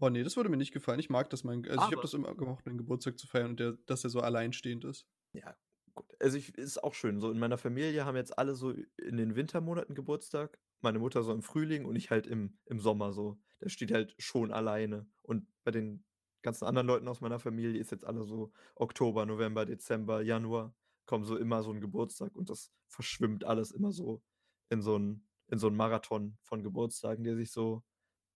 Boah, 0.00 0.10
ne, 0.10 0.24
das 0.24 0.36
würde 0.36 0.50
mir 0.50 0.56
nicht 0.56 0.72
gefallen. 0.72 0.98
Ich 0.98 1.08
mag 1.10 1.30
das 1.30 1.44
mein 1.44 1.68
also, 1.68 1.84
ich 1.84 1.92
habe 1.92 2.00
Aber 2.00 2.02
das 2.02 2.14
immer 2.14 2.34
gemocht, 2.34 2.66
meinen 2.66 2.78
Geburtstag 2.78 3.16
zu 3.18 3.26
feiern 3.28 3.50
und 3.50 3.60
der 3.60 3.72
dass 3.86 4.00
der 4.02 4.10
so 4.10 4.20
alleinstehend 4.20 4.84
ist. 4.84 5.02
Ja, 5.34 5.56
gut. 5.94 6.14
Also, 6.20 6.38
ich 6.38 6.56
ist 6.56 6.82
auch 6.82 6.94
schön. 6.94 7.18
So 7.18 7.30
in 7.30 7.38
meiner 7.38 7.58
Familie 7.58 8.04
haben 8.04 8.16
jetzt 8.16 8.38
alle 8.38 8.54
so 8.54 8.70
in 8.70 9.16
den 9.16 9.34
Wintermonaten 9.36 9.94
Geburtstag. 9.94 10.60
Meine 10.80 10.98
Mutter 10.98 11.22
so 11.22 11.32
im 11.32 11.42
Frühling 11.42 11.84
und 11.86 11.96
ich 11.96 12.10
halt 12.10 12.26
im 12.26 12.58
im 12.66 12.78
Sommer 12.80 13.12
so. 13.12 13.40
Das 13.60 13.72
steht 13.72 13.90
halt 13.92 14.14
schon 14.18 14.52
alleine. 14.52 15.08
Und 15.22 15.48
bei 15.64 15.70
den 15.72 16.04
ganzen 16.42 16.66
anderen 16.66 16.86
Leuten 16.86 17.08
aus 17.08 17.20
meiner 17.20 17.38
Familie 17.40 17.80
ist 17.80 17.90
jetzt 17.90 18.04
alle 18.04 18.22
so 18.24 18.52
Oktober, 18.76 19.26
November, 19.26 19.64
Dezember, 19.66 20.22
Januar 20.22 20.76
kommen 21.06 21.24
so 21.24 21.36
immer 21.36 21.62
so 21.62 21.70
'n 21.72 21.80
Geburtstag 21.80 22.34
und 22.36 22.48
das 22.50 22.72
verschwimmt 22.88 23.44
alles 23.44 23.70
immer 23.72 23.92
so 23.92 24.22
in 24.70 24.80
so 24.82 24.96
'n 24.96 25.26
in 25.48 25.58
so 25.58 25.66
'n 25.68 25.74
Marathon 25.76 26.38
von 26.42 26.62
Geburtstagen, 26.62 27.24
der 27.24 27.36
sich 27.36 27.50
so, 27.52 27.82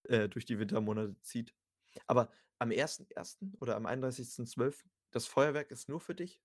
äh, 0.04 0.28
durch 0.28 0.44
die 0.46 0.58
Wintermonate 0.58 1.16
zieht. 1.22 1.54
Aber 2.06 2.30
am 2.58 2.70
1.1. 2.70 3.54
oder 3.61 3.76
am 3.76 3.87
31.12., 3.87 4.90
das 5.12 5.26
Feuerwerk 5.26 5.70
ist 5.70 5.88
nur 5.88 6.00
für 6.00 6.14
dich. 6.14 6.42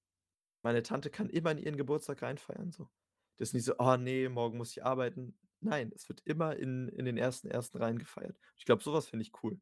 Meine 0.64 0.84
Tante 0.84 1.10
kann 1.10 1.30
immer 1.30 1.52
in 1.52 1.58
ihren 1.60 1.78
Geburtstag 1.78 2.22
reinfeiern 2.22 2.72
so. 2.72 2.90
Das 3.38 3.50
ist 3.50 3.54
nicht 3.54 3.66
so: 3.66 3.76
„Oh 3.80 3.98
ne, 3.98 4.30
morgen 4.30 4.58
muss 4.58 4.72
ich 4.72 4.84
arbeiten.“ 4.86 5.38
Nein, 5.62 5.92
es 5.96 6.10
wird 6.10 6.22
immer 6.26 6.56
in 6.58 6.90
in 6.90 7.06
den 7.06 7.18
1.1. 7.18 7.80
reingefeiert. 7.80 8.38
Ich 8.58 8.66
glaube, 8.66 8.84
so 8.84 8.94
was 8.94 9.08
finde 9.08 9.24
ich 9.24 9.34
cool. 9.44 9.60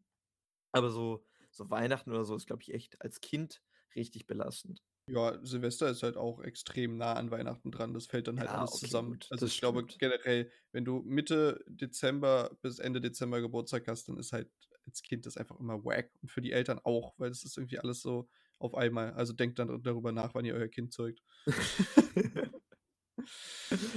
Aber 0.73 0.91
so 0.91 1.25
so 1.51 1.69
Weihnachten 1.69 2.11
oder 2.11 2.25
so 2.25 2.35
ist, 2.35 2.47
glaube 2.47 2.61
ich, 2.63 2.73
echt 2.73 3.01
als 3.01 3.21
Kind 3.21 3.63
richtig 3.95 4.27
belastend. 4.27 4.83
Ja, 5.13 5.39
Silvester 5.43 5.89
ist 5.89 6.03
halt 6.03 6.15
auch 6.15 6.39
extrem 6.41 6.95
nah 6.97 7.13
an 7.13 7.31
Weihnachten 7.31 7.69
dran. 7.71 7.93
Das 7.93 8.05
fällt 8.07 8.27
dann 8.27 8.39
halt 8.39 8.53
Ja, 8.53 8.55
alles 8.55 8.73
okay, 8.73 8.77
zusammen. 8.77 9.19
gut, 9.19 9.25
Also, 9.29 9.45
ich 9.45 9.57
glaube 9.57 9.83
stimmt. 9.83 9.97
generell, 9.97 10.51
wenn 10.71 10.85
du 10.85 11.01
Mitte 11.03 11.63
Dezember 11.67 12.57
bis 12.61 12.79
Ende 12.79 13.01
Dezember 13.01 13.41
Geburtstag 13.41 13.87
hast, 13.87 14.07
dann 14.07 14.17
ist 14.17 14.31
halt 14.31 14.49
als 14.85 15.01
Kind 15.01 15.25
das 15.25 15.37
einfach 15.37 15.59
immer 15.59 15.83
wack 15.83 16.11
und 16.21 16.31
für 16.31 16.41
die 16.41 16.51
Eltern 16.53 16.79
auch, 16.83 17.13
weil 17.17 17.29
das 17.29 17.43
ist 17.43 17.57
irgendwie 17.57 17.79
alles 17.79 18.01
so 18.01 18.29
auf 18.57 18.73
einmal. 18.75 19.11
Also, 19.13 19.33
denkt 19.33 19.59
dann 19.59 19.81
darüber 19.83 20.11
nach, 20.13 20.33
wann 20.33 20.45
ihr 20.45 20.53
euer 20.55 20.69
Kind 20.69 20.93
zeugt. 20.93 21.21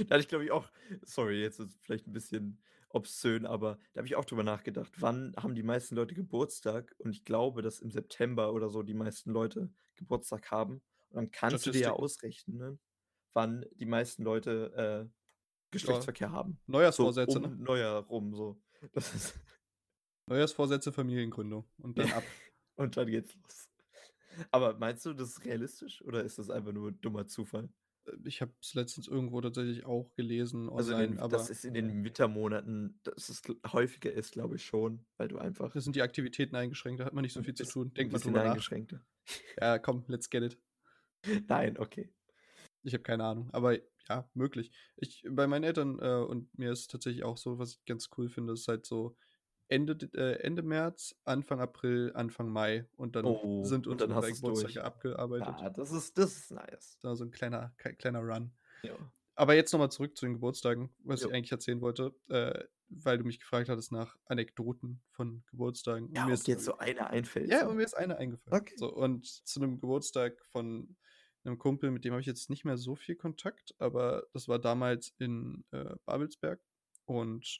Da 0.07 0.15
hatte 0.15 0.19
ich, 0.21 0.27
glaube 0.27 0.45
ich, 0.45 0.51
auch 0.51 0.69
sorry, 1.03 1.41
jetzt 1.41 1.59
ist 1.59 1.69
es 1.71 1.77
vielleicht 1.81 2.07
'n 2.07 2.11
bisschen 2.13 2.61
obszön, 2.89 3.45
aber 3.45 3.77
da 3.93 3.99
habe 3.99 4.07
ich 4.07 4.15
auch 4.15 4.25
drüber 4.25 4.43
nachgedacht. 4.43 4.93
Wann 4.97 5.33
haben 5.37 5.55
die 5.55 5.63
meisten 5.63 5.95
Leute 5.95 6.15
Geburtstag? 6.15 6.95
Und 6.99 7.11
ich 7.11 7.25
glaube, 7.25 7.61
dass 7.61 7.79
im 7.79 7.91
September 7.91 8.53
oder 8.53 8.69
so 8.69 8.83
die 8.83 8.93
meisten 8.93 9.31
Leute 9.31 9.73
Geburtstag 9.95 10.51
haben. 10.51 10.81
Und 11.09 11.15
dann 11.17 11.31
kannst 11.31 11.65
du 11.65 11.71
dir 11.71 11.79
ja 11.81 11.91
ausrechnen, 11.93 12.79
wann 13.33 13.65
die 13.75 13.85
meisten 13.85 14.23
Leute, 14.23 15.09
äh, 15.09 15.13
Geschlechtsverkehr 15.71 16.31
haben. 16.31 16.59
So 16.91 17.07
Neujahrsvorsätze, 17.07 17.39
um 17.39 17.41
ne? 17.41 17.57
Neujahr 17.57 18.03
rum 18.05 18.35
so. 18.35 18.61
Das 18.93 19.33
Neujahrsvorsätze, 20.27 20.91
Familiengründung 20.93 21.65
und 21.77 21.99
dann 21.99 22.11
ab. 22.11 22.23
Und 22.77 22.97
dann 22.97 23.07
geht's 23.07 23.33
los. 23.35 23.69
Aber 24.51 24.77
meinst 24.77 25.05
du, 25.05 25.13
das 25.13 25.29
ist 25.29 25.45
realistisch 25.45 26.01
oder 26.03 26.23
ist 26.23 26.39
das 26.39 26.49
einfach 26.49 26.73
nur 26.73 26.91
dummer 26.91 27.27
Zufall? 27.27 27.69
Äh, 28.05 28.11
ich 28.25 28.41
habe 28.41 28.53
es 28.61 28.73
letztens 28.73 29.07
irgendwo 29.07 29.41
tatsächlich 29.41 29.85
auch 29.85 30.13
gelesen 30.15 30.69
Also, 30.77 30.91
in 30.91 30.97
online, 30.97 30.97
den 30.97 31.19
aber 31.19 31.37
das 31.37 31.49
ist 31.49 31.63
in 31.65 31.73
den 31.73 32.03
Wintermonaten, 32.03 32.99
dass 33.03 33.29
es 33.29 33.41
häufiger 33.71 34.11
ist, 34.11 34.33
glaube 34.33 34.57
ich 34.57 34.65
schon, 34.65 35.05
weil 35.17 35.29
du 35.29 35.37
einfach 35.37 35.73
Da 35.73 35.81
sind 35.81 35.95
die 35.95 36.01
Aktivitäten 36.01 36.55
eingeschränkt, 36.55 36.99
da 36.99 37.05
hat 37.05 37.13
man 37.13 37.21
nicht 37.23 37.33
so 37.33 37.41
viel 37.41 37.53
zu 37.53 37.65
tun. 37.65 37.87
'n 37.89 37.93
Denkt 37.95 38.11
mal 38.13 38.19
drüber 38.19 38.41
nach. 38.41 38.63
Ja, 39.61 39.79
komm, 39.79 40.05
let's 40.07 40.29
get 40.29 40.43
it. 40.43 40.59
Nein, 41.49 41.77
okay. 41.77 42.09
Ich 42.83 42.93
habe 42.93 43.03
keine 43.03 43.23
Ahnung, 43.25 43.49
aber 43.51 43.77
ja, 44.09 44.29
möglich. 44.33 44.71
Ich 44.97 45.25
bei 45.29 45.47
meinen 45.47 45.63
Eltern, 45.63 45.99
äh, 45.99 46.23
und 46.23 46.57
mir 46.57 46.71
ist 46.71 46.81
es 46.81 46.87
tatsächlich 46.87 47.23
auch 47.23 47.37
so, 47.37 47.57
was 47.59 47.71
ich 47.71 47.85
ganz 47.85 48.09
cool 48.17 48.29
finde, 48.29 48.53
ist 48.53 48.67
halt 48.67 48.85
so 48.85 49.17
Ende 49.67 49.93
äh, 50.15 50.41
Ende 50.43 50.61
März, 50.63 51.15
Anfang 51.25 51.59
April, 51.61 52.11
Anfang 52.15 52.49
Mai 52.49 52.87
und 52.97 53.15
dann 53.15 53.39
Oh, 53.39 53.47
sind 53.61 53.87
dann 53.97 54.13
unsere 54.13 54.13
hast 54.13 54.29
3 54.29 54.31
du's 54.31 54.33
Geburtstage 54.33 54.83
abgearbeitet. 54.83 55.61
Ja, 55.61 55.69
das 55.69 55.91
ist 55.91 56.17
das 56.17 56.37
ist 56.37 56.51
nice. 56.51 56.99
Da 57.01 57.15
so 57.15 57.23
'n 57.23 57.31
kleiner 57.31 57.73
kleiner 57.77 58.19
Run. 58.21 58.53
Ja. 58.83 59.11
Aber 59.35 59.55
jetzt 59.55 59.71
noch 59.73 59.79
mal 59.79 59.89
zurück 59.91 60.17
zu 60.17 60.25
den 60.25 60.35
Geburtstagen, 60.35 60.95
was 60.99 61.25
ich 61.25 61.31
Jo. 61.31 61.35
eigentlich 61.35 61.51
erzählen 61.51 61.81
wollte, 61.81 62.15
äh, 62.29 62.65
weil 62.89 63.17
du 63.19 63.25
mich 63.25 63.39
gefragt 63.39 63.69
hattest 63.69 63.91
nach 63.91 64.17
Anekdoten 64.25 65.03
von 65.11 65.43
Geburtstagen. 65.47 66.09
Und 66.11 66.23
Ja, 66.23 66.25
mir 66.25 66.33
ob 66.33 66.43
ist 66.43 66.47
dir 66.47 66.51
jetzt 66.53 66.65
so 66.65 66.77
eine 66.77 67.09
einfällt, 67.09 67.51
Ja, 67.51 67.67
und 67.67 67.77
mir 67.77 67.83
ist 67.85 67.95
eine 67.95 68.17
eingefallen. 68.17 68.61
Okay. 68.61 68.75
So, 68.75 68.93
und 68.93 69.25
zu 69.47 69.59
'nem 69.59 69.79
Geburtstag 69.79 70.43
von 70.45 70.97
'nem 71.45 71.57
Kumpel, 71.59 71.91
mit 71.91 72.05
dem 72.05 72.13
habe 72.13 72.21
ich 72.21 72.27
jetzt 72.27 72.49
nicht 72.49 72.65
mehr 72.65 72.77
so 72.77 72.95
viel 72.95 73.15
Kontakt, 73.15 73.75
aber 73.79 74.27
das 74.33 74.47
war 74.49 74.59
damals 74.59 75.13
in, 75.19 75.63
äh, 75.71 75.95
Babelsberg. 76.05 76.61
Und 77.05 77.59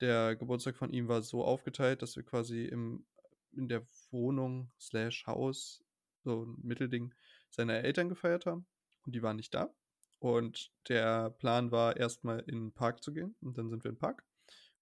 der 0.00 0.36
Geburtstag 0.36 0.76
von 0.76 0.92
ihm 0.92 1.08
war 1.08 1.22
so 1.22 1.44
aufgeteilt, 1.44 2.02
dass 2.02 2.16
wir 2.16 2.24
quasi 2.24 2.64
im 2.66 3.06
in 3.52 3.68
der 3.68 3.86
Wohnung 4.10 4.72
Slash 4.80 5.26
Haus, 5.26 5.84
so 6.24 6.42
'n 6.44 6.56
Mittelding, 6.62 7.14
seiner 7.50 7.74
Eltern 7.84 8.08
gefeiert 8.08 8.46
haben 8.46 8.66
und 9.06 9.14
die 9.14 9.22
waren 9.22 9.36
nicht 9.36 9.54
da. 9.54 9.74
Und 10.20 10.72
der 10.88 11.30
Plan 11.30 11.70
war, 11.72 11.96
erst 11.96 12.24
mal 12.24 12.40
in 12.40 12.68
'n 12.68 12.72
Park 12.74 13.02
zu 13.04 13.12
gehen 13.12 13.36
und 13.42 13.58
dann 13.58 13.70
sind 13.70 13.84
wir 13.84 13.90
im 13.90 13.98
Park 13.98 14.24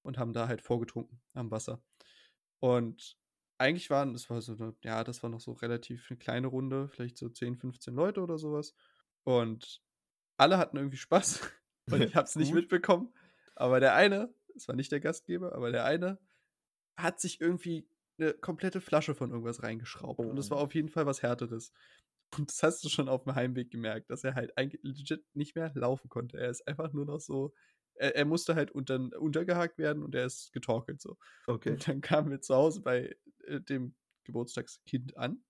und 0.03 0.19
haben 0.19 0.33
da 0.35 0.49
halt 0.49 0.62
vorgetrunken 0.62 1.21
am 1.35 1.51
Wasser. 1.51 1.83
Und 2.61 3.17
eigentlich 3.62 3.90
waren 3.90 4.12
das 4.14 4.31
war 4.31 4.42
so 4.42 4.55
'ne 4.55 4.77
ja, 4.85 5.05
das 5.05 5.22
war 5.22 5.31
noch 5.31 5.40
so 5.40 5.53
relativ 5.53 6.11
'ne 6.11 6.18
kleine 6.18 6.48
Runde, 6.48 6.88
vielleicht 6.88 7.18
so 7.18 7.29
10, 7.31 7.57
15 7.57 7.94
Leute 7.94 8.22
oder 8.22 8.38
so 8.38 8.53
was. 8.53 8.75
Und 9.25 9.83
alle 10.38 10.59
hatten 10.59 10.77
irgendwie 10.79 10.98
Spaß 10.98 11.40
und 11.90 12.05
ich 12.07 12.14
habe 12.16 12.27
es 12.27 12.38
nicht 12.38 12.53
Gut. 12.53 12.55
mitbekommen. 12.55 13.14
Aber 13.57 13.81
der 13.81 13.94
eine, 13.96 14.35
es 14.57 14.68
war 14.68 14.77
nicht 14.77 14.92
der 14.92 15.01
Gastgeber, 15.01 15.55
aber 15.55 15.72
der 15.72 15.85
eine 15.87 16.20
hat 16.98 17.20
sich 17.20 17.40
irgendwie 17.40 17.88
'ne 18.18 18.35
komplette 18.35 18.81
Flasche 18.83 19.14
von 19.16 19.31
irgendwas 19.33 19.62
reingeschraubt 19.64 20.27
und 20.27 20.37
das 20.37 20.51
war 20.53 20.59
Oh. 20.59 20.62
auf 20.62 20.75
jeden 20.75 20.90
Fall 20.90 21.07
was 21.07 21.22
Härteres. 21.22 21.72
Und 22.38 22.51
das 22.51 22.62
hast 22.64 22.85
du 22.85 22.90
schon 22.90 23.09
auf'm 23.11 23.35
Heimweg 23.37 23.70
gemerkt, 23.72 24.11
dass 24.11 24.25
er 24.25 24.35
halt 24.37 24.59
eigentlich 24.59 24.83
legit 24.85 25.25
nicht 25.35 25.57
mehr 25.57 25.72
laufen 25.77 26.09
konnte. 26.11 26.38
Er 26.40 26.51
ist 26.51 26.66
einfach 26.68 26.92
nur 26.94 27.07
noch 27.07 27.20
so 27.20 27.55
er 27.95 28.17
er 28.17 28.25
musste 28.25 28.55
halt 28.55 28.71
untern 28.71 29.13
untergehakt 29.13 29.79
werden 29.79 30.03
und 30.03 30.15
er 30.15 30.27
ist 30.27 30.53
getorkelt 30.53 31.01
so. 31.01 31.17
Okay. 31.47 31.71
Und 31.71 31.89
dann 31.89 32.01
kamen 32.01 32.31
wir 32.31 32.41
zu 32.41 32.55
Hause 32.55 32.83
bei, 32.83 33.17
äh, 33.45 33.61
dem 33.61 33.97
Geburtstagskind 34.25 35.17
an 35.17 35.45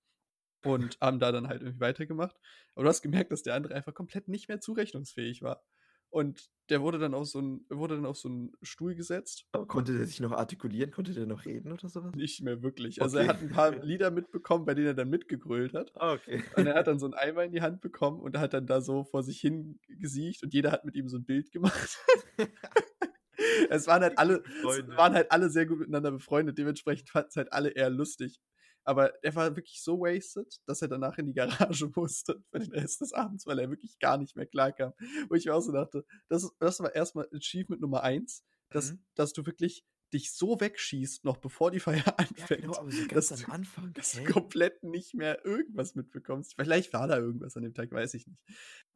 und 0.65 0.99
haben 1.01 1.19
da 1.21 1.33
dann 1.33 1.49
halt 1.49 1.63
irgendwie 1.63 1.81
weitergemacht. 1.81 2.37
Aber 2.75 2.85
du 2.85 2.89
hast 2.91 3.03
gemerkt, 3.03 3.33
dass 3.33 3.43
der 3.43 3.55
andere 3.55 3.75
einfach 3.75 3.95
komplett 3.95 4.29
nicht 4.29 4.49
mehr 4.49 4.61
zurechnungsfähig 4.61 5.43
war. 5.43 5.65
Und 6.12 6.51
der 6.68 6.83
wurde 6.83 6.98
dann 6.98 7.14
auf 7.14 7.27
so 7.27 7.38
'n 7.40 7.64
wurde 7.70 7.96
dann 7.96 8.05
auf 8.07 8.18
so 8.18 8.29
'n 8.29 8.53
Stuhl 8.62 8.94
gesetzt. 8.94 9.46
Aber 9.55 9.66
konnte 9.66 9.96
der 9.96 10.07
sich 10.07 10.18
noch 10.20 10.33
artikulieren? 10.33 10.90
Konnte 10.90 11.12
der 11.12 11.27
noch 11.27 11.44
reden 11.44 11.72
oder 11.72 11.88
so 11.88 12.03
was? 12.05 12.14
Nicht 12.14 12.42
mehr 12.42 12.62
wirklich. 12.62 13.01
Also, 13.03 13.18
er 13.18 13.27
Okay. 13.27 13.27
hat 13.27 13.40
'n 13.40 13.48
paar 13.48 13.70
Lieder 13.83 14.11
mitbekommen, 14.11 14.66
bei 14.66 14.75
denen 14.75 14.88
er 14.88 14.94
dann 14.94 15.09
mitgegrölt 15.09 15.72
hat. 15.75 15.94
Ah, 15.96 16.12
okay. 16.12 16.42
Und 16.55 16.66
er 16.66 16.75
hat 16.75 16.87
dann 16.87 16.98
so 17.01 17.07
'n 17.07 17.14
Eimer 17.14 17.44
in 17.44 17.53
die 17.53 17.62
Hand 17.62 17.81
bekommen 17.81 18.20
und 18.20 18.38
hat 18.38 18.53
dann 18.55 18.66
da 18.66 18.81
so 18.83 19.05
vor 19.05 19.22
sich 19.22 19.40
hin 19.40 19.81
gesiecht 19.88 20.42
und 20.42 20.53
jeder 20.55 20.72
hat 20.72 20.85
mit 20.85 20.94
ihm 20.96 21.09
so 21.09 21.16
'n 21.16 21.25
Bild 21.25 21.53
gemacht. 21.53 21.98
Es 23.70 23.87
waren 23.88 24.03
halt 24.03 24.18
alle 24.18 24.44
es 24.62 24.83
waren 24.96 25.14
halt 25.14 25.33
alle 25.33 25.51
sehr 25.51 25.66
gut 25.66 25.79
miteinander 25.81 26.12
befreundet. 26.12 26.59
Dementsprechend 26.59 27.11
fanden 27.11 27.29
es 27.31 27.37
halt 27.37 27.53
alle 27.53 27.70
eher 27.70 27.90
lustig. 27.90 28.38
Aber 28.85 29.12
er 29.25 29.35
war 29.35 29.55
wirklich 29.57 29.83
so 29.83 30.01
wasted, 30.01 30.61
dass 30.66 30.83
er 30.83 30.88
danach 30.88 31.18
in 31.18 31.27
die 31.27 31.35
Garage 31.35 31.90
musste 31.97 32.42
für 32.51 32.59
den 32.59 32.73
Rest 32.73 33.01
des 33.01 33.12
Abends, 33.12 33.47
weil 33.47 33.59
er 33.59 33.71
wirklich 33.71 33.99
gar 33.99 34.18
nicht 34.18 34.35
mehr 34.37 34.47
klarkam. 34.47 34.92
Wo 35.29 35.35
ich 35.35 35.45
mir 35.47 35.55
auch 35.55 35.61
so 35.61 35.73
dachte, 35.73 36.05
das, 36.29 36.51
das 36.59 36.81
war 36.81 36.95
erstmal 36.95 37.29
Achievement 37.33 37.81
Nummer 37.81 38.03
eins, 38.03 38.45
dass, 38.71 38.92
Mhm. 38.92 39.05
dass 39.14 39.33
du 39.33 39.47
wirklich 39.47 39.85
dich 40.12 40.33
so 40.35 40.61
wegschießt, 40.61 41.25
noch 41.25 41.38
bevor 41.38 41.71
die 41.71 41.81
Feier 41.81 42.05
anfängt, 42.18 42.61
genau, 42.62 42.77
aber 42.77 42.90
so 42.90 43.07
dass, 43.09 43.29
du, 43.29 43.51
Anfang. 43.51 43.92
dass 43.95 44.12
du 44.12 44.25
komplett 44.25 44.83
nicht 44.83 45.14
mehr 45.14 45.45
irgendwas 45.45 45.95
mitbekommst. 45.95 46.55
Vielleicht 46.57 46.92
war 46.92 47.07
da 47.09 47.16
irgendwas 47.18 47.57
an 47.57 47.62
dem 47.62 47.73
Tag, 47.75 47.90
weiß 47.92 48.14
ich 48.14 48.27
nicht. 48.27 48.38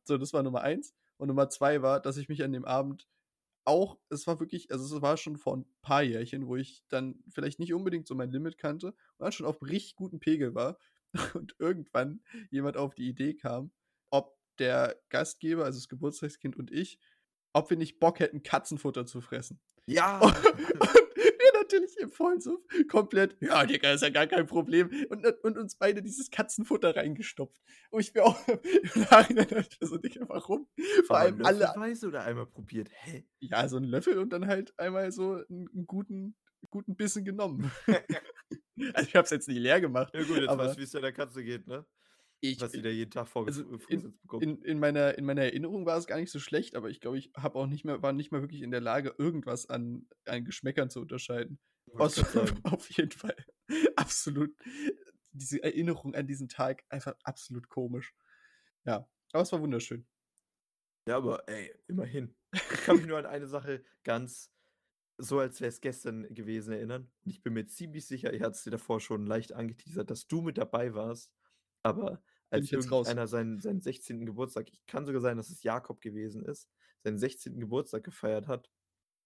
So, 0.04 0.18
das 0.18 0.32
war 0.32 0.42
Nummer 0.42 0.60
eins. 0.60 0.94
Und 1.18 1.28
Nummer 1.28 1.48
zwei 1.48 1.80
war, 1.80 2.00
dass 2.00 2.18
ich 2.18 2.28
mich 2.28 2.42
an 2.44 2.52
dem 2.52 2.64
Abend 2.66 3.08
auch, 3.66 3.98
es 4.08 4.26
war 4.26 4.40
wirklich, 4.40 4.70
also 4.70 4.96
es 4.96 5.02
war 5.02 5.16
schon 5.16 5.36
vor 5.36 5.56
ein 5.56 5.66
paar 5.82 6.02
Jährchen, 6.02 6.46
wo 6.46 6.56
ich 6.56 6.84
dann 6.88 7.22
vielleicht 7.28 7.58
nicht 7.58 7.74
unbedingt 7.74 8.06
so 8.06 8.14
mein 8.14 8.30
Limit 8.30 8.58
kannte 8.58 8.88
und 8.88 8.96
dann 9.18 9.32
schon 9.32 9.46
auf 9.46 9.62
richtig 9.62 9.96
guten 9.96 10.20
Pegel 10.20 10.54
war 10.54 10.78
und 11.34 11.56
irgendwann 11.58 12.22
jemand 12.50 12.76
auf 12.76 12.94
die 12.94 13.08
Idee 13.08 13.34
kam, 13.34 13.72
ob 14.10 14.36
der 14.58 14.96
Gastgeber, 15.08 15.64
also 15.64 15.78
das 15.78 15.88
Geburtstagskind 15.88 16.56
und 16.56 16.70
ich, 16.70 16.98
ob 17.52 17.70
wir 17.70 17.76
nicht 17.76 17.98
Bock 17.98 18.20
hätten, 18.20 18.42
Katzenfutter 18.42 19.06
zu 19.06 19.20
fressen. 19.20 19.60
Ja! 19.86 20.20
Und, 20.20 20.34
und 20.34 21.06
natürlich 21.66 21.96
im 21.98 22.10
Vollsuff 22.10 22.60
komplett, 22.88 23.36
ja, 23.40 23.64
Digga, 23.64 23.92
ist 23.92 24.02
ja 24.02 24.10
gar 24.10 24.26
kein 24.26 24.46
Problem. 24.46 24.90
Und, 25.10 25.26
und 25.42 25.58
uns 25.58 25.76
beide 25.76 26.02
dieses 26.02 26.30
Katzenfutter 26.30 26.94
reingestopft. 26.94 27.60
Und 27.90 28.00
ich 28.00 28.14
mir 28.14 28.24
auch 28.24 28.36
im 28.48 29.02
Nachhinein 29.10 29.66
so, 29.80 29.98
Digga, 29.98 30.28
warum? 30.28 30.68
Vor 31.06 31.18
allem 31.18 31.44
alle, 31.44 31.60
löffelweise 31.60 32.08
oder 32.08 32.22
einmal 32.22 32.46
probiert? 32.46 32.88
Hä? 32.92 33.24
ja, 33.40 33.68
so 33.68 33.76
einen 33.76 33.86
Löffel 33.86 34.18
und 34.18 34.32
dann 34.32 34.46
halt 34.46 34.78
einmal 34.78 35.10
so 35.12 35.34
einen, 35.48 35.68
einen 35.74 35.86
guten, 35.86 36.36
guten 36.70 36.96
Bissen 36.96 37.24
genommen. 37.24 37.70
also 38.94 39.08
ich 39.08 39.16
hab's 39.16 39.30
jetzt 39.30 39.48
nicht 39.48 39.58
leer 39.58 39.80
gemacht, 39.80 40.12
Ja 40.14 40.22
gut, 40.22 40.38
jetzt 40.38 40.48
aber 40.48 40.64
weißt 40.64 40.76
du, 40.76 40.80
wie 40.80 40.84
es 40.84 40.90
deiner 40.90 41.12
Katze 41.12 41.44
geht, 41.44 41.66
ne? 41.66 41.86
Ich, 42.40 42.60
Was 42.60 42.72
sie 42.72 42.82
da 42.82 42.90
jeden 42.90 43.10
Tag 43.10 43.28
vorgesetzt 43.28 43.64
also 43.64 43.74
in, 43.74 43.80
vorgesetzt 43.80 44.22
bekommt. 44.22 44.42
in, 44.42 44.62
in, 44.62 44.78
meiner, 44.78 45.16
in 45.16 45.24
meiner 45.24 45.42
Erinnerung 45.42 45.86
war 45.86 45.96
es 45.96 46.06
gar 46.06 46.18
nicht 46.18 46.30
so 46.30 46.38
schlecht, 46.38 46.76
aber 46.76 46.90
ich 46.90 47.00
glaube, 47.00 47.18
ich 47.18 47.30
habe 47.36 47.58
auch 47.58 47.66
nicht 47.66 47.84
mehr, 47.84 48.02
war 48.02 48.12
nicht 48.12 48.30
mehr 48.30 48.42
wirklich 48.42 48.62
in 48.62 48.70
der 48.70 48.80
Lage, 48.80 49.14
irgendwas 49.18 49.68
an, 49.68 50.06
an 50.26 50.44
Geschmäckern 50.44 50.90
zu 50.90 51.00
unterscheiden. 51.00 51.58
Sagen. 51.98 52.60
auf 52.64 52.90
jeden 52.90 53.12
Fall. 53.12 53.36
Absolut. 53.96 54.54
Diese 55.32 55.62
Erinnerung 55.62 56.14
an 56.14 56.26
diesen 56.26 56.48
Tag 56.48 56.84
einfach 56.88 57.14
absolut 57.22 57.68
komisch. 57.68 58.14
Ja, 58.84 59.08
aber 59.32 59.42
es 59.42 59.52
war 59.52 59.60
wunderschön. 59.60 60.06
Ja, 61.08 61.16
aber 61.16 61.48
ey, 61.48 61.72
immerhin. 61.86 62.34
Ich 62.52 62.84
kann 62.84 62.96
mich 62.96 63.06
nur 63.06 63.18
an 63.18 63.26
eine 63.26 63.46
Sache 63.46 63.84
ganz 64.02 64.50
so, 65.18 65.38
als 65.38 65.60
wäre 65.60 65.70
es 65.70 65.80
gestern 65.80 66.32
gewesen, 66.34 66.72
erinnern. 66.72 67.10
Und 67.24 67.30
ich 67.30 67.42
bin 67.42 67.54
mir 67.54 67.66
ziemlich 67.66 68.06
sicher, 68.06 68.32
ich 68.32 68.42
hatte 68.42 68.52
es 68.52 68.64
dir 68.64 68.70
davor 68.70 69.00
schon 69.00 69.26
leicht 69.26 69.52
angeteasert, 69.52 70.10
dass 70.10 70.26
du 70.26 70.42
mit 70.42 70.58
dabei 70.58 70.94
warst. 70.94 71.32
Aber 71.86 72.22
als 72.50 72.70
irgendeiner 72.70 73.26
seinen, 73.26 73.60
seinen 73.60 73.80
16. 73.80 74.24
Geburtstag, 74.26 74.68
ich 74.70 74.84
kann 74.86 75.06
sogar 75.06 75.20
sein, 75.20 75.36
dass 75.36 75.50
es 75.50 75.62
Jakob 75.62 76.00
gewesen 76.00 76.44
ist, 76.44 76.68
seinen 77.02 77.18
16. 77.18 77.58
Geburtstag 77.58 78.04
gefeiert 78.04 78.48
hat, 78.48 78.70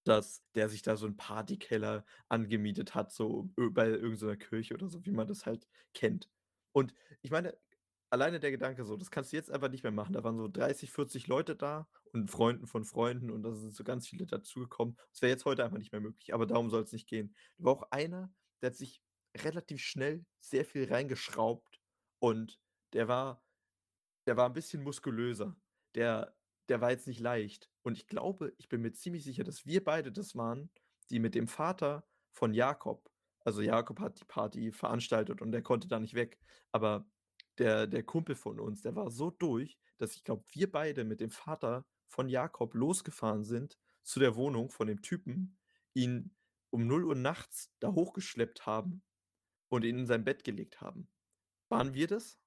dass 0.04 0.42
der 0.54 0.68
sich 0.68 0.82
da 0.82 0.96
so 0.96 1.06
einen 1.06 1.16
Partykeller 1.16 2.04
angemietet 2.28 2.94
hat, 2.94 3.12
so 3.12 3.50
bei 3.56 3.88
irgendeiner 3.88 4.36
Kirche 4.36 4.74
oder 4.74 4.88
so, 4.88 5.04
wie 5.04 5.12
man 5.12 5.26
das 5.26 5.46
halt 5.46 5.66
kennt. 5.94 6.30
Und 6.72 6.94
ich 7.22 7.30
meine, 7.30 7.56
alleine 8.10 8.40
der 8.40 8.50
Gedanke 8.50 8.84
so, 8.84 8.96
das 8.96 9.10
kannst 9.10 9.32
du 9.32 9.36
jetzt 9.36 9.50
einfach 9.50 9.70
nicht 9.70 9.82
mehr 9.82 9.92
machen. 9.92 10.12
Da 10.12 10.24
waren 10.24 10.36
so 10.36 10.48
30, 10.48 10.90
40 10.90 11.26
Leute 11.26 11.56
da 11.56 11.88
und 12.12 12.30
Freunden 12.30 12.66
von 12.66 12.84
Freunden 12.84 13.30
und 13.30 13.42
da 13.42 13.54
sind 13.54 13.74
so 13.74 13.84
ganz 13.84 14.08
viele 14.08 14.26
dazugekommen. 14.26 14.96
Das 15.12 15.22
wäre 15.22 15.30
jetzt 15.30 15.44
heute 15.44 15.64
einfach 15.64 15.78
nicht 15.78 15.92
mehr 15.92 16.00
möglich, 16.00 16.34
aber 16.34 16.46
darum 16.46 16.70
soll 16.70 16.82
es 16.82 16.92
nicht 16.92 17.08
gehen. 17.08 17.34
Da 17.58 17.64
war 17.64 17.72
auch 17.72 17.90
einer, 17.90 18.32
der 18.62 18.70
hat 18.70 18.76
sich 18.76 19.02
relativ 19.36 19.80
schnell 19.80 20.24
sehr 20.40 20.64
viel 20.64 20.92
reingeschraubt 20.92 21.79
und 22.20 22.60
der 22.92 23.08
war, 23.08 23.42
der 24.26 24.36
war 24.36 24.46
ein 24.46 24.52
bisschen 24.52 24.82
muskulöser. 24.82 25.56
Der, 25.96 26.36
der 26.68 26.80
war 26.80 26.90
jetzt 26.90 27.08
nicht 27.08 27.20
leicht. 27.20 27.70
Und 27.82 27.96
ich 27.96 28.06
glaube, 28.06 28.54
ich 28.58 28.68
bin 28.68 28.82
mir 28.82 28.92
ziemlich 28.92 29.24
sicher, 29.24 29.42
dass 29.42 29.66
wir 29.66 29.82
beide 29.82 30.12
das 30.12 30.36
waren, 30.36 30.70
die 31.10 31.18
mit 31.18 31.34
dem 31.34 31.48
Vater 31.48 32.06
von 32.30 32.54
Jakob, 32.54 33.10
also 33.40 33.62
Jakob 33.62 33.98
hat 34.00 34.20
die 34.20 34.24
Party 34.24 34.70
veranstaltet 34.70 35.42
und 35.42 35.50
der 35.50 35.62
konnte 35.62 35.88
da 35.88 35.98
nicht 35.98 36.14
weg, 36.14 36.38
aber 36.70 37.10
der, 37.58 37.86
der 37.86 38.02
Kumpel 38.02 38.36
von 38.36 38.60
uns, 38.60 38.82
der 38.82 38.94
war 38.94 39.10
so 39.10 39.30
durch, 39.30 39.78
dass 39.98 40.14
ich 40.14 40.24
glaube, 40.24 40.44
wir 40.52 40.70
beide 40.70 41.04
mit 41.04 41.20
dem 41.20 41.30
Vater 41.30 41.84
von 42.06 42.28
Jakob 42.28 42.74
losgefahren 42.74 43.44
sind 43.44 43.78
zu 44.02 44.20
der 44.20 44.36
Wohnung 44.36 44.70
von 44.70 44.86
dem 44.86 45.02
Typen, 45.02 45.58
ihn 45.94 46.34
um 46.70 46.86
0 46.86 47.04
Uhr 47.04 47.14
nachts 47.14 47.72
da 47.80 47.92
hochgeschleppt 47.92 48.66
haben 48.66 49.02
und 49.68 49.84
ihn 49.84 49.98
in 50.00 50.06
sein 50.06 50.24
Bett 50.24 50.44
gelegt 50.44 50.80
haben. 50.80 51.08
Waren 51.70 51.94
wir 51.94 52.06
das? 52.06 52.38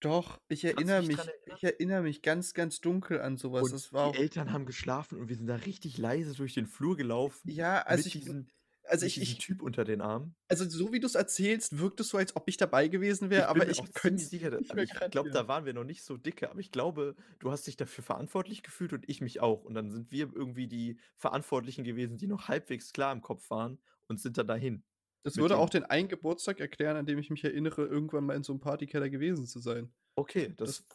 Doch, 0.00 0.38
ich 0.48 0.64
erinnere 0.64 1.02
mich, 1.02 1.18
ich 1.56 1.64
erinnere 1.64 2.02
mich 2.02 2.20
ganz, 2.20 2.52
ganz 2.52 2.80
dunkel 2.80 3.22
an 3.22 3.38
sowas. 3.38 3.62
Und 3.62 3.72
Das 3.72 3.92
war 3.92 4.12
die 4.12 4.18
Eltern 4.18 4.52
haben 4.52 4.66
geschlafen 4.66 5.18
und 5.18 5.28
wir 5.28 5.36
sind 5.36 5.46
da 5.46 5.56
richtig 5.56 5.96
leise 5.96 6.34
durch 6.34 6.52
den 6.52 6.66
Flur 6.66 6.96
gelaufen 6.96 7.50
ja, 7.50 7.80
also 7.80 8.06
ich, 8.06 8.12
diesem, 8.12 8.48
also 8.86 9.06
ich, 9.06 9.18
ich, 9.20 9.38
Typ 9.38 9.62
unter 9.62 9.84
den 9.84 10.02
Armen. 10.02 10.34
also 10.48 10.68
so 10.68 10.92
wie 10.92 11.00
du 11.00 11.06
es 11.06 11.14
erzählst, 11.14 11.78
wirkt 11.78 12.00
es 12.00 12.08
so, 12.08 12.18
als 12.18 12.36
ob 12.36 12.48
ich 12.48 12.58
dabei 12.58 12.88
gewesen 12.88 13.30
wäre, 13.30 13.48
aber 13.48 13.66
ich 13.66 13.80
könnte 13.94 14.22
sicher, 14.22 14.50
mehr 14.50 14.84
ich 14.84 15.10
glaube, 15.10 15.30
da 15.30 15.48
waren 15.48 15.64
wir 15.64 15.72
noch 15.72 15.84
nicht 15.84 16.04
so 16.04 16.18
dicke, 16.18 16.50
aber 16.50 16.60
ich 16.60 16.70
glaube, 16.70 17.16
du 17.38 17.50
hast 17.50 17.66
dich 17.66 17.76
dafür 17.76 18.04
verantwortlich 18.04 18.62
gefühlt 18.62 18.92
und 18.92 19.08
ich 19.08 19.22
mich 19.22 19.40
auch. 19.40 19.64
Und 19.64 19.72
dann 19.72 19.90
sind 19.90 20.10
wir 20.10 20.30
irgendwie 20.34 20.66
die 20.66 20.98
Verantwortlichen 21.16 21.84
gewesen, 21.84 22.18
die 22.18 22.26
noch 22.26 22.48
halbwegs 22.48 22.92
klar 22.92 23.12
im 23.12 23.22
Kopf 23.22 23.48
waren 23.48 23.78
und 24.08 24.20
sind 24.20 24.36
dann 24.36 24.48
dahin. 24.48 24.84
Das 25.24 25.36
würde 25.36 25.56
auch 25.56 25.70
den 25.70 25.84
einen 25.84 26.08
Geburtstag 26.08 26.60
erklären, 26.60 26.96
an 26.96 27.06
dem 27.06 27.18
ich 27.18 27.30
mich 27.30 27.42
erinnere, 27.44 27.86
irgendwann 27.86 28.24
mal 28.24 28.36
in 28.36 28.42
so 28.42 28.52
einem 28.52 28.60
Partykeller 28.60 29.08
gewesen 29.08 29.46
zu 29.46 29.58
sein. 29.58 29.92
Okay, 30.16 30.54
das, 30.56 30.86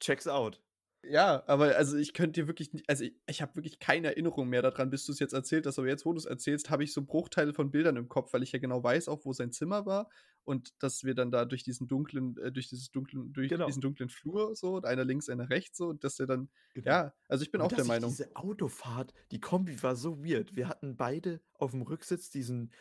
checks 0.00 0.26
out. 0.26 0.60
Ja, 1.04 1.44
aber 1.46 1.76
also 1.76 1.96
ich 1.96 2.12
könnte 2.12 2.40
dir 2.40 2.48
wirklich 2.48 2.72
nicht, 2.72 2.88
also 2.90 3.04
ich, 3.04 3.14
ich 3.28 3.40
habe 3.40 3.54
wirklich 3.54 3.78
keine 3.78 4.08
Erinnerung 4.08 4.48
mehr 4.48 4.62
daran, 4.62 4.90
bis 4.90 5.06
du 5.06 5.12
es 5.12 5.20
jetzt 5.20 5.32
erzählt 5.32 5.64
hast. 5.66 5.78
Aber 5.78 5.86
jetzt, 5.86 6.04
wo 6.04 6.12
du 6.12 6.18
es 6.18 6.24
erzählst, 6.24 6.70
habe 6.70 6.82
ich 6.82 6.92
so 6.92 7.02
Bruchteile 7.02 7.54
von 7.54 7.70
Bildern 7.70 7.96
im 7.96 8.08
Kopf, 8.08 8.32
weil 8.32 8.42
ich 8.42 8.50
ja 8.50 8.58
genau 8.58 8.82
weiß, 8.82 9.08
auch 9.08 9.24
wo 9.24 9.32
sein 9.32 9.52
Zimmer 9.52 9.86
war 9.86 10.10
und 10.44 10.74
dass 10.82 11.04
wir 11.04 11.14
dann 11.14 11.30
da 11.30 11.44
durch 11.44 11.62
diesen 11.62 11.86
dunklen, 11.86 12.36
äh, 12.38 12.50
durch 12.50 12.68
dieses 12.68 12.90
dunklen, 12.90 13.32
durch 13.32 13.48
Genau. 13.48 13.66
diesen 13.66 13.80
dunklen 13.80 14.08
Flur 14.08 14.56
so, 14.56 14.74
und 14.76 14.86
einer 14.86 15.04
links, 15.04 15.28
einer 15.28 15.48
rechts 15.50 15.78
so, 15.78 15.86
und 15.86 16.02
dass 16.02 16.16
der 16.16 16.26
dann, 16.26 16.50
Genau. 16.74 16.90
ja, 16.90 17.14
also 17.28 17.44
ich 17.44 17.52
bin 17.52 17.60
Und 17.60 17.68
auch 17.72 17.76
der 17.76 17.84
Meinung. 17.84 18.10
Diese 18.10 18.34
Autofahrt, 18.34 19.14
die 19.30 19.40
Kombi 19.40 19.80
war 19.82 19.94
so 19.94 20.24
weird. 20.24 20.56
Wir 20.56 20.68
hatten 20.68 20.96
beide 20.96 21.40
auf 21.54 21.70
dem 21.70 21.82
Rücksitz 21.82 22.28
diesen 22.30 22.72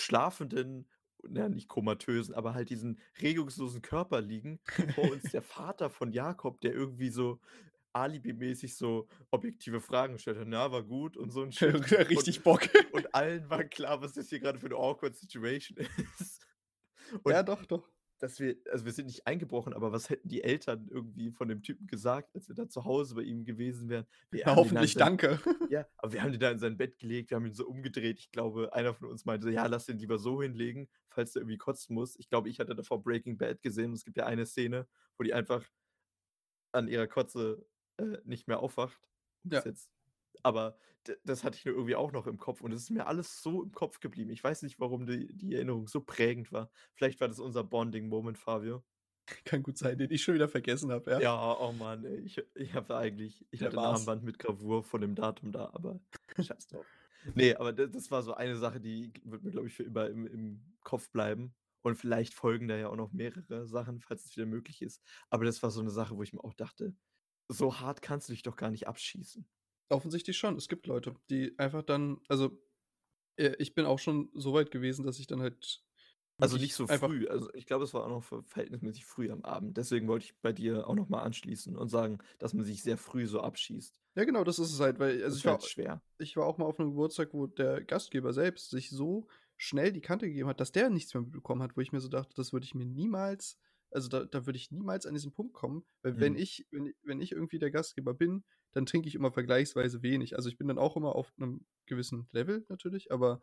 schlafenden, 0.00 0.88
na, 1.28 1.48
nicht 1.48 1.68
komatösen, 1.68 2.34
aber 2.34 2.54
halt 2.54 2.70
diesen 2.70 2.98
regungslosen 3.20 3.82
Körper 3.82 4.20
liegen. 4.20 4.60
Vor 4.94 5.10
uns 5.10 5.30
der 5.30 5.42
Vater 5.42 5.90
von 5.90 6.12
Jakob, 6.12 6.60
der 6.60 6.72
irgendwie 6.72 7.10
so 7.10 7.40
alibimäßig 7.92 8.76
so 8.76 9.08
objektive 9.30 9.80
Fragen 9.80 10.18
stellt. 10.18 10.38
Na, 10.46 10.70
war 10.70 10.82
gut 10.82 11.16
und 11.16 11.30
so 11.30 11.42
ein 11.42 11.52
Shit. 11.52 11.90
Richtig 12.10 12.42
Bock. 12.42 12.68
Und, 12.92 13.04
und 13.04 13.14
allen 13.14 13.48
war 13.50 13.64
klar, 13.64 14.00
was 14.00 14.12
das 14.12 14.28
hier 14.28 14.40
gerade 14.40 14.58
für 14.58 14.66
eine 14.66 14.76
awkward 14.76 15.16
Situation 15.16 15.78
ist. 16.20 16.46
Und 17.22 17.32
ja, 17.32 17.42
doch, 17.42 17.64
doch. 17.66 17.88
Dass 18.18 18.40
wir, 18.40 18.56
also 18.70 18.84
wir 18.84 18.92
sind 18.92 19.06
nicht 19.06 19.26
eingebrochen, 19.26 19.72
aber 19.72 19.92
was 19.92 20.10
hätten 20.10 20.28
die 20.28 20.42
Eltern 20.42 20.88
irgendwie 20.90 21.30
von 21.30 21.48
dem 21.48 21.62
Typen 21.62 21.86
gesagt, 21.86 22.34
als 22.34 22.48
wir 22.48 22.54
da 22.54 22.68
zu 22.68 22.84
Hause 22.84 23.14
bei 23.14 23.22
ihm 23.22 23.44
gewesen 23.44 23.88
wären? 23.88 24.06
Na, 24.30 24.56
hoffentlich 24.56 25.00
an 25.00 25.18
sein, 25.18 25.18
danke. 25.18 25.40
Ja, 25.70 25.86
aber 25.96 26.12
wir 26.12 26.22
haben 26.22 26.32
den 26.32 26.40
da 26.40 26.50
in 26.50 26.58
sein 26.58 26.76
Bett 26.76 26.98
gelegt, 26.98 27.30
wir 27.30 27.36
haben 27.36 27.46
ihn 27.46 27.54
so 27.54 27.66
umgedreht. 27.66 28.18
Ich 28.18 28.30
glaube, 28.30 28.72
einer 28.72 28.94
von 28.94 29.08
uns 29.08 29.24
meinte, 29.24 29.46
so, 29.46 29.50
ja, 29.50 29.66
lass 29.66 29.86
den 29.86 29.98
lieber 29.98 30.18
so 30.18 30.42
hinlegen, 30.42 30.88
falls 31.10 31.32
der 31.32 31.42
irgendwie 31.42 31.58
kotzen 31.58 31.94
muss. 31.94 32.16
Ich 32.18 32.28
glaube, 32.28 32.48
ich 32.48 32.58
hatte 32.58 32.74
davor 32.74 33.02
Breaking 33.02 33.36
Bad 33.36 33.62
gesehen 33.62 33.90
und 33.90 33.94
es 33.94 34.04
gibt 34.04 34.16
ja 34.16 34.26
eine 34.26 34.46
Szene, 34.46 34.86
wo 35.16 35.24
die 35.24 35.34
einfach 35.34 35.64
an 36.72 36.88
ihrer 36.88 37.06
Kotze 37.06 37.66
äh, 37.98 38.18
nicht 38.24 38.48
mehr 38.48 38.60
aufwacht. 38.60 38.98
Ja. 39.44 39.62
jetzt, 39.64 39.90
aber 40.42 40.76
das 41.24 41.44
hatte 41.44 41.56
ich 41.56 41.64
nur 41.64 41.74
irgendwie 41.74 41.96
auch 41.96 42.12
noch 42.12 42.26
im 42.26 42.38
Kopf 42.38 42.60
und 42.60 42.72
es 42.72 42.82
ist 42.82 42.90
mir 42.90 43.06
alles 43.06 43.42
so 43.42 43.62
im 43.62 43.72
Kopf 43.72 44.00
geblieben. 44.00 44.30
Ich 44.30 44.44
weiß 44.44 44.62
nicht, 44.62 44.78
warum 44.78 45.06
die, 45.06 45.34
die 45.34 45.54
Erinnerung 45.54 45.86
so 45.86 46.00
prägend 46.00 46.52
war. 46.52 46.70
Vielleicht 46.94 47.20
war 47.20 47.28
das 47.28 47.38
unser 47.38 47.64
Bonding-Moment, 47.64 48.38
Fabio. 48.38 48.84
Kann 49.44 49.62
gut 49.62 49.76
sein, 49.76 49.98
den 49.98 50.10
ich 50.10 50.22
schon 50.22 50.34
wieder 50.34 50.48
vergessen 50.48 50.90
habe, 50.90 51.10
ja. 51.10 51.20
Ja, 51.20 51.56
oh 51.58 51.72
Mann, 51.72 52.04
ey, 52.04 52.18
ich, 52.20 52.42
ich 52.54 52.74
habe 52.74 52.96
eigentlich, 52.96 53.46
ich 53.50 53.60
Der 53.60 53.68
hatte 53.68 53.78
ein. 53.78 53.84
Armband 53.84 54.22
mit 54.22 54.38
Gravur 54.38 54.82
von 54.82 55.00
dem 55.00 55.14
Datum 55.14 55.52
da, 55.52 55.70
aber 55.72 56.00
scheiß 56.38 56.68
drauf. 56.68 56.86
Nee, 57.34 57.54
aber 57.56 57.72
das, 57.72 57.90
das 57.90 58.10
war 58.12 58.22
so 58.22 58.32
eine 58.34 58.56
Sache, 58.56 58.80
die 58.80 59.12
wird 59.24 59.42
mir, 59.42 59.50
glaube 59.50 59.66
ich, 59.66 59.74
für 59.74 59.82
immer 59.82 60.06
im, 60.08 60.26
im 60.26 60.76
Kopf 60.82 61.10
bleiben. 61.10 61.52
Und 61.82 61.96
vielleicht 61.96 62.32
folgen 62.32 62.68
da 62.68 62.76
ja 62.76 62.88
auch 62.88 62.96
noch 62.96 63.12
mehrere 63.12 63.66
Sachen, 63.66 64.00
falls 64.00 64.24
es 64.24 64.36
wieder 64.36 64.46
möglich 64.46 64.82
ist. 64.82 65.02
Aber 65.28 65.44
das 65.44 65.62
war 65.62 65.70
so 65.70 65.80
eine 65.80 65.90
Sache, 65.90 66.16
wo 66.16 66.22
ich 66.22 66.32
mir 66.32 66.42
auch 66.42 66.54
dachte, 66.54 66.94
so 67.48 67.80
hart 67.80 68.02
kannst 68.02 68.28
du 68.28 68.32
dich 68.32 68.42
doch 68.42 68.56
gar 68.56 68.70
nicht 68.70 68.86
abschießen. 68.86 69.46
Offensichtlich 69.88 70.36
schon. 70.36 70.56
Es 70.56 70.68
gibt 70.68 70.86
Leute, 70.86 71.14
die 71.30 71.58
einfach 71.58 71.82
dann, 71.82 72.20
also 72.28 72.60
äh, 73.36 73.54
ich 73.58 73.74
bin 73.74 73.86
auch 73.86 73.98
schon 73.98 74.30
so 74.34 74.52
weit 74.52 74.70
gewesen, 74.70 75.04
dass 75.04 75.18
ich 75.18 75.26
dann 75.26 75.40
halt. 75.40 75.82
Also 76.40 76.56
nicht 76.56 76.74
so 76.74 76.86
früh. 76.86 77.26
Also 77.26 77.52
ich 77.54 77.66
glaube, 77.66 77.82
es 77.82 77.94
war 77.94 78.04
auch 78.04 78.08
noch 78.08 78.22
ver- 78.22 78.44
verhältnismäßig 78.44 79.04
früh 79.04 79.28
am 79.30 79.44
Abend. 79.44 79.76
Deswegen 79.76 80.06
wollte 80.06 80.26
ich 80.26 80.38
bei 80.40 80.52
dir 80.52 80.86
auch 80.86 80.94
noch 80.94 81.08
mal 81.08 81.22
anschließen 81.22 81.76
und 81.76 81.88
sagen, 81.88 82.18
dass 82.38 82.54
man 82.54 82.64
sich 82.64 82.82
sehr 82.82 82.96
früh 82.96 83.26
so 83.26 83.40
abschießt. 83.40 83.92
Ja, 84.14 84.24
genau, 84.24 84.44
das 84.44 84.60
ist 84.60 84.72
es 84.72 84.78
halt, 84.78 85.00
weil, 85.00 85.22
also 85.24 85.36
ich 85.36 85.44
wäre 85.44 85.54
war, 85.54 85.60
halt 85.60 85.70
schwer. 85.70 86.02
ich 86.18 86.36
war 86.36 86.46
auch 86.46 86.58
mal 86.58 86.66
auf 86.66 86.78
einem 86.78 86.90
Geburtstag, 86.90 87.32
wo 87.32 87.48
der 87.48 87.82
Gastgeber 87.82 88.32
selbst 88.32 88.70
sich 88.70 88.90
so 88.90 89.26
schnell 89.56 89.92
die 89.92 90.00
Kante 90.00 90.26
gegeben 90.26 90.48
hat, 90.48 90.60
dass 90.60 90.70
der 90.70 90.90
nichts 90.90 91.12
mehr 91.12 91.22
mitbekommen 91.22 91.62
hat, 91.62 91.76
wo 91.76 91.80
ich 91.80 91.90
mir 91.90 92.00
so 92.00 92.08
dachte, 92.08 92.34
das 92.36 92.52
würde 92.52 92.64
ich 92.64 92.74
mir 92.74 92.86
niemals, 92.86 93.58
also 93.90 94.08
da, 94.08 94.24
da 94.24 94.46
würde 94.46 94.56
ich 94.56 94.70
niemals 94.70 95.06
an 95.06 95.14
diesen 95.14 95.32
Punkt 95.32 95.54
kommen, 95.54 95.84
weil 96.02 96.14
mhm. 96.14 96.20
wenn 96.20 96.36
ich, 96.36 96.66
wenn, 96.70 96.94
wenn 97.02 97.20
ich 97.20 97.32
irgendwie 97.32 97.58
der 97.58 97.72
Gastgeber 97.72 98.14
bin, 98.14 98.44
dann 98.72 98.86
trinke 98.86 99.08
ich 99.08 99.14
immer 99.14 99.32
vergleichsweise 99.32 100.02
wenig. 100.02 100.36
Also 100.36 100.48
ich 100.48 100.58
bin 100.58 100.68
dann 100.68 100.78
auch 100.78 100.96
immer 100.96 101.14
auf 101.14 101.32
einem 101.38 101.64
gewissen 101.86 102.28
Level 102.32 102.64
natürlich, 102.68 103.10
aber 103.12 103.40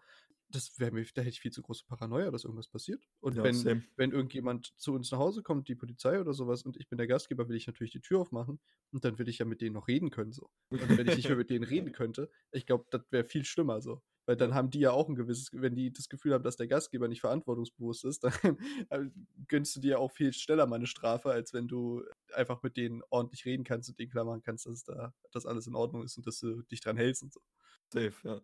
das 0.50 0.80
wäre 0.80 0.92
mir, 0.92 1.06
da 1.14 1.22
hätte 1.22 1.30
ich 1.30 1.40
viel 1.40 1.52
zu 1.52 1.62
große 1.62 1.86
Paranoia, 1.86 2.32
dass 2.32 2.44
irgendwas 2.44 2.68
passiert. 2.68 3.04
Und 3.20 3.36
ja, 3.36 3.44
wenn, 3.44 3.84
wenn 3.96 4.12
irgendjemand 4.12 4.74
zu 4.78 4.94
uns 4.94 5.12
nach 5.12 5.20
Hause 5.20 5.44
kommt, 5.44 5.68
die 5.68 5.76
Polizei 5.76 6.20
oder 6.20 6.34
sowas, 6.34 6.64
und 6.64 6.78
ich 6.78 6.88
bin 6.88 6.98
der 6.98 7.08
Gastgeber, 7.08 7.50
will 7.50 7.56
ich 7.56 7.68
natürlich 7.68 7.92
die 7.92 8.02
Tür 8.02 8.22
aufmachen 8.22 8.60
und 8.92 9.04
dann 9.04 9.18
will 9.18 9.28
ich 9.28 9.40
ja 9.40 9.46
mit 9.46 9.62
denen 9.62 9.74
noch 9.74 9.88
reden 9.88 10.12
können. 10.12 10.32
So. 10.32 10.50
Und 10.70 10.98
wenn 10.98 11.08
ich 11.08 11.18
nicht 11.18 11.28
mehr 11.28 11.38
mit 11.38 11.50
denen 11.50 11.66
reden 11.66 11.92
könnte, 11.92 12.30
ich 12.52 12.66
glaube, 12.66 12.86
das 12.90 13.02
wäre 13.10 13.26
viel 13.26 13.46
schlimmer 13.46 13.82
so. 13.82 14.02
Weil 14.28 14.38
dann 14.38 14.56
haben 14.56 14.72
die 14.72 14.80
ja 14.80 14.92
auch 14.92 15.08
ein 15.08 15.16
gewisses, 15.16 15.50
wenn 15.54 15.76
die 15.76 15.94
das 15.94 16.10
Gefühl 16.10 16.34
haben, 16.34 16.44
dass 16.44 16.58
der 16.58 16.68
Gastgeber 16.68 17.08
nicht 17.08 17.22
verantwortungsbewusst 17.22 18.06
ist, 18.06 18.24
dann 18.24 18.58
äh, 18.90 19.10
gönnst 19.48 19.76
du 19.76 19.80
dir 19.80 20.00
auch 20.00 20.12
viel 20.12 20.34
schneller 20.34 20.66
mal 20.66 20.78
eine 20.78 20.88
Strafe, 20.88 21.32
als 21.32 21.54
wenn 21.54 21.68
du 21.68 22.04
einfach 22.34 22.64
mit 22.64 22.76
denen 22.78 23.04
ordentlich 23.10 23.46
reden 23.46 23.64
kannst 23.64 23.90
und 23.90 24.00
denen 24.00 24.12
klar 24.12 24.26
machen 24.26 24.42
kannst, 24.42 24.66
dass 24.66 24.84
da 24.84 25.14
dass 25.32 25.46
alles 25.46 25.68
in 25.68 25.76
Ordnung 25.76 26.04
ist 26.04 26.18
und 26.18 26.28
dass 26.28 26.40
du 26.40 26.62
dich 26.64 26.82
dran 26.82 26.98
hältst 26.98 27.24
und 27.24 27.34
so. 27.34 27.42
Safe, 27.90 28.14
ja. 28.24 28.42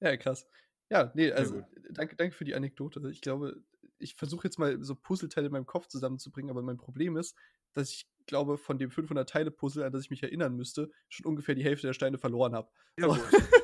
Ja, 0.00 0.16
krass. 0.16 0.46
Ja, 0.90 1.12
nee, 1.14 1.32
also 1.32 1.62
danke, 1.90 2.16
danke 2.16 2.34
für 2.34 2.44
die 2.44 2.54
Anekdote. 2.54 3.00
Ich 3.10 3.20
glaube, 3.20 3.62
ich 3.98 4.14
versuche 4.14 4.46
jetzt 4.46 4.58
mal 4.58 4.82
so 4.82 4.94
Puzzleteile 4.94 5.46
in 5.46 5.52
meinem 5.52 5.66
Kopf 5.66 5.86
zusammenzubringen, 5.86 6.50
aber 6.50 6.62
mein 6.62 6.76
Problem 6.76 7.16
ist, 7.16 7.36
dass 7.72 7.90
ich 7.90 8.06
glaube, 8.26 8.58
von 8.58 8.78
dem 8.78 8.90
500-Teile-Puzzle, 8.90 9.84
an 9.84 9.92
das 9.92 10.04
ich 10.04 10.10
mich 10.10 10.22
erinnern 10.22 10.54
müsste, 10.54 10.90
schon 11.08 11.26
ungefähr 11.26 11.54
die 11.54 11.64
Hälfte 11.64 11.86
der 11.86 11.94
Steine 11.94 12.18
verloren 12.18 12.54
habe. 12.54 12.70
Ja, 12.98 13.08
so. 13.08 13.20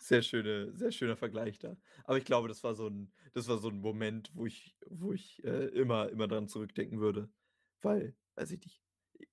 sehr, 0.00 0.22
schöne, 0.22 0.76
sehr 0.76 0.90
schöner 0.90 1.16
Vergleich 1.16 1.58
da. 1.58 1.76
Aber 2.04 2.18
ich 2.18 2.24
glaube, 2.24 2.48
das 2.48 2.64
war 2.64 2.74
so 2.74 2.88
ein, 2.88 3.12
das 3.32 3.48
war 3.48 3.58
so 3.58 3.68
ein 3.68 3.80
Moment, 3.80 4.30
wo 4.34 4.46
ich, 4.46 4.76
wo 4.86 5.12
ich 5.12 5.42
äh, 5.44 5.66
immer, 5.66 6.08
immer 6.08 6.26
dran 6.26 6.48
zurückdenken 6.48 7.00
würde. 7.00 7.30
Weil, 7.82 8.16
weiß 8.34 8.50
ich 8.50 8.60
nicht. 8.60 8.82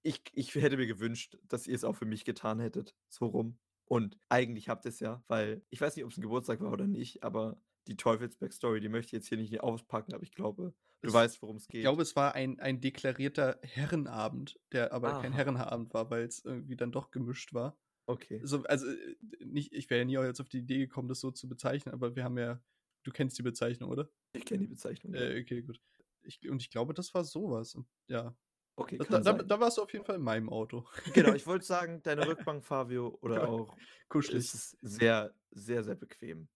Ich, 0.01 0.21
ich 0.33 0.55
hätte 0.55 0.77
mir 0.77 0.87
gewünscht, 0.87 1.37
dass 1.43 1.67
ihr 1.67 1.75
es 1.75 1.83
auch 1.83 1.95
für 1.95 2.05
mich 2.05 2.25
getan 2.25 2.59
hättet. 2.59 2.95
So 3.09 3.27
rum. 3.27 3.59
Und 3.85 4.17
eigentlich 4.29 4.69
habt 4.69 4.85
ihr 4.85 4.89
es 4.89 4.99
ja, 4.99 5.23
weil 5.27 5.63
ich 5.69 5.79
weiß 5.79 5.95
nicht, 5.95 6.05
ob 6.05 6.11
es 6.11 6.17
ein 6.17 6.21
Geburtstag 6.21 6.59
war 6.61 6.71
oder 6.71 6.87
nicht, 6.87 7.23
aber 7.23 7.61
die 7.87 7.97
Teufels-Backstory, 7.97 8.79
die 8.79 8.89
möchte 8.89 9.09
ich 9.09 9.11
jetzt 9.13 9.29
hier 9.29 9.37
nicht 9.37 9.61
auspacken, 9.61 10.13
aber 10.13 10.23
ich 10.23 10.31
glaube, 10.31 10.73
du 11.01 11.07
es, 11.09 11.13
weißt, 11.13 11.41
worum 11.41 11.57
es 11.57 11.67
geht. 11.67 11.79
Ich 11.79 11.83
glaube, 11.83 12.01
es 12.01 12.15
war 12.15 12.33
ein, 12.33 12.59
ein 12.59 12.81
deklarierter 12.81 13.59
Herrenabend, 13.61 14.59
der 14.71 14.91
aber 14.91 15.13
Aha. 15.13 15.21
kein 15.21 15.33
Herrenabend 15.33 15.93
war, 15.93 16.09
weil 16.09 16.23
es 16.23 16.43
irgendwie 16.43 16.75
dann 16.75 16.91
doch 16.91 17.11
gemischt 17.11 17.53
war. 17.53 17.77
Okay. 18.07 18.41
So, 18.43 18.63
also, 18.63 18.87
äh, 18.87 19.15
nicht, 19.43 19.73
ich 19.73 19.89
wäre 19.89 19.99
ja 19.99 20.05
nie 20.05 20.27
jetzt 20.27 20.41
auf 20.41 20.49
die 20.49 20.59
Idee 20.59 20.79
gekommen, 20.79 21.07
das 21.07 21.19
so 21.19 21.31
zu 21.31 21.47
bezeichnen, 21.47 21.93
aber 21.93 22.15
wir 22.15 22.23
haben 22.23 22.37
ja, 22.37 22.61
du 23.03 23.11
kennst 23.11 23.37
die 23.37 23.43
Bezeichnung, 23.43 23.89
oder? 23.91 24.09
Ich 24.33 24.45
kenne 24.45 24.61
die 24.61 24.67
Bezeichnung. 24.67 25.13
Äh, 25.13 25.41
okay, 25.41 25.61
gut. 25.61 25.79
Ich, 26.23 26.47
und 26.49 26.61
ich 26.61 26.71
glaube, 26.71 26.93
das 26.93 27.13
war 27.13 27.23
sowas. 27.23 27.75
Und 27.75 27.87
ja, 28.07 28.35
Okay, 28.77 28.97
da, 28.97 29.19
da, 29.19 29.33
da, 29.33 29.59
warst 29.59 29.77
du 29.77 29.83
auf 29.83 29.93
jeden 29.93 30.03
Fall 30.03 30.15
in 30.15 30.21
meinem 30.21 30.49
Auto. 30.49 30.85
Genau, 31.13 31.33
ich 31.35 31.47
wollte 31.47 31.65
sagen, 31.65 32.01
deine 32.03 32.27
Rückbank, 32.27 32.63
Fabio, 32.63 33.17
oder 33.21 33.47
auch 33.47 33.75
kuschelig, 34.09 34.53
ist 34.53 34.77
sehr, 34.81 35.33
sehr, 35.51 35.83
sehr 35.83 35.95
bequem. 35.95 36.49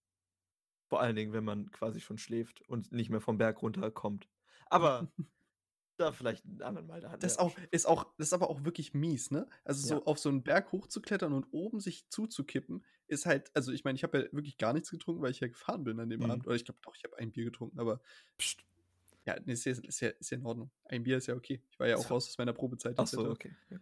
Vor 0.88 1.00
allen 1.00 1.16
Dingen, 1.16 1.32
wenn 1.32 1.44
man 1.44 1.70
quasi 1.70 2.00
schon 2.00 2.18
schläft 2.18 2.60
und 2.68 2.92
nicht 2.92 3.10
mehr 3.10 3.20
vom 3.20 3.38
Berg 3.38 3.62
runterkommt. 3.62 4.28
Aber 4.66 5.10
da 6.00 6.12
vielleicht 6.12 6.44
einen 6.44 6.62
anderen 6.62 6.86
Mal. 6.86 7.00
Da 7.00 7.16
das 7.16 7.38
auch, 7.38 7.56
ist 7.70 7.86
auch, 7.86 8.04
das 8.16 8.28
ist 8.28 8.32
aber 8.32 8.50
auch 8.50 8.64
wirklich 8.64 8.92
mies, 8.94 9.30
ne? 9.30 9.48
Also 9.64 9.86
so 9.86 9.94
ja. 9.96 10.02
auf 10.02 10.18
so 10.18 10.28
einen 10.28 10.42
Berg 10.42 10.72
hochzuklettern 10.72 11.32
und 11.32 11.46
oben 11.52 11.80
sich 11.80 12.08
zuzukippen, 12.08 12.84
ist 13.06 13.26
halt, 13.26 13.50
also 13.54 13.72
ich 13.72 13.84
meine, 13.84 13.96
ich 13.96 14.02
habe 14.02 14.18
ja 14.18 14.24
wirklich 14.32 14.58
gar 14.58 14.72
nichts 14.72 14.90
getrunken, 14.90 15.22
weil 15.22 15.30
ich 15.30 15.40
ja 15.40 15.48
gefahren 15.48 15.84
bin 15.84 16.00
an 16.00 16.10
dem 16.10 16.20
mhm. 16.20 16.30
Abend. 16.30 16.46
Oder 16.46 16.56
ich 16.56 16.64
glaube 16.64 16.80
doch, 16.82 16.94
ich 16.96 17.04
habe 17.04 17.18
ein 17.18 17.32
Bier 17.32 17.44
getrunken, 17.44 17.78
aber 17.78 18.00
Psst, 18.38 18.64
ja, 19.26 19.38
nee, 19.44 19.52
ist, 19.52 19.64
ja, 19.64 19.72
ist, 19.72 20.00
ja, 20.00 20.08
ist 20.08 20.30
ja 20.30 20.38
in 20.38 20.46
Ordnung. 20.46 20.70
Ein 20.84 21.02
Bier 21.02 21.18
ist 21.18 21.26
ja 21.26 21.34
okay. 21.34 21.62
Ich 21.70 21.78
war 21.78 21.86
ja 21.86 21.96
auch 21.96 22.06
so. 22.06 22.14
raus 22.14 22.28
aus 22.28 22.38
meiner 22.38 22.52
Probezeit. 22.52 22.94
Ach 22.96 23.06
so, 23.06 23.28
okay. 23.28 23.54
Ja, 23.68 23.78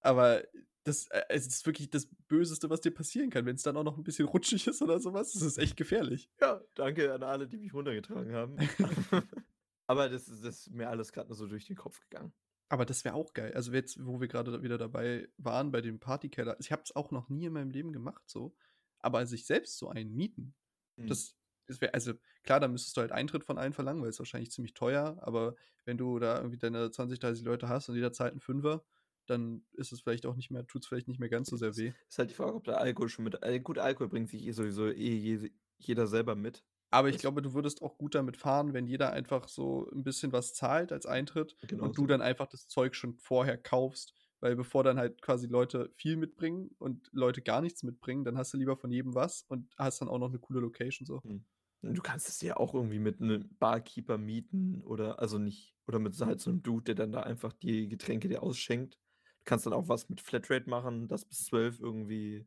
Aber 0.00 0.42
das 0.84 1.08
äh, 1.08 1.22
es 1.28 1.46
ist 1.46 1.66
wirklich 1.66 1.90
das 1.90 2.06
Böseste, 2.28 2.70
was 2.70 2.80
dir 2.80 2.92
passieren 2.92 3.30
kann. 3.30 3.46
Wenn 3.46 3.56
es 3.56 3.62
dann 3.62 3.76
auch 3.76 3.84
noch 3.84 3.96
ein 3.96 4.04
bisschen 4.04 4.26
rutschig 4.26 4.66
ist 4.66 4.82
oder 4.82 5.00
sowas, 5.00 5.32
das 5.32 5.42
ist 5.42 5.58
echt 5.58 5.76
gefährlich. 5.76 6.30
Ja, 6.40 6.62
danke 6.74 7.12
an 7.12 7.22
alle, 7.22 7.48
die 7.48 7.56
mich 7.56 7.74
runtergetragen 7.74 8.32
haben. 8.32 8.56
Aber 9.86 10.08
das, 10.08 10.26
das 10.26 10.40
ist 10.42 10.70
mir 10.70 10.88
alles 10.88 11.12
gerade 11.12 11.28
nur 11.28 11.36
so 11.36 11.46
durch 11.46 11.66
den 11.66 11.76
Kopf 11.76 12.00
gegangen. 12.00 12.32
Aber 12.68 12.86
das 12.86 13.04
wäre 13.04 13.14
auch 13.14 13.34
geil. 13.34 13.52
Also 13.54 13.72
jetzt, 13.72 14.04
wo 14.04 14.20
wir 14.20 14.28
gerade 14.28 14.62
wieder 14.62 14.78
dabei 14.78 15.28
waren 15.36 15.70
bei 15.70 15.80
dem 15.80 16.00
Partykeller, 16.00 16.56
ich 16.58 16.72
habe 16.72 16.82
es 16.82 16.96
auch 16.96 17.10
noch 17.10 17.28
nie 17.28 17.44
in 17.46 17.52
meinem 17.52 17.70
Leben 17.70 17.92
gemacht 17.92 18.22
so. 18.26 18.54
Aber 19.00 19.26
sich 19.26 19.44
selbst 19.44 19.76
so 19.76 19.90
einen 19.90 20.14
mieten, 20.14 20.54
mhm. 20.96 21.08
das 21.08 21.36
wär, 21.68 21.94
also 21.94 22.12
klar, 22.42 22.60
da 22.60 22.68
müsstest 22.68 22.96
du 22.96 23.00
halt 23.00 23.12
Eintritt 23.12 23.44
von 23.44 23.58
allen 23.58 23.72
verlangen, 23.72 24.02
weil 24.02 24.10
es 24.10 24.18
wahrscheinlich 24.18 24.50
ziemlich 24.50 24.74
teuer, 24.74 25.18
aber 25.20 25.54
wenn 25.84 25.98
du 25.98 26.18
da 26.18 26.36
irgendwie 26.36 26.58
deine 26.58 26.90
20, 26.90 27.18
30 27.18 27.44
Leute 27.44 27.68
hast 27.68 27.88
und 27.88 27.94
jeder 27.94 28.12
zahlt 28.12 28.32
einen 28.32 28.40
Fünfer, 28.40 28.84
dann 29.26 29.64
ist 29.72 29.92
es 29.92 30.00
vielleicht 30.00 30.26
auch 30.26 30.34
nicht 30.34 30.50
mehr, 30.50 30.66
tut 30.66 30.82
es 30.82 30.88
vielleicht 30.88 31.08
nicht 31.08 31.20
mehr 31.20 31.28
ganz 31.28 31.48
so 31.48 31.56
sehr 31.56 31.76
weh. 31.76 31.92
Ist 32.08 32.18
halt 32.18 32.30
die 32.30 32.34
Frage, 32.34 32.54
ob 32.54 32.64
der 32.64 32.78
Alkohol 32.80 33.08
schon 33.08 33.24
mit. 33.24 33.42
Äh, 33.42 33.60
gut, 33.60 33.78
Alkohol 33.78 34.08
bringt 34.08 34.28
sich 34.28 34.46
eh 34.46 34.52
sowieso 34.52 34.88
eh 34.88 35.50
jeder 35.78 36.06
selber 36.06 36.34
mit. 36.34 36.62
Aber 36.90 37.08
ich 37.08 37.18
glaube, 37.18 37.42
du 37.42 37.54
würdest 37.54 37.82
auch 37.82 37.98
gut 37.98 38.14
damit 38.14 38.36
fahren, 38.36 38.72
wenn 38.72 38.86
jeder 38.86 39.12
einfach 39.12 39.48
so 39.48 39.90
ein 39.92 40.04
bisschen 40.04 40.32
was 40.32 40.54
zahlt 40.54 40.92
als 40.92 41.06
Eintritt 41.06 41.56
genau 41.66 41.86
und 41.86 41.98
du 41.98 42.02
so. 42.02 42.06
dann 42.06 42.22
einfach 42.22 42.46
das 42.46 42.68
Zeug 42.68 42.94
schon 42.94 43.14
vorher 43.14 43.58
kaufst. 43.58 44.14
Weil 44.44 44.56
bevor 44.56 44.84
dann 44.84 44.98
halt 44.98 45.22
quasi 45.22 45.46
Leute 45.46 45.90
viel 45.96 46.18
mitbringen 46.18 46.68
und 46.78 47.08
Leute 47.12 47.40
gar 47.40 47.62
nichts 47.62 47.82
mitbringen, 47.82 48.24
dann 48.24 48.36
hast 48.36 48.52
du 48.52 48.58
lieber 48.58 48.76
von 48.76 48.90
jedem 48.90 49.14
was 49.14 49.46
und 49.48 49.72
hast 49.78 50.02
dann 50.02 50.08
auch 50.10 50.18
noch 50.18 50.28
eine 50.28 50.38
coole 50.38 50.60
Location 50.60 51.06
so. 51.06 51.22
Hm. 51.22 51.46
Du 51.80 52.02
kannst 52.02 52.28
es 52.28 52.42
ja 52.42 52.58
auch 52.58 52.74
irgendwie 52.74 52.98
mit 52.98 53.22
einem 53.22 53.48
Barkeeper 53.58 54.18
mieten 54.18 54.82
oder 54.84 55.18
also 55.18 55.38
nicht, 55.38 55.74
oder 55.86 55.98
mit 55.98 56.20
halt 56.20 56.42
so 56.42 56.50
einem 56.50 56.62
Dude, 56.62 56.84
der 56.84 56.94
dann 56.94 57.10
da 57.10 57.22
einfach 57.22 57.54
die 57.54 57.88
Getränke 57.88 58.28
dir 58.28 58.42
ausschenkt. 58.42 58.98
Du 59.24 59.44
kannst 59.46 59.64
dann 59.64 59.72
auch 59.72 59.88
was 59.88 60.10
mit 60.10 60.20
Flatrate 60.20 60.68
machen, 60.68 61.08
dass 61.08 61.24
bis 61.24 61.46
12 61.46 61.80
irgendwie, 61.80 62.46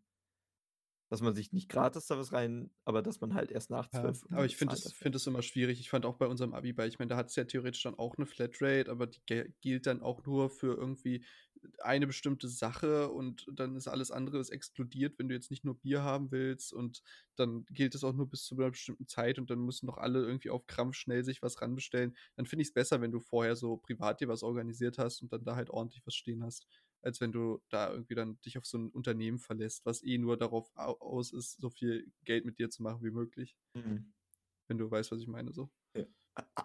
dass 1.09 1.21
man 1.21 1.33
sich 1.33 1.51
nicht 1.51 1.67
gratis 1.67 2.05
da 2.05 2.19
was 2.19 2.31
rein, 2.31 2.69
aber 2.85 3.01
dass 3.01 3.21
man 3.21 3.33
halt 3.33 3.51
erst 3.51 3.71
nach 3.71 3.89
12. 3.89 4.21
Ja, 4.29 4.37
aber 4.37 4.45
ich 4.45 4.55
finde 4.55 4.75
es 4.75 4.93
find 4.93 5.25
immer 5.25 5.41
schwierig. 5.41 5.79
Ich 5.79 5.89
fand 5.89 6.05
auch 6.05 6.17
bei 6.17 6.27
unserem 6.27 6.53
Abi 6.53 6.73
bei, 6.73 6.85
ich 6.85 6.99
meine, 6.99 7.09
da 7.09 7.17
hat 7.17 7.29
es 7.29 7.35
ja 7.35 7.45
theoretisch 7.45 7.81
dann 7.81 7.97
auch 7.97 8.17
eine 8.17 8.27
Flatrate, 8.27 8.91
aber 8.91 9.07
die 9.07 9.51
gilt 9.61 9.87
dann 9.87 10.03
auch 10.03 10.23
nur 10.27 10.51
für 10.51 10.75
irgendwie 10.75 11.25
eine 11.79 12.07
bestimmte 12.07 12.47
Sache 12.47 13.09
und 13.09 13.47
dann 13.53 13.75
ist 13.75 13.87
alles 13.87 14.11
andere 14.11 14.39
ist 14.39 14.49
exkludiert, 14.49 15.17
wenn 15.19 15.29
du 15.29 15.35
jetzt 15.35 15.51
nicht 15.51 15.63
nur 15.63 15.79
Bier 15.79 16.03
haben 16.03 16.31
willst 16.31 16.73
und 16.73 17.01
dann 17.35 17.65
gilt 17.65 17.95
es 17.95 18.03
auch 18.03 18.13
nur 18.13 18.29
bis 18.29 18.45
zu 18.45 18.55
einer 18.55 18.71
bestimmten 18.71 19.07
Zeit 19.07 19.39
und 19.39 19.49
dann 19.49 19.59
müssen 19.59 19.85
noch 19.85 19.97
alle 19.97 20.21
irgendwie 20.23 20.49
auf 20.49 20.67
Krampf 20.67 20.95
schnell 20.95 21.23
sich 21.23 21.41
was 21.41 21.61
ranbestellen. 21.61 22.15
Dann 22.35 22.45
finde 22.45 22.61
ich 22.63 22.69
es 22.69 22.73
besser, 22.73 23.01
wenn 23.01 23.11
du 23.11 23.19
vorher 23.19 23.55
so 23.55 23.77
privat 23.77 24.21
dir 24.21 24.27
was 24.27 24.43
organisiert 24.43 24.97
hast 24.97 25.21
und 25.21 25.31
dann 25.33 25.43
da 25.43 25.55
halt 25.55 25.69
ordentlich 25.69 26.01
was 26.05 26.15
stehen 26.15 26.43
hast, 26.43 26.67
als 27.01 27.21
wenn 27.21 27.31
du 27.31 27.61
da 27.69 27.91
irgendwie 27.91 28.15
dann 28.15 28.39
dich 28.41 28.57
auf 28.57 28.65
so 28.65 28.77
ein 28.77 28.89
Unternehmen 28.89 29.39
verlässt, 29.39 29.85
was 29.85 30.03
eh 30.03 30.17
nur 30.17 30.37
darauf 30.37 30.71
aus 30.75 31.33
ist, 31.33 31.59
so 31.59 31.69
viel 31.69 32.11
Geld 32.23 32.45
mit 32.45 32.59
dir 32.59 32.69
zu 32.69 32.83
machen 32.83 33.03
wie 33.03 33.11
möglich. 33.11 33.55
Mhm. 33.73 34.13
Wenn 34.67 34.77
du 34.77 34.89
weißt, 34.89 35.11
was 35.11 35.21
ich 35.21 35.27
meine, 35.27 35.53
so. 35.53 35.69
Ja. 35.95 36.05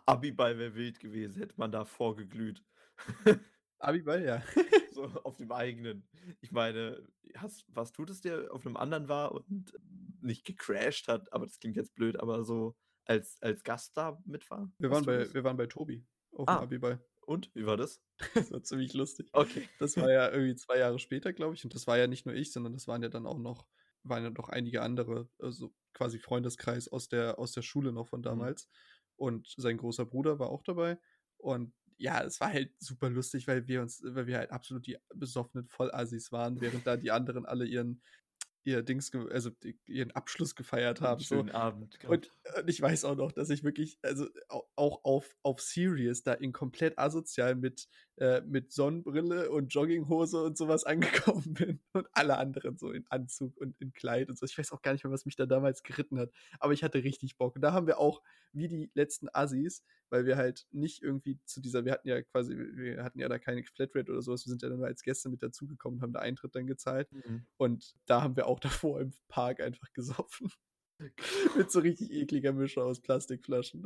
Abiball 0.06 0.58
wäre 0.58 0.74
wild 0.74 1.00
gewesen, 1.00 1.40
hätte 1.40 1.54
man 1.56 1.72
da 1.72 1.84
vorgeglüht. 1.84 2.64
Abiball, 3.82 4.24
ja. 4.24 4.42
so 4.92 5.04
auf 5.24 5.36
dem 5.36 5.52
eigenen. 5.52 6.08
Ich 6.40 6.52
meine, 6.52 7.06
hast, 7.36 7.64
was 7.68 7.92
tut 7.92 8.10
es 8.10 8.20
dir 8.20 8.52
auf 8.52 8.66
einem 8.66 8.76
anderen 8.76 9.08
war 9.08 9.32
und 9.32 9.72
nicht 10.20 10.44
gecrashed 10.44 11.08
hat, 11.08 11.32
aber 11.32 11.46
das 11.46 11.58
klingt 11.58 11.76
jetzt 11.76 11.94
blöd, 11.94 12.20
aber 12.20 12.44
so 12.44 12.76
als, 13.04 13.40
als 13.40 13.64
Gast 13.64 13.96
da 13.96 14.20
mit 14.24 14.48
war? 14.50 14.70
Wir 14.78 14.90
waren, 14.90 15.04
bei, 15.04 15.32
wir 15.32 15.44
waren 15.44 15.56
bei 15.56 15.66
Tobi 15.66 16.06
auf 16.32 16.48
ah. 16.48 16.56
dem 16.56 16.62
Abiball. 16.64 17.04
Und? 17.24 17.50
Wie 17.54 17.66
war 17.66 17.76
das? 17.76 18.00
das 18.34 18.50
war 18.50 18.62
ziemlich 18.62 18.94
lustig. 18.94 19.28
Okay. 19.32 19.68
Das 19.78 19.96
war 19.96 20.10
ja 20.10 20.30
irgendwie 20.30 20.56
zwei 20.56 20.78
Jahre 20.78 20.98
später, 20.98 21.32
glaube 21.32 21.54
ich. 21.54 21.64
Und 21.64 21.74
das 21.74 21.86
war 21.86 21.98
ja 21.98 22.06
nicht 22.06 22.26
nur 22.26 22.34
ich, 22.34 22.52
sondern 22.52 22.72
das 22.72 22.88
waren 22.88 23.02
ja 23.02 23.08
dann 23.08 23.26
auch 23.26 23.38
noch, 23.38 23.66
waren 24.02 24.24
ja 24.24 24.30
noch 24.30 24.48
einige 24.48 24.82
andere, 24.82 25.28
also 25.38 25.72
quasi 25.92 26.18
Freundeskreis 26.18 26.88
aus 26.88 27.08
der, 27.08 27.38
aus 27.38 27.52
der 27.52 27.62
Schule 27.62 27.92
noch 27.92 28.08
von 28.08 28.20
mhm. 28.20 28.24
damals. 28.24 28.66
Mhm. 28.66 29.12
Und 29.16 29.54
sein 29.56 29.76
großer 29.76 30.04
Bruder 30.04 30.38
war 30.38 30.50
auch 30.50 30.62
dabei. 30.64 30.98
Und 31.36 31.72
ja, 32.02 32.20
es 32.24 32.40
war 32.40 32.52
halt 32.52 32.72
super 32.78 33.08
lustig, 33.08 33.46
weil 33.46 33.68
wir 33.68 33.80
uns, 33.80 34.02
weil 34.04 34.26
wir 34.26 34.38
halt 34.38 34.50
absolut 34.50 34.86
die 34.86 34.98
besoffenen 35.14 35.68
Vollassis 35.68 36.32
waren, 36.32 36.60
während 36.60 36.84
da 36.84 36.96
die 36.96 37.12
anderen 37.12 37.46
alle 37.46 37.64
ihren 37.64 38.02
ihr 38.64 38.82
Dings, 38.82 39.12
also 39.30 39.50
ihren 39.86 40.12
Abschluss 40.12 40.54
gefeiert 40.54 41.00
haben. 41.00 41.20
Schönen 41.20 41.48
so. 41.48 41.54
Abend. 41.54 41.98
Und, 42.04 42.30
und, 42.56 42.68
ich 42.68 42.80
weiß 42.80 43.04
auch 43.04 43.16
noch, 43.16 43.32
dass 43.32 43.50
ich 43.50 43.64
wirklich, 43.64 43.98
also 44.02 44.28
auch 44.76 45.00
auf, 45.04 45.34
auf 45.42 45.60
Serious 45.60 46.22
da 46.22 46.32
in 46.32 46.52
komplett 46.52 46.98
asozial 46.98 47.54
mit, 47.54 47.88
äh, 48.18 48.42
mit 48.42 48.72
Sonnenbrille 48.72 49.50
und 49.50 49.72
Jogginghose 49.72 50.42
und 50.42 50.56
sowas 50.56 50.84
angekommen 51.32 51.54
bin. 51.54 51.80
Und 51.92 52.06
alle 52.12 52.36
anderen 52.38 52.76
so 52.76 52.90
in 52.90 53.06
Anzug 53.08 53.56
und 53.56 53.74
in 53.80 53.92
Kleid 53.92 54.28
und 54.28 54.38
so. 54.38 54.44
Ich 54.44 54.56
weiß 54.56 54.72
auch 54.72 54.82
gar 54.82 54.92
nicht 54.92 55.04
mehr, 55.04 55.12
was 55.12 55.24
mich 55.24 55.36
da 55.36 55.46
damals 55.46 55.82
geritten 55.82 56.18
hat. 56.18 56.30
Aber 56.58 56.72
ich 56.72 56.84
hatte 56.84 57.02
richtig 57.02 57.36
Bock. 57.36 57.56
Und 57.56 57.62
da 57.62 57.72
haben 57.72 57.86
wir 57.86 57.98
auch, 57.98 58.22
wie 58.52 58.68
die 58.68 58.90
letzten 58.94 59.28
Assis, 59.32 59.82
weil 60.10 60.26
wir 60.26 60.36
halt 60.36 60.66
nicht 60.72 61.02
irgendwie 61.02 61.40
zu 61.46 61.60
dieser, 61.60 61.86
wir 61.86 61.92
hatten 61.92 62.06
ja 62.06 62.20
quasi, 62.22 62.54
wir 62.54 63.02
hatten 63.02 63.18
ja 63.18 63.28
da 63.28 63.38
keine 63.38 63.64
Flatrate 63.64 64.12
oder 64.12 64.20
sowas, 64.20 64.44
wir 64.44 64.50
sind 64.50 64.60
ja 64.60 64.68
dann 64.68 64.84
als 64.84 65.02
Gäste 65.02 65.30
mit 65.30 65.42
dazugekommen, 65.42 66.02
haben 66.02 66.12
da 66.12 66.20
Eintritt 66.20 66.54
dann 66.54 66.66
gezahlt. 66.66 67.10
Mhm. 67.12 67.46
Und 67.56 67.94
da 68.04 68.22
haben 68.22 68.36
wir 68.36 68.46
auch 68.46 68.60
davor 68.92 69.00
im 69.00 69.12
Park 69.28 69.60
einfach 69.60 69.90
gesoffen. 69.92 70.50
Mit 71.56 71.70
so 71.70 71.80
richtig 71.80 72.12
ekliger 72.12 72.52
Mische 72.52 72.82
aus 72.84 73.00
Plastikflaschen. 73.00 73.84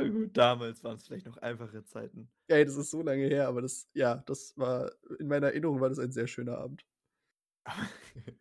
Na 0.00 0.08
gut, 0.08 0.36
damals 0.36 0.82
waren 0.82 0.96
es 0.96 1.06
vielleicht 1.06 1.26
noch 1.26 1.36
einfache 1.38 1.84
Zeiten. 1.84 2.28
Ey, 2.48 2.64
das 2.64 2.76
ist 2.76 2.90
so 2.90 3.02
lange 3.02 3.26
her, 3.26 3.48
aber 3.48 3.62
das, 3.62 3.88
ja, 3.94 4.16
das 4.26 4.56
war, 4.56 4.90
in 5.18 5.28
meiner 5.28 5.48
Erinnerung 5.48 5.80
war 5.80 5.88
das 5.88 5.98
ein 5.98 6.12
sehr 6.12 6.26
schöner 6.26 6.58
Abend. 6.58 6.84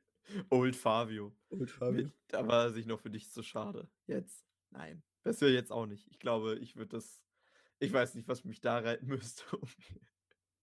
Old 0.49 0.75
Fabio. 0.75 1.35
Old 1.49 1.69
Fabio. 1.69 2.09
Da 2.27 2.47
war 2.47 2.65
er 2.65 2.71
sich 2.71 2.85
noch 2.85 2.99
für 2.99 3.09
dich 3.09 3.29
zu 3.29 3.43
schade. 3.43 3.87
Jetzt? 4.07 4.45
Nein. 4.71 5.03
Das 5.23 5.39
wäre 5.41 5.51
jetzt 5.51 5.71
auch 5.71 5.85
nicht. 5.85 6.07
Ich 6.09 6.19
glaube, 6.19 6.57
ich 6.59 6.75
würde 6.75 6.89
das. 6.89 7.21
Ich 7.79 7.93
weiß 7.93 8.15
nicht, 8.15 8.27
was 8.27 8.43
mich 8.43 8.61
da 8.61 8.79
reiten 8.79 9.07
müsste. 9.07 9.43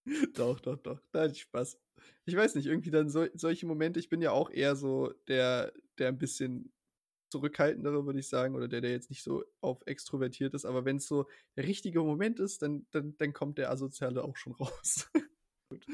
Doch, 0.33 0.59
doch, 0.59 0.77
doch. 0.77 0.99
Da 1.11 1.21
hatte 1.21 1.33
ich 1.33 1.41
Spaß. 1.41 1.79
Ich 2.25 2.35
weiß 2.35 2.55
nicht, 2.55 2.65
irgendwie 2.65 2.89
dann 2.89 3.07
so, 3.07 3.27
solche 3.35 3.67
Momente, 3.67 3.99
ich 3.99 4.09
bin 4.09 4.19
ja 4.19 4.31
auch 4.31 4.49
eher 4.49 4.75
so 4.75 5.13
der, 5.27 5.73
der 5.99 6.07
ein 6.07 6.17
bisschen 6.17 6.73
zurückhaltendere, 7.31 8.05
würde 8.05 8.19
ich 8.19 8.27
sagen, 8.27 8.55
oder 8.55 8.67
der, 8.67 8.81
der 8.81 8.91
jetzt 8.91 9.09
nicht 9.09 9.23
so 9.23 9.43
auf 9.61 9.81
extrovertiert 9.85 10.53
ist, 10.53 10.65
aber 10.65 10.85
wenn 10.85 10.97
es 10.97 11.07
so 11.07 11.27
der 11.55 11.65
richtige 11.65 12.01
Moment 12.01 12.39
ist, 12.39 12.61
dann, 12.61 12.85
dann, 12.91 13.15
dann 13.17 13.33
kommt 13.33 13.57
der 13.57 13.71
Asoziale 13.71 14.23
auch 14.23 14.37
schon 14.37 14.53
raus. 14.53 15.09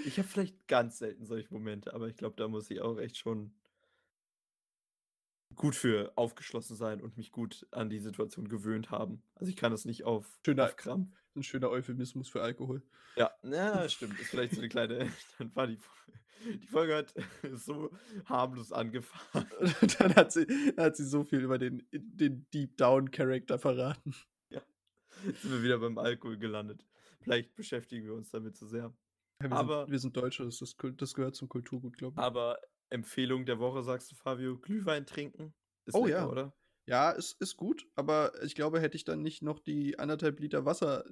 Ich 0.06 0.18
habe 0.18 0.28
vielleicht 0.28 0.68
ganz 0.68 0.98
selten 0.98 1.28
solche 1.28 1.54
Momente, 1.54 1.94
aber 1.94 2.08
ich 2.08 2.18
glaube, 2.18 2.34
da 2.36 2.48
muss 2.48 2.72
ich 2.72 2.82
auch 2.82 2.98
echt 2.98 3.16
schon 3.16 3.54
gut 5.58 5.76
für 5.76 6.14
aufgeschlossen 6.16 6.76
sein 6.78 7.02
und 7.02 7.18
mich 7.18 7.32
gut 7.32 7.68
an 7.72 7.90
die 7.90 8.00
Situation 8.00 8.48
gewöhnt 8.48 8.90
haben. 8.92 9.22
Also 9.36 9.50
ich 9.50 9.58
kann 9.58 9.72
das 9.72 9.84
nicht 9.86 10.06
auf, 10.06 10.40
Schöner- 10.46 10.66
auf 10.66 10.76
Krampf. 10.78 11.10
ein 11.36 11.44
schöner 11.44 11.70
Euphemismus 11.70 12.30
für 12.30 12.42
Alkohol. 12.42 12.82
Ja, 13.18 13.32
ja, 13.44 13.90
stimmt. 13.90 14.20
Ist 14.20 14.30
vielleicht 14.30 14.54
so 14.54 14.62
eine 14.62 14.70
kleine. 14.70 15.12
Dann 15.40 15.54
war 15.56 15.68
die, 15.68 15.78
die 16.46 16.68
Folge 16.68 16.96
hat 16.96 17.14
so 17.56 17.92
harmlos 18.26 18.72
angefangen. 18.72 19.50
Dann 20.00 20.16
hat 20.16 20.32
sie, 20.32 20.46
hat 20.78 20.96
sie 20.96 21.06
so 21.06 21.24
viel 21.26 21.42
über 21.42 21.58
den, 21.58 21.86
den 21.92 22.48
Deep 22.54 22.78
Down 22.78 23.12
Charakter 23.12 23.60
verraten. 23.60 24.16
Sind 25.24 25.52
wir 25.52 25.64
wieder 25.64 25.80
beim 25.80 25.98
Alkohol 25.98 26.38
gelandet. 26.38 26.86
Vielleicht 27.22 27.56
beschäftigen 27.56 28.06
wir 28.06 28.14
uns 28.14 28.30
damit 28.30 28.56
zu 28.56 28.68
sehr. 28.68 28.94
Ja, 29.42 29.50
wir, 29.50 29.52
Aber- 29.58 29.82
sind, 29.82 29.92
wir 29.92 30.00
sind 30.00 30.16
Deutsche, 30.16 30.46
das, 30.46 30.62
ist, 30.62 30.78
das 30.98 31.14
gehört 31.16 31.36
zum 31.36 31.50
Kulturgut, 31.50 31.98
glaube 31.98 32.14
ich. 32.14 32.20
Aber 32.24 32.60
Empfehlung 32.90 33.46
der 33.46 33.60
Woche, 33.60 33.84
sagst 33.84 34.12
du, 34.12 34.16
Fabio, 34.16 34.58
Glühwein 34.58 35.06
trinken? 35.06 35.54
Ist 35.86 35.96
Oh 35.96 36.06
lecker, 36.06 36.20
ja. 36.20 36.28
oder? 36.28 36.54
Ja, 36.88 37.12
es 37.12 37.34
ist 37.34 37.58
gut, 37.58 37.86
aber 37.96 38.42
ich 38.44 38.56
glaube, 38.56 38.80
hätte 38.80 38.96
ich 38.96 39.04
dann 39.04 39.22
nicht 39.22 39.42
noch 39.42 39.60
die 39.60 40.00
anderthalb 40.00 40.40
Liter 40.40 40.66
Wasser 40.66 41.04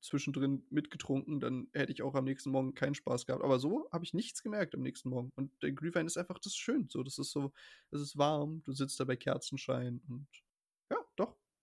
zwischendrin 0.00 0.66
mitgetrunken, 0.70 1.40
dann 1.40 1.68
hätte 1.72 1.92
ich 1.92 2.02
auch 2.02 2.14
am 2.14 2.24
nächsten 2.24 2.50
Morgen 2.50 2.74
keinen 2.74 2.94
Spaß 2.94 3.26
gehabt. 3.26 3.44
Aber 3.44 3.58
so 3.58 3.88
habe 3.92 4.04
ich 4.04 4.14
nichts 4.14 4.42
gemerkt 4.42 4.74
am 4.74 4.80
nächsten 4.80 5.10
Morgen. 5.10 5.30
Und 5.36 5.52
der 5.62 5.72
Glühwein 5.72 6.06
ist 6.06 6.16
einfach, 6.16 6.38
das 6.38 6.52
ist 6.52 6.58
schön. 6.58 6.88
So, 6.90 7.02
das 7.02 7.18
ist 7.18 7.30
so, 7.30 7.52
das 7.90 8.00
ist 8.00 8.16
warm, 8.16 8.62
du 8.64 8.72
sitzt 8.72 8.98
da 8.98 9.04
bei 9.04 9.16
Kerzenschein 9.16 10.00
und 10.08 10.26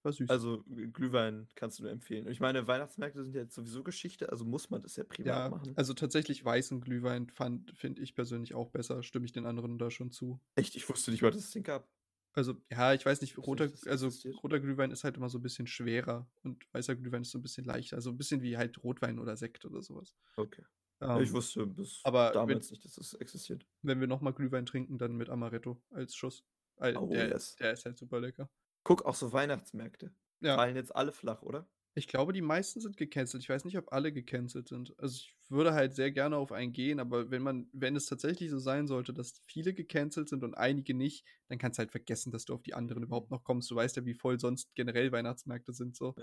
war 0.07 0.13
süß. 0.13 0.29
Also 0.29 0.63
Glühwein 0.93 1.47
kannst 1.55 1.79
du 1.79 1.83
nur 1.83 1.91
empfehlen. 1.91 2.25
Und 2.25 2.31
ich 2.31 2.39
meine, 2.39 2.67
Weihnachtsmärkte 2.67 3.23
sind 3.23 3.35
ja 3.35 3.41
jetzt 3.41 3.55
sowieso 3.55 3.83
Geschichte, 3.83 4.29
also 4.29 4.45
muss 4.45 4.69
man 4.69 4.81
das 4.81 4.95
ja 4.95 5.03
privat 5.03 5.27
ja, 5.27 5.49
machen. 5.49 5.73
also 5.75 5.93
tatsächlich 5.93 6.43
weißen 6.43 6.81
Glühwein 6.81 7.29
fand, 7.29 7.77
finde 7.77 8.01
ich 8.01 8.15
persönlich 8.15 8.55
auch 8.55 8.69
besser, 8.71 9.03
stimme 9.03 9.25
ich 9.25 9.31
den 9.31 9.45
anderen 9.45 9.77
da 9.77 9.91
schon 9.91 10.11
zu. 10.11 10.39
Echt, 10.55 10.75
ich 10.75 10.87
wusste 10.89 11.11
nicht 11.11 11.21
mal, 11.21 11.31
dass 11.31 11.43
es 11.43 11.51
den 11.51 11.63
gab. 11.63 11.87
Also, 12.33 12.55
ja, 12.69 12.93
ich 12.93 13.05
weiß 13.05 13.21
nicht, 13.21 13.37
roter, 13.37 13.65
nicht, 13.67 13.87
also 13.87 14.09
roter 14.43 14.59
Glühwein 14.59 14.91
ist 14.91 15.03
halt 15.03 15.17
immer 15.17 15.29
so 15.29 15.39
ein 15.39 15.41
bisschen 15.41 15.65
schwerer 15.65 16.29
und 16.43 16.71
weißer 16.71 16.95
Glühwein 16.95 17.23
ist 17.23 17.31
so 17.31 17.39
ein 17.39 17.41
bisschen 17.41 17.65
leichter. 17.65 17.95
Also 17.95 18.11
ein 18.11 18.17
bisschen 18.17 18.41
wie 18.41 18.57
halt 18.57 18.83
Rotwein 18.83 19.17
oder 19.19 19.35
Sekt 19.37 19.65
oder 19.65 19.81
sowas. 19.81 20.15
Okay. 20.35 20.63
Ja, 21.01 21.19
ich 21.19 21.29
Ähm, 21.29 21.33
wusste 21.33 21.65
bis 21.65 22.01
aber 22.03 22.31
damals 22.31 22.69
nicht, 22.71 22.85
dass 22.85 22.93
das 22.93 23.13
existiert. 23.15 23.65
wenn 23.81 23.99
wir 23.99 24.07
nochmal 24.07 24.33
Glühwein 24.33 24.65
trinken, 24.65 24.97
dann 24.97 25.15
mit 25.15 25.29
Amaretto 25.29 25.81
als 25.89 26.15
Schuss. 26.15 26.43
Oh, 26.79 27.07
der, 27.07 27.29
yes. 27.29 27.55
der 27.55 27.71
ist 27.73 27.85
halt 27.85 27.97
super 27.97 28.19
lecker. 28.19 28.49
Guck, 28.87 29.05
auch 29.05 29.13
so 29.15 29.33
Weihnachtsmärkte. 29.33 30.15
Ja, 30.41 30.57
Fallen 30.57 30.75
jetzt 30.75 30.95
alle 30.95 31.11
flach, 31.11 31.41
oder? 31.43 31.69
ich 31.95 32.07
glaube, 32.07 32.31
die 32.31 32.41
meisten 32.41 32.79
sind 32.79 32.95
gecancelt. 32.95 33.41
Ich 33.43 33.49
weiß 33.49 33.65
nicht, 33.65 33.77
ob 33.77 33.91
alle 33.91 34.13
gecancelt 34.13 34.67
sind. 34.67 34.93
Also 34.99 35.15
ich 35.15 35.35
würde 35.49 35.73
halt 35.73 35.95
sehr 35.95 36.11
gerne 36.11 36.37
auf 36.37 36.51
einen 36.51 36.71
gehen, 36.71 36.99
aber 36.99 37.31
wenn 37.31 37.41
man, 37.41 37.69
wenn 37.73 37.95
es 37.95 38.05
tatsächlich 38.05 38.51
so 38.51 38.59
sein 38.59 38.85
sollte, 38.87 39.13
dass 39.13 39.41
viele 39.47 39.73
gecancelt 39.73 40.29
sind 40.29 40.43
und 40.43 40.53
einige 40.55 40.93
nicht, 40.93 41.25
dann 41.47 41.57
kannst 41.57 41.79
du 41.79 41.81
halt 41.81 41.91
vergessen, 41.91 42.31
dass 42.31 42.45
du 42.45 42.53
auf 42.53 42.61
die 42.61 42.75
anderen 42.75 43.01
überhaupt 43.03 43.31
noch 43.31 43.43
kommst. 43.43 43.71
Du 43.71 43.75
weißt 43.75 43.95
ja, 43.97 44.05
wie 44.05 44.13
voll 44.13 44.39
sonst 44.39 44.75
generell 44.75 45.11
Weihnachtsmärkte 45.11 45.73
sind 45.73 45.95
so. 45.95 46.19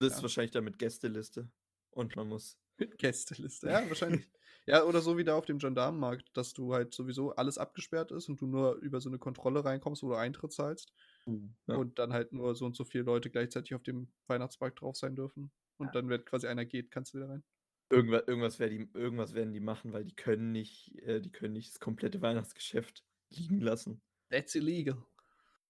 Das 0.00 0.14
ist 0.14 0.22
Ja. 0.22 0.22
wahrscheinlich 0.22 0.52
dann 0.52 0.64
mit 0.64 0.78
Gästeliste. 0.78 1.50
Und 1.90 2.14
man 2.14 2.28
muss. 2.28 2.58
Mit 2.78 2.98
Gästeliste, 2.98 3.68
ja, 3.68 3.88
wahrscheinlich. 3.88 4.28
ja, 4.66 4.84
oder 4.84 5.00
so 5.00 5.16
wie 5.16 5.24
da 5.24 5.36
auf 5.36 5.46
dem 5.46 5.58
Gendarmenmarkt, 5.58 6.36
dass 6.36 6.52
du 6.54 6.72
halt 6.74 6.94
sowieso 6.94 7.34
alles 7.34 7.58
abgesperrt 7.58 8.10
ist 8.12 8.28
und 8.28 8.40
du 8.40 8.46
nur 8.46 8.76
über 8.76 9.00
so 9.00 9.08
eine 9.08 9.18
Kontrolle 9.18 9.64
reinkommst, 9.64 10.02
wo 10.02 10.08
du 10.08 10.14
Eintritt 10.16 10.52
zahlst. 10.52 10.92
Ja. 11.26 11.76
und 11.76 11.98
dann 11.98 12.12
halt 12.12 12.32
nur 12.32 12.54
so 12.54 12.66
und 12.66 12.76
so 12.76 12.84
viele 12.84 13.04
Leute 13.04 13.30
gleichzeitig 13.30 13.74
auf 13.74 13.82
dem 13.82 14.08
Weihnachtsmarkt 14.26 14.80
drauf 14.80 14.96
sein 14.96 15.16
dürfen. 15.16 15.50
Und 15.78 15.94
dann, 15.94 16.08
wenn 16.08 16.24
quasi 16.24 16.46
einer 16.46 16.64
geht, 16.64 16.90
kannst 16.90 17.12
du 17.14 17.18
wieder 17.18 17.28
rein. 17.28 17.42
Irgendwas, 17.90 18.22
irgendwas, 18.26 18.56
die, 18.58 18.88
irgendwas 18.94 19.34
werden 19.34 19.52
die 19.52 19.60
machen, 19.60 19.92
weil 19.92 20.04
die 20.04 20.14
können 20.14 20.52
nicht, 20.52 20.96
äh, 21.02 21.20
die 21.20 21.32
können 21.32 21.52
nicht 21.52 21.72
das 21.72 21.80
komplette 21.80 22.22
Weihnachtsgeschäft 22.22 23.04
liegen 23.30 23.60
lassen. 23.60 24.00
That's 24.30 24.54
illegal. 24.54 25.04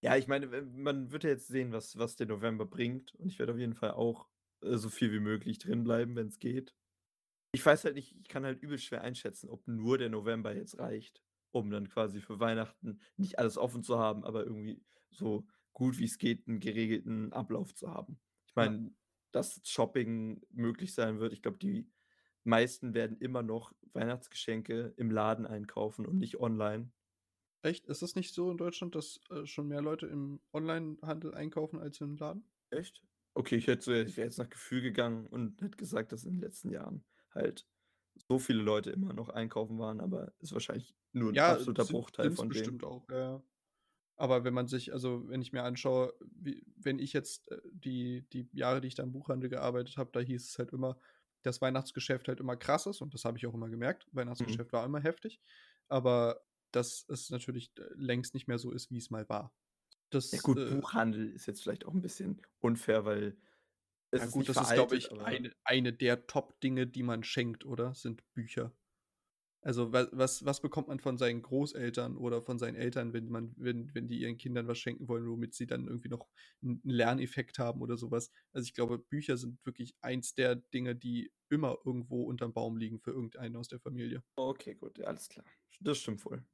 Ja, 0.01 0.17
ich 0.17 0.29
meine, 0.29 0.47
man 0.63 1.13
wird 1.13 1.25
ja 1.25 1.31
jetzt 1.31 1.49
sehen, 1.49 1.73
was, 1.73 1.97
was 1.99 2.17
der 2.17 2.27
November 2.27 2.67
bringt. 2.67 3.15
Und 3.15 3.29
ich 3.29 3.39
werde 3.39 3.53
auf 3.53 3.59
jeden 3.59 3.75
Fall 3.75 3.93
auch 3.93 4.29
äh, 4.63 4.77
so 4.77 4.91
viel 4.91 5.13
wie 5.13 5.21
möglich 5.21 5.59
drin 5.59 5.85
bleiben, 5.85 6.15
wenn 6.17 6.29
es 6.29 6.39
geht. 6.39 6.75
Ich 7.53 7.65
weiß 7.65 7.85
halt 7.85 7.95
nicht, 7.95 8.17
ich 8.21 8.29
kann 8.29 8.45
halt 8.45 8.61
übel 8.61 8.79
schwer 8.79 9.03
einschätzen, 9.03 9.49
ob 9.49 9.67
nur 9.67 9.97
der 9.97 10.11
November 10.11 10.55
jetzt 10.55 10.79
reicht, 10.79 11.23
um 11.53 11.71
dann 11.71 11.89
quasi 11.89 12.21
für 12.21 12.41
Weihnachten 12.41 13.01
nicht 13.17 13.39
alles 13.39 13.57
offen 13.57 13.83
zu 13.83 13.99
haben, 13.99 14.25
aber 14.25 14.45
irgendwie 14.45 14.83
so 15.17 15.47
gut 15.73 15.99
wie 15.99 16.05
es 16.05 16.19
geht 16.19 16.47
einen 16.47 16.61
geregelten 16.61 17.33
Ablauf 17.33 17.75
zu 17.75 17.91
haben. 17.93 18.21
Ich 18.47 18.55
Ja. 18.57 18.65
meine, 18.71 18.95
dass 19.33 19.61
Shopping 19.65 20.41
möglich 20.51 20.95
sein 20.95 21.19
wird. 21.19 21.33
Ich 21.33 21.43
glaube, 21.43 21.59
die 21.59 21.91
meisten 22.45 22.95
werden 22.95 23.17
immer 23.19 23.43
noch 23.43 23.73
Weihnachtsgeschenke 23.93 24.95
im 24.97 25.11
Laden 25.11 25.47
einkaufen 25.47 26.07
und 26.07 26.19
nicht 26.19 26.39
online. 26.41 26.93
Echt? 27.63 27.87
Ist 27.87 28.03
das 28.03 28.15
nicht 28.15 28.35
so 28.35 28.51
in 28.51 28.59
Deutschland, 28.59 28.95
dass 28.95 29.19
äh, 29.31 29.47
schon 29.47 29.69
mehr 29.69 29.81
Leute 29.81 30.07
im 30.07 30.41
Onlinehandel 30.53 31.35
einkaufen 31.35 31.79
als 31.81 32.01
im 32.01 32.17
Laden? 32.17 32.47
Echt? 32.71 33.03
Okay, 33.33 33.57
ich 33.57 33.67
hätte 33.67 33.83
so, 33.85 33.93
ich 33.93 34.17
wäre 34.17 34.27
jetzt 34.27 34.39
nach 34.39 34.51
Gefühl 34.51 34.83
gegangen 34.83 35.27
und 35.27 35.61
hätte 35.63 35.77
gesagt, 35.77 36.13
dass 36.13 36.25
in 36.25 36.33
den 36.35 36.41
letzten 36.41 36.71
Jahren 36.71 37.05
halt 37.31 37.67
so 38.29 38.39
viele 38.39 38.63
Leute 38.63 38.91
immer 38.91 39.13
noch 39.13 39.31
einkaufen 39.31 39.79
waren, 39.79 40.01
aber 40.01 40.33
ist 40.39 40.53
wahrscheinlich 40.53 40.95
nur 41.13 41.33
ein 41.33 41.39
absoluter 41.39 41.85
sind- 41.85 41.93
Bruchteil 41.95 42.31
von 42.31 42.49
denen. 42.51 42.61
bestimmt 42.61 42.85
auch. 42.85 43.09
Ja. 43.11 43.43
Aber 44.17 44.45
wenn 44.45 44.55
man 44.55 44.69
sich, 44.69 44.93
also 44.93 45.29
wenn 45.29 45.43
ich 45.43 45.53
mir 45.53 45.65
anschaue, 45.65 46.15
wie, 46.21 46.65
wenn 46.77 46.99
ich 46.99 47.13
jetzt 47.13 47.51
äh, 47.51 47.59
die, 47.73 48.23
die 48.33 48.49
Jahre, 48.53 48.81
die 48.81 48.89
ich 48.89 48.95
da 48.95 49.03
im 49.03 49.13
Buchhandel 49.13 49.51
gearbeitet 49.51 49.97
habe, 49.97 50.11
da 50.13 50.21
hieß 50.21 50.49
es 50.49 50.59
halt 50.59 50.73
immer, 50.73 50.99
dass 51.43 51.61
Weihnachtsgeschäft 51.61 52.29
halt 52.29 52.41
immer 52.41 52.57
krass 52.57 52.87
ist 52.87 53.01
und 53.01 53.13
das 53.13 53.25
habe 53.25 53.39
ich 53.39 53.47
auch 53.47 53.55
immer 53.55 53.69
gemerkt. 53.69 54.07
Mhm. 54.09 54.19
Weihnachtsgeschäft 54.19 54.73
war 54.73 54.85
immer 54.85 55.01
heftig, 55.01 55.41
aber 55.89 56.41
dass 56.71 57.05
es 57.09 57.31
natürlich 57.31 57.73
äh, 57.79 57.83
längst 57.95 58.35
nicht 58.35 58.49
mehr 58.49 58.59
so 58.59 58.71
ist, 58.71 58.91
wie 58.91 58.99
es 58.99 59.11
mal 59.11 59.29
war. 59.29 59.53
Das, 60.11 60.31
Ja 60.31 60.41
gut, 60.41 60.59
äh, 60.59 60.71
Buchhandel 60.71 61.31
ist 61.31 61.47
jetzt 61.47 61.63
vielleicht 61.63 61.85
auch 61.85 61.95
ein 61.95 62.03
bisschen 62.03 62.41
unfair, 62.61 63.05
weil 63.05 63.37
es 64.11 64.21
ja 64.21 64.27
ist 64.27 64.33
gut, 64.33 64.49
das 64.49 64.57
ist, 64.57 64.73
glaube 64.73 64.97
ich, 64.97 65.11
eine, 65.13 65.53
eine 65.65 65.93
der 65.93 66.27
Top-Dinge, 66.27 66.87
die 66.87 67.03
man 67.03 67.25
schenkt, 67.25 67.65
oder? 67.65 67.95
Sind 67.95 68.23
Bücher. 68.33 68.73
Also 69.65 69.93
was, 69.93 70.09
was, 70.13 70.45
was 70.45 70.61
bekommt 70.61 70.89
man 70.89 71.01
von 71.01 71.17
seinen 71.17 71.41
Großeltern 71.41 72.19
oder 72.19 72.43
von 72.43 72.59
seinen 72.59 72.75
Eltern, 72.75 73.15
wenn 73.15 73.31
man, 73.31 73.55
wenn, 73.57 73.95
wenn 73.95 74.09
die 74.09 74.21
ihren 74.21 74.37
Kindern 74.37 74.69
was 74.69 74.79
schenken 74.79 75.09
wollen, 75.09 75.27
womit 75.27 75.55
sie 75.55 75.67
dann 75.67 75.89
irgendwie 75.89 76.11
noch 76.11 76.29
einen 76.63 76.83
Lerneffekt 76.85 77.59
haben 77.59 77.81
oder 77.81 77.97
sowas. 77.97 78.31
Also 78.53 78.67
ich 78.67 78.75
glaube, 78.75 78.99
Bücher 78.99 79.39
sind 79.39 79.65
wirklich 79.65 79.97
eins 80.03 80.35
der 80.35 80.57
Dinge, 80.57 80.95
die 80.95 81.33
immer 81.49 81.79
irgendwo 81.83 82.25
unterm 82.25 82.53
Baum 82.53 82.77
liegen 82.77 83.01
für 83.01 83.13
irgendeinen 83.13 83.57
aus 83.57 83.69
der 83.69 83.81
Familie. 83.81 84.23
Okay, 84.37 84.75
gut, 84.75 84.99
ja, 84.99 85.07
alles 85.07 85.31
klar. 85.31 85.47
Das 85.81 85.97
stimmt 85.99 86.23
wohl. 86.27 86.45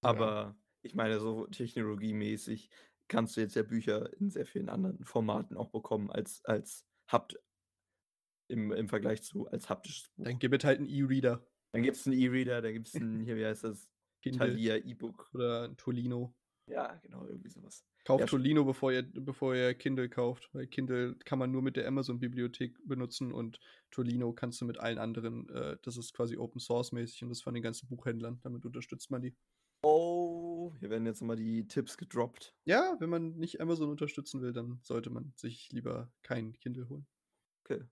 Aber 0.00 0.56
ich 0.82 0.96
meine, 0.96 1.20
so 1.20 1.46
technologiemäßig 1.46 2.70
kannst 3.06 3.36
du 3.36 3.40
jetzt 3.40 3.54
ja 3.54 3.62
Bücher 3.62 4.12
in 4.20 4.30
sehr 4.30 4.46
vielen 4.46 4.68
anderen 4.68 5.04
Formaten 5.04 5.56
auch 5.56 5.70
bekommen 5.70 6.10
als, 6.10 6.44
als 6.44 6.86
hapt 7.06 7.38
im, 8.48 8.72
im 8.72 8.88
Vergleich 8.88 9.22
zu 9.22 9.46
als 9.48 9.68
haptisches 9.68 10.08
Buch. 10.10 10.24
Dann 10.24 10.38
gibt 10.38 10.54
es 10.54 10.64
halt 10.64 10.78
einen 10.78 10.88
E-Reader, 10.88 11.46
Dann 11.72 11.82
gibt 11.82 11.96
es 11.96 12.06
einen 12.06 12.18
E-Reader, 12.18 12.62
dann 12.62 12.72
gibt 12.72 12.88
es 12.88 12.94
ein, 12.94 13.20
hier, 13.20 13.36
wie 13.36 13.46
heißt 13.46 13.64
das? 13.64 13.88
Kindle 14.22 14.38
Thalia 14.38 14.76
E-Book. 14.76 15.30
oder 15.34 15.64
ein 15.64 15.76
Tolino. 15.76 16.34
Ja, 16.66 16.94
genau, 17.02 17.26
irgendwie 17.26 17.48
sowas. 17.48 17.84
Kauft 18.04 18.20
Ja, 18.20 18.26
Tolino, 18.26 18.64
bevor 18.64 18.92
ihr, 18.92 19.02
bevor 19.02 19.54
ihr 19.54 19.74
Kindle 19.74 20.08
kauft. 20.08 20.48
Weil 20.52 20.66
Kindle 20.68 21.16
kann 21.24 21.38
man 21.38 21.50
nur 21.50 21.62
mit 21.62 21.76
der 21.76 21.88
Amazon-Bibliothek 21.88 22.78
benutzen 22.86 23.32
und 23.32 23.58
Tolino 23.90 24.32
kannst 24.32 24.60
du 24.60 24.64
mit 24.64 24.78
allen 24.78 24.98
anderen, 24.98 25.48
äh, 25.48 25.76
das 25.82 25.96
ist 25.96 26.12
quasi 26.14 26.36
Open 26.36 26.60
Source-mäßig 26.60 27.22
und 27.24 27.30
das 27.30 27.42
von 27.42 27.54
den 27.54 27.62
ganzen 27.62 27.88
Buchhändlern. 27.88 28.38
Damit 28.42 28.64
unterstützt 28.64 29.10
man 29.10 29.22
die. 29.22 29.34
Oh, 29.82 30.72
hier 30.78 30.90
werden 30.90 31.06
jetzt 31.06 31.20
nochmal 31.20 31.36
die 31.36 31.66
Tipps 31.66 31.96
gedroppt. 31.96 32.54
Ja, 32.64 32.96
wenn 33.00 33.10
man 33.10 33.36
nicht 33.36 33.60
Amazon 33.60 33.90
unterstützen 33.90 34.40
will, 34.40 34.52
dann 34.52 34.78
sollte 34.82 35.10
man 35.10 35.32
sich 35.36 35.70
lieber 35.72 36.12
kein 36.22 36.52
Kindle 36.60 36.88
holen. 36.88 37.06
Okay. 37.64 37.84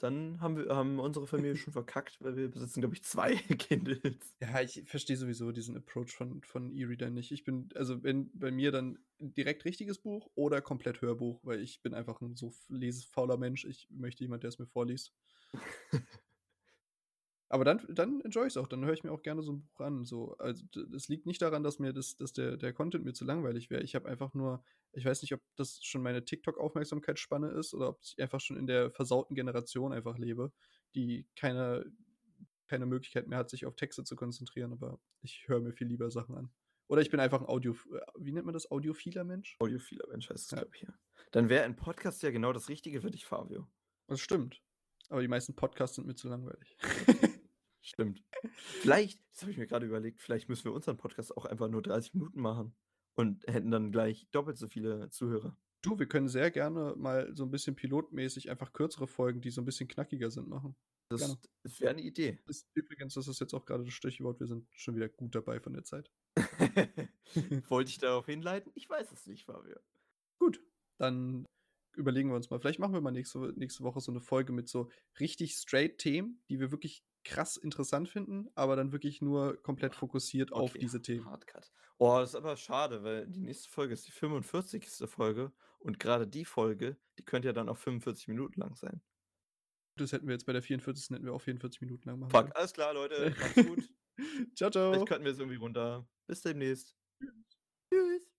Dann 0.00 0.40
haben 0.40 0.56
wir 0.56 0.74
haben 0.74 0.98
unsere 0.98 1.26
Familie 1.26 1.56
schon 1.56 1.72
verkackt, 1.72 2.20
weil 2.20 2.36
wir 2.36 2.50
besitzen, 2.50 2.80
glaube 2.80 2.94
ich, 2.94 3.04
zwei 3.04 3.34
Kindles. 3.58 4.34
Ja, 4.40 4.60
ich 4.60 4.82
verstehe 4.86 5.16
sowieso 5.16 5.52
diesen 5.52 5.76
Approach 5.76 6.10
von, 6.10 6.42
von 6.42 6.72
E-Reader 6.72 7.10
nicht. 7.10 7.32
Ich 7.32 7.44
bin, 7.44 7.68
also 7.74 8.02
wenn 8.02 8.30
bei 8.32 8.50
mir 8.50 8.72
dann 8.72 8.98
direkt 9.18 9.64
richtiges 9.64 9.98
Buch 9.98 10.30
oder 10.34 10.62
komplett 10.62 11.02
Hörbuch, 11.02 11.40
weil 11.44 11.60
ich 11.60 11.82
bin 11.82 11.94
einfach 11.94 12.20
ein 12.20 12.34
so 12.34 12.52
lesefauler 12.68 13.36
Mensch. 13.36 13.64
Ich 13.64 13.88
möchte 13.90 14.24
jemand, 14.24 14.42
der 14.42 14.48
es 14.48 14.58
mir 14.58 14.66
vorliest. 14.66 15.12
Aber 17.52 17.64
dann, 17.64 17.84
dann 17.88 18.20
enjoy 18.20 18.46
ich 18.46 18.52
es 18.52 18.56
auch, 18.56 18.68
dann 18.68 18.84
höre 18.84 18.92
ich 18.92 19.02
mir 19.02 19.10
auch 19.10 19.22
gerne 19.22 19.42
so 19.42 19.52
ein 19.52 19.62
Buch 19.62 19.80
an. 19.80 20.04
So. 20.04 20.36
Also 20.38 20.64
es 20.94 21.08
liegt 21.08 21.26
nicht 21.26 21.42
daran, 21.42 21.64
dass 21.64 21.80
mir 21.80 21.92
das, 21.92 22.16
dass 22.16 22.32
der, 22.32 22.56
der 22.56 22.72
Content 22.72 23.04
mir 23.04 23.12
zu 23.12 23.24
langweilig 23.24 23.70
wäre. 23.70 23.82
Ich 23.82 23.96
habe 23.96 24.08
einfach 24.08 24.34
nur, 24.34 24.64
ich 24.92 25.04
weiß 25.04 25.20
nicht, 25.22 25.34
ob 25.34 25.40
das 25.56 25.80
schon 25.82 26.00
meine 26.00 26.24
TikTok-Aufmerksamkeitsspanne 26.24 27.48
ist 27.48 27.74
oder 27.74 27.88
ob 27.88 27.98
ich 28.02 28.16
einfach 28.20 28.40
schon 28.40 28.56
in 28.56 28.68
der 28.68 28.92
versauten 28.92 29.34
Generation 29.34 29.92
einfach 29.92 30.16
lebe, 30.16 30.52
die 30.94 31.26
keine, 31.34 31.84
keine 32.68 32.86
Möglichkeit 32.86 33.26
mehr 33.26 33.38
hat, 33.38 33.50
sich 33.50 33.66
auf 33.66 33.74
Texte 33.74 34.04
zu 34.04 34.14
konzentrieren, 34.14 34.72
aber 34.72 35.00
ich 35.20 35.48
höre 35.48 35.60
mir 35.60 35.72
viel 35.72 35.88
lieber 35.88 36.08
Sachen 36.08 36.36
an. 36.36 36.52
Oder 36.86 37.02
ich 37.02 37.10
bin 37.10 37.18
einfach 37.18 37.40
ein 37.40 37.48
Audio, 37.48 37.74
wie 38.16 38.30
nennt 38.30 38.46
man 38.46 38.54
das? 38.54 38.70
Audiophiler 38.70 39.24
Mensch? 39.24 39.56
Audiophiler 39.58 40.06
Mensch 40.08 40.30
heißt 40.30 40.44
es, 40.44 40.50
ja. 40.52 40.58
glaube 40.58 40.76
ich, 40.76 40.82
ja. 40.82 40.94
Dann 41.32 41.48
wäre 41.48 41.64
ein 41.64 41.74
Podcast 41.74 42.22
ja 42.22 42.30
genau 42.30 42.52
das 42.52 42.68
Richtige 42.68 43.00
für 43.00 43.10
dich, 43.10 43.26
Fabio. 43.26 43.66
Das 44.06 44.20
stimmt. 44.20 44.62
Aber 45.08 45.20
die 45.20 45.28
meisten 45.28 45.56
Podcasts 45.56 45.96
sind 45.96 46.06
mir 46.06 46.14
zu 46.14 46.28
langweilig. 46.28 46.76
Stimmt. 47.92 48.22
Vielleicht, 48.54 49.20
das 49.32 49.42
habe 49.42 49.50
ich 49.50 49.58
mir 49.58 49.66
gerade 49.66 49.86
überlegt, 49.86 50.20
vielleicht 50.20 50.48
müssen 50.48 50.64
wir 50.64 50.72
unseren 50.72 50.96
Podcast 50.96 51.36
auch 51.36 51.44
einfach 51.44 51.68
nur 51.68 51.82
30 51.82 52.14
Minuten 52.14 52.40
machen 52.40 52.72
und 53.16 53.44
hätten 53.48 53.70
dann 53.70 53.90
gleich 53.90 54.28
doppelt 54.30 54.58
so 54.58 54.68
viele 54.68 55.10
Zuhörer. 55.10 55.56
Du, 55.82 55.98
wir 55.98 56.06
können 56.06 56.28
sehr 56.28 56.50
gerne 56.50 56.94
mal 56.96 57.34
so 57.34 57.44
ein 57.44 57.50
bisschen 57.50 57.74
pilotmäßig 57.74 58.48
einfach 58.48 58.72
kürzere 58.72 59.08
Folgen, 59.08 59.40
die 59.40 59.50
so 59.50 59.60
ein 59.60 59.64
bisschen 59.64 59.88
knackiger 59.88 60.30
sind, 60.30 60.48
machen. 60.48 60.76
Das, 61.08 61.36
das 61.64 61.80
wäre 61.80 61.90
eine 61.90 62.02
Idee. 62.02 62.38
Ist, 62.46 62.68
übrigens, 62.74 63.14
das 63.14 63.26
ist 63.26 63.40
jetzt 63.40 63.54
auch 63.54 63.64
gerade 63.64 63.84
das 63.84 63.92
Stichwort, 63.92 64.38
wir 64.38 64.46
sind 64.46 64.68
schon 64.70 64.94
wieder 64.94 65.08
gut 65.08 65.34
dabei 65.34 65.58
von 65.58 65.72
der 65.72 65.82
Zeit. 65.82 66.12
Wollte 67.68 67.90
ich 67.90 67.98
darauf 67.98 68.26
hinleiten? 68.26 68.70
Ich 68.76 68.88
weiß 68.88 69.10
es 69.10 69.26
nicht, 69.26 69.46
Fabio. 69.46 69.80
Gut, 70.38 70.62
dann 70.98 71.46
überlegen 71.96 72.28
wir 72.28 72.36
uns 72.36 72.50
mal. 72.50 72.60
Vielleicht 72.60 72.78
machen 72.78 72.94
wir 72.94 73.00
mal 73.00 73.10
nächste, 73.10 73.52
nächste 73.56 73.82
Woche 73.82 74.00
so 74.00 74.12
eine 74.12 74.20
Folge 74.20 74.52
mit 74.52 74.68
so 74.68 74.90
richtig 75.18 75.54
straight 75.54 75.98
Themen, 75.98 76.40
die 76.48 76.60
wir 76.60 76.70
wirklich 76.70 77.04
krass 77.24 77.56
interessant 77.56 78.08
finden, 78.08 78.48
aber 78.54 78.76
dann 78.76 78.92
wirklich 78.92 79.20
nur 79.20 79.62
komplett 79.62 79.94
fokussiert 79.94 80.52
okay, 80.52 80.60
auf 80.60 80.72
diese 80.74 81.02
Themen. 81.02 81.26
Hardcut. 81.26 81.70
Oh, 81.98 82.18
das 82.18 82.30
ist 82.30 82.34
aber 82.34 82.56
schade, 82.56 83.02
weil 83.02 83.26
die 83.26 83.40
nächste 83.40 83.68
Folge 83.68 83.92
ist 83.92 84.06
die 84.06 84.12
45. 84.12 84.86
Folge 85.06 85.52
und 85.78 85.98
gerade 85.98 86.26
die 86.26 86.44
Folge, 86.44 86.96
die 87.18 87.24
könnte 87.24 87.48
ja 87.48 87.52
dann 87.52 87.68
auch 87.68 87.76
45 87.76 88.28
Minuten 88.28 88.60
lang 88.60 88.74
sein. 88.74 89.02
Das 89.96 90.12
hätten 90.12 90.26
wir 90.26 90.32
jetzt 90.32 90.46
bei 90.46 90.52
der 90.52 90.62
44. 90.62 91.10
hätten 91.10 91.26
wir 91.26 91.34
auch 91.34 91.42
44 91.42 91.80
Minuten 91.82 92.08
lang 92.08 92.18
machen. 92.20 92.30
Fuck, 92.30 92.56
alles 92.56 92.72
klar, 92.72 92.94
Leute. 92.94 93.34
Macht's 93.38 93.66
gut. 93.66 93.90
ciao, 94.54 94.70
ciao. 94.70 94.92
Vielleicht 94.92 95.08
könnten 95.08 95.24
wir 95.24 95.32
es 95.32 95.38
irgendwie 95.38 95.58
runter. 95.58 96.08
Bis 96.26 96.40
demnächst. 96.40 96.96
Tschüss. 97.18 97.58
Tschüss. 97.92 98.29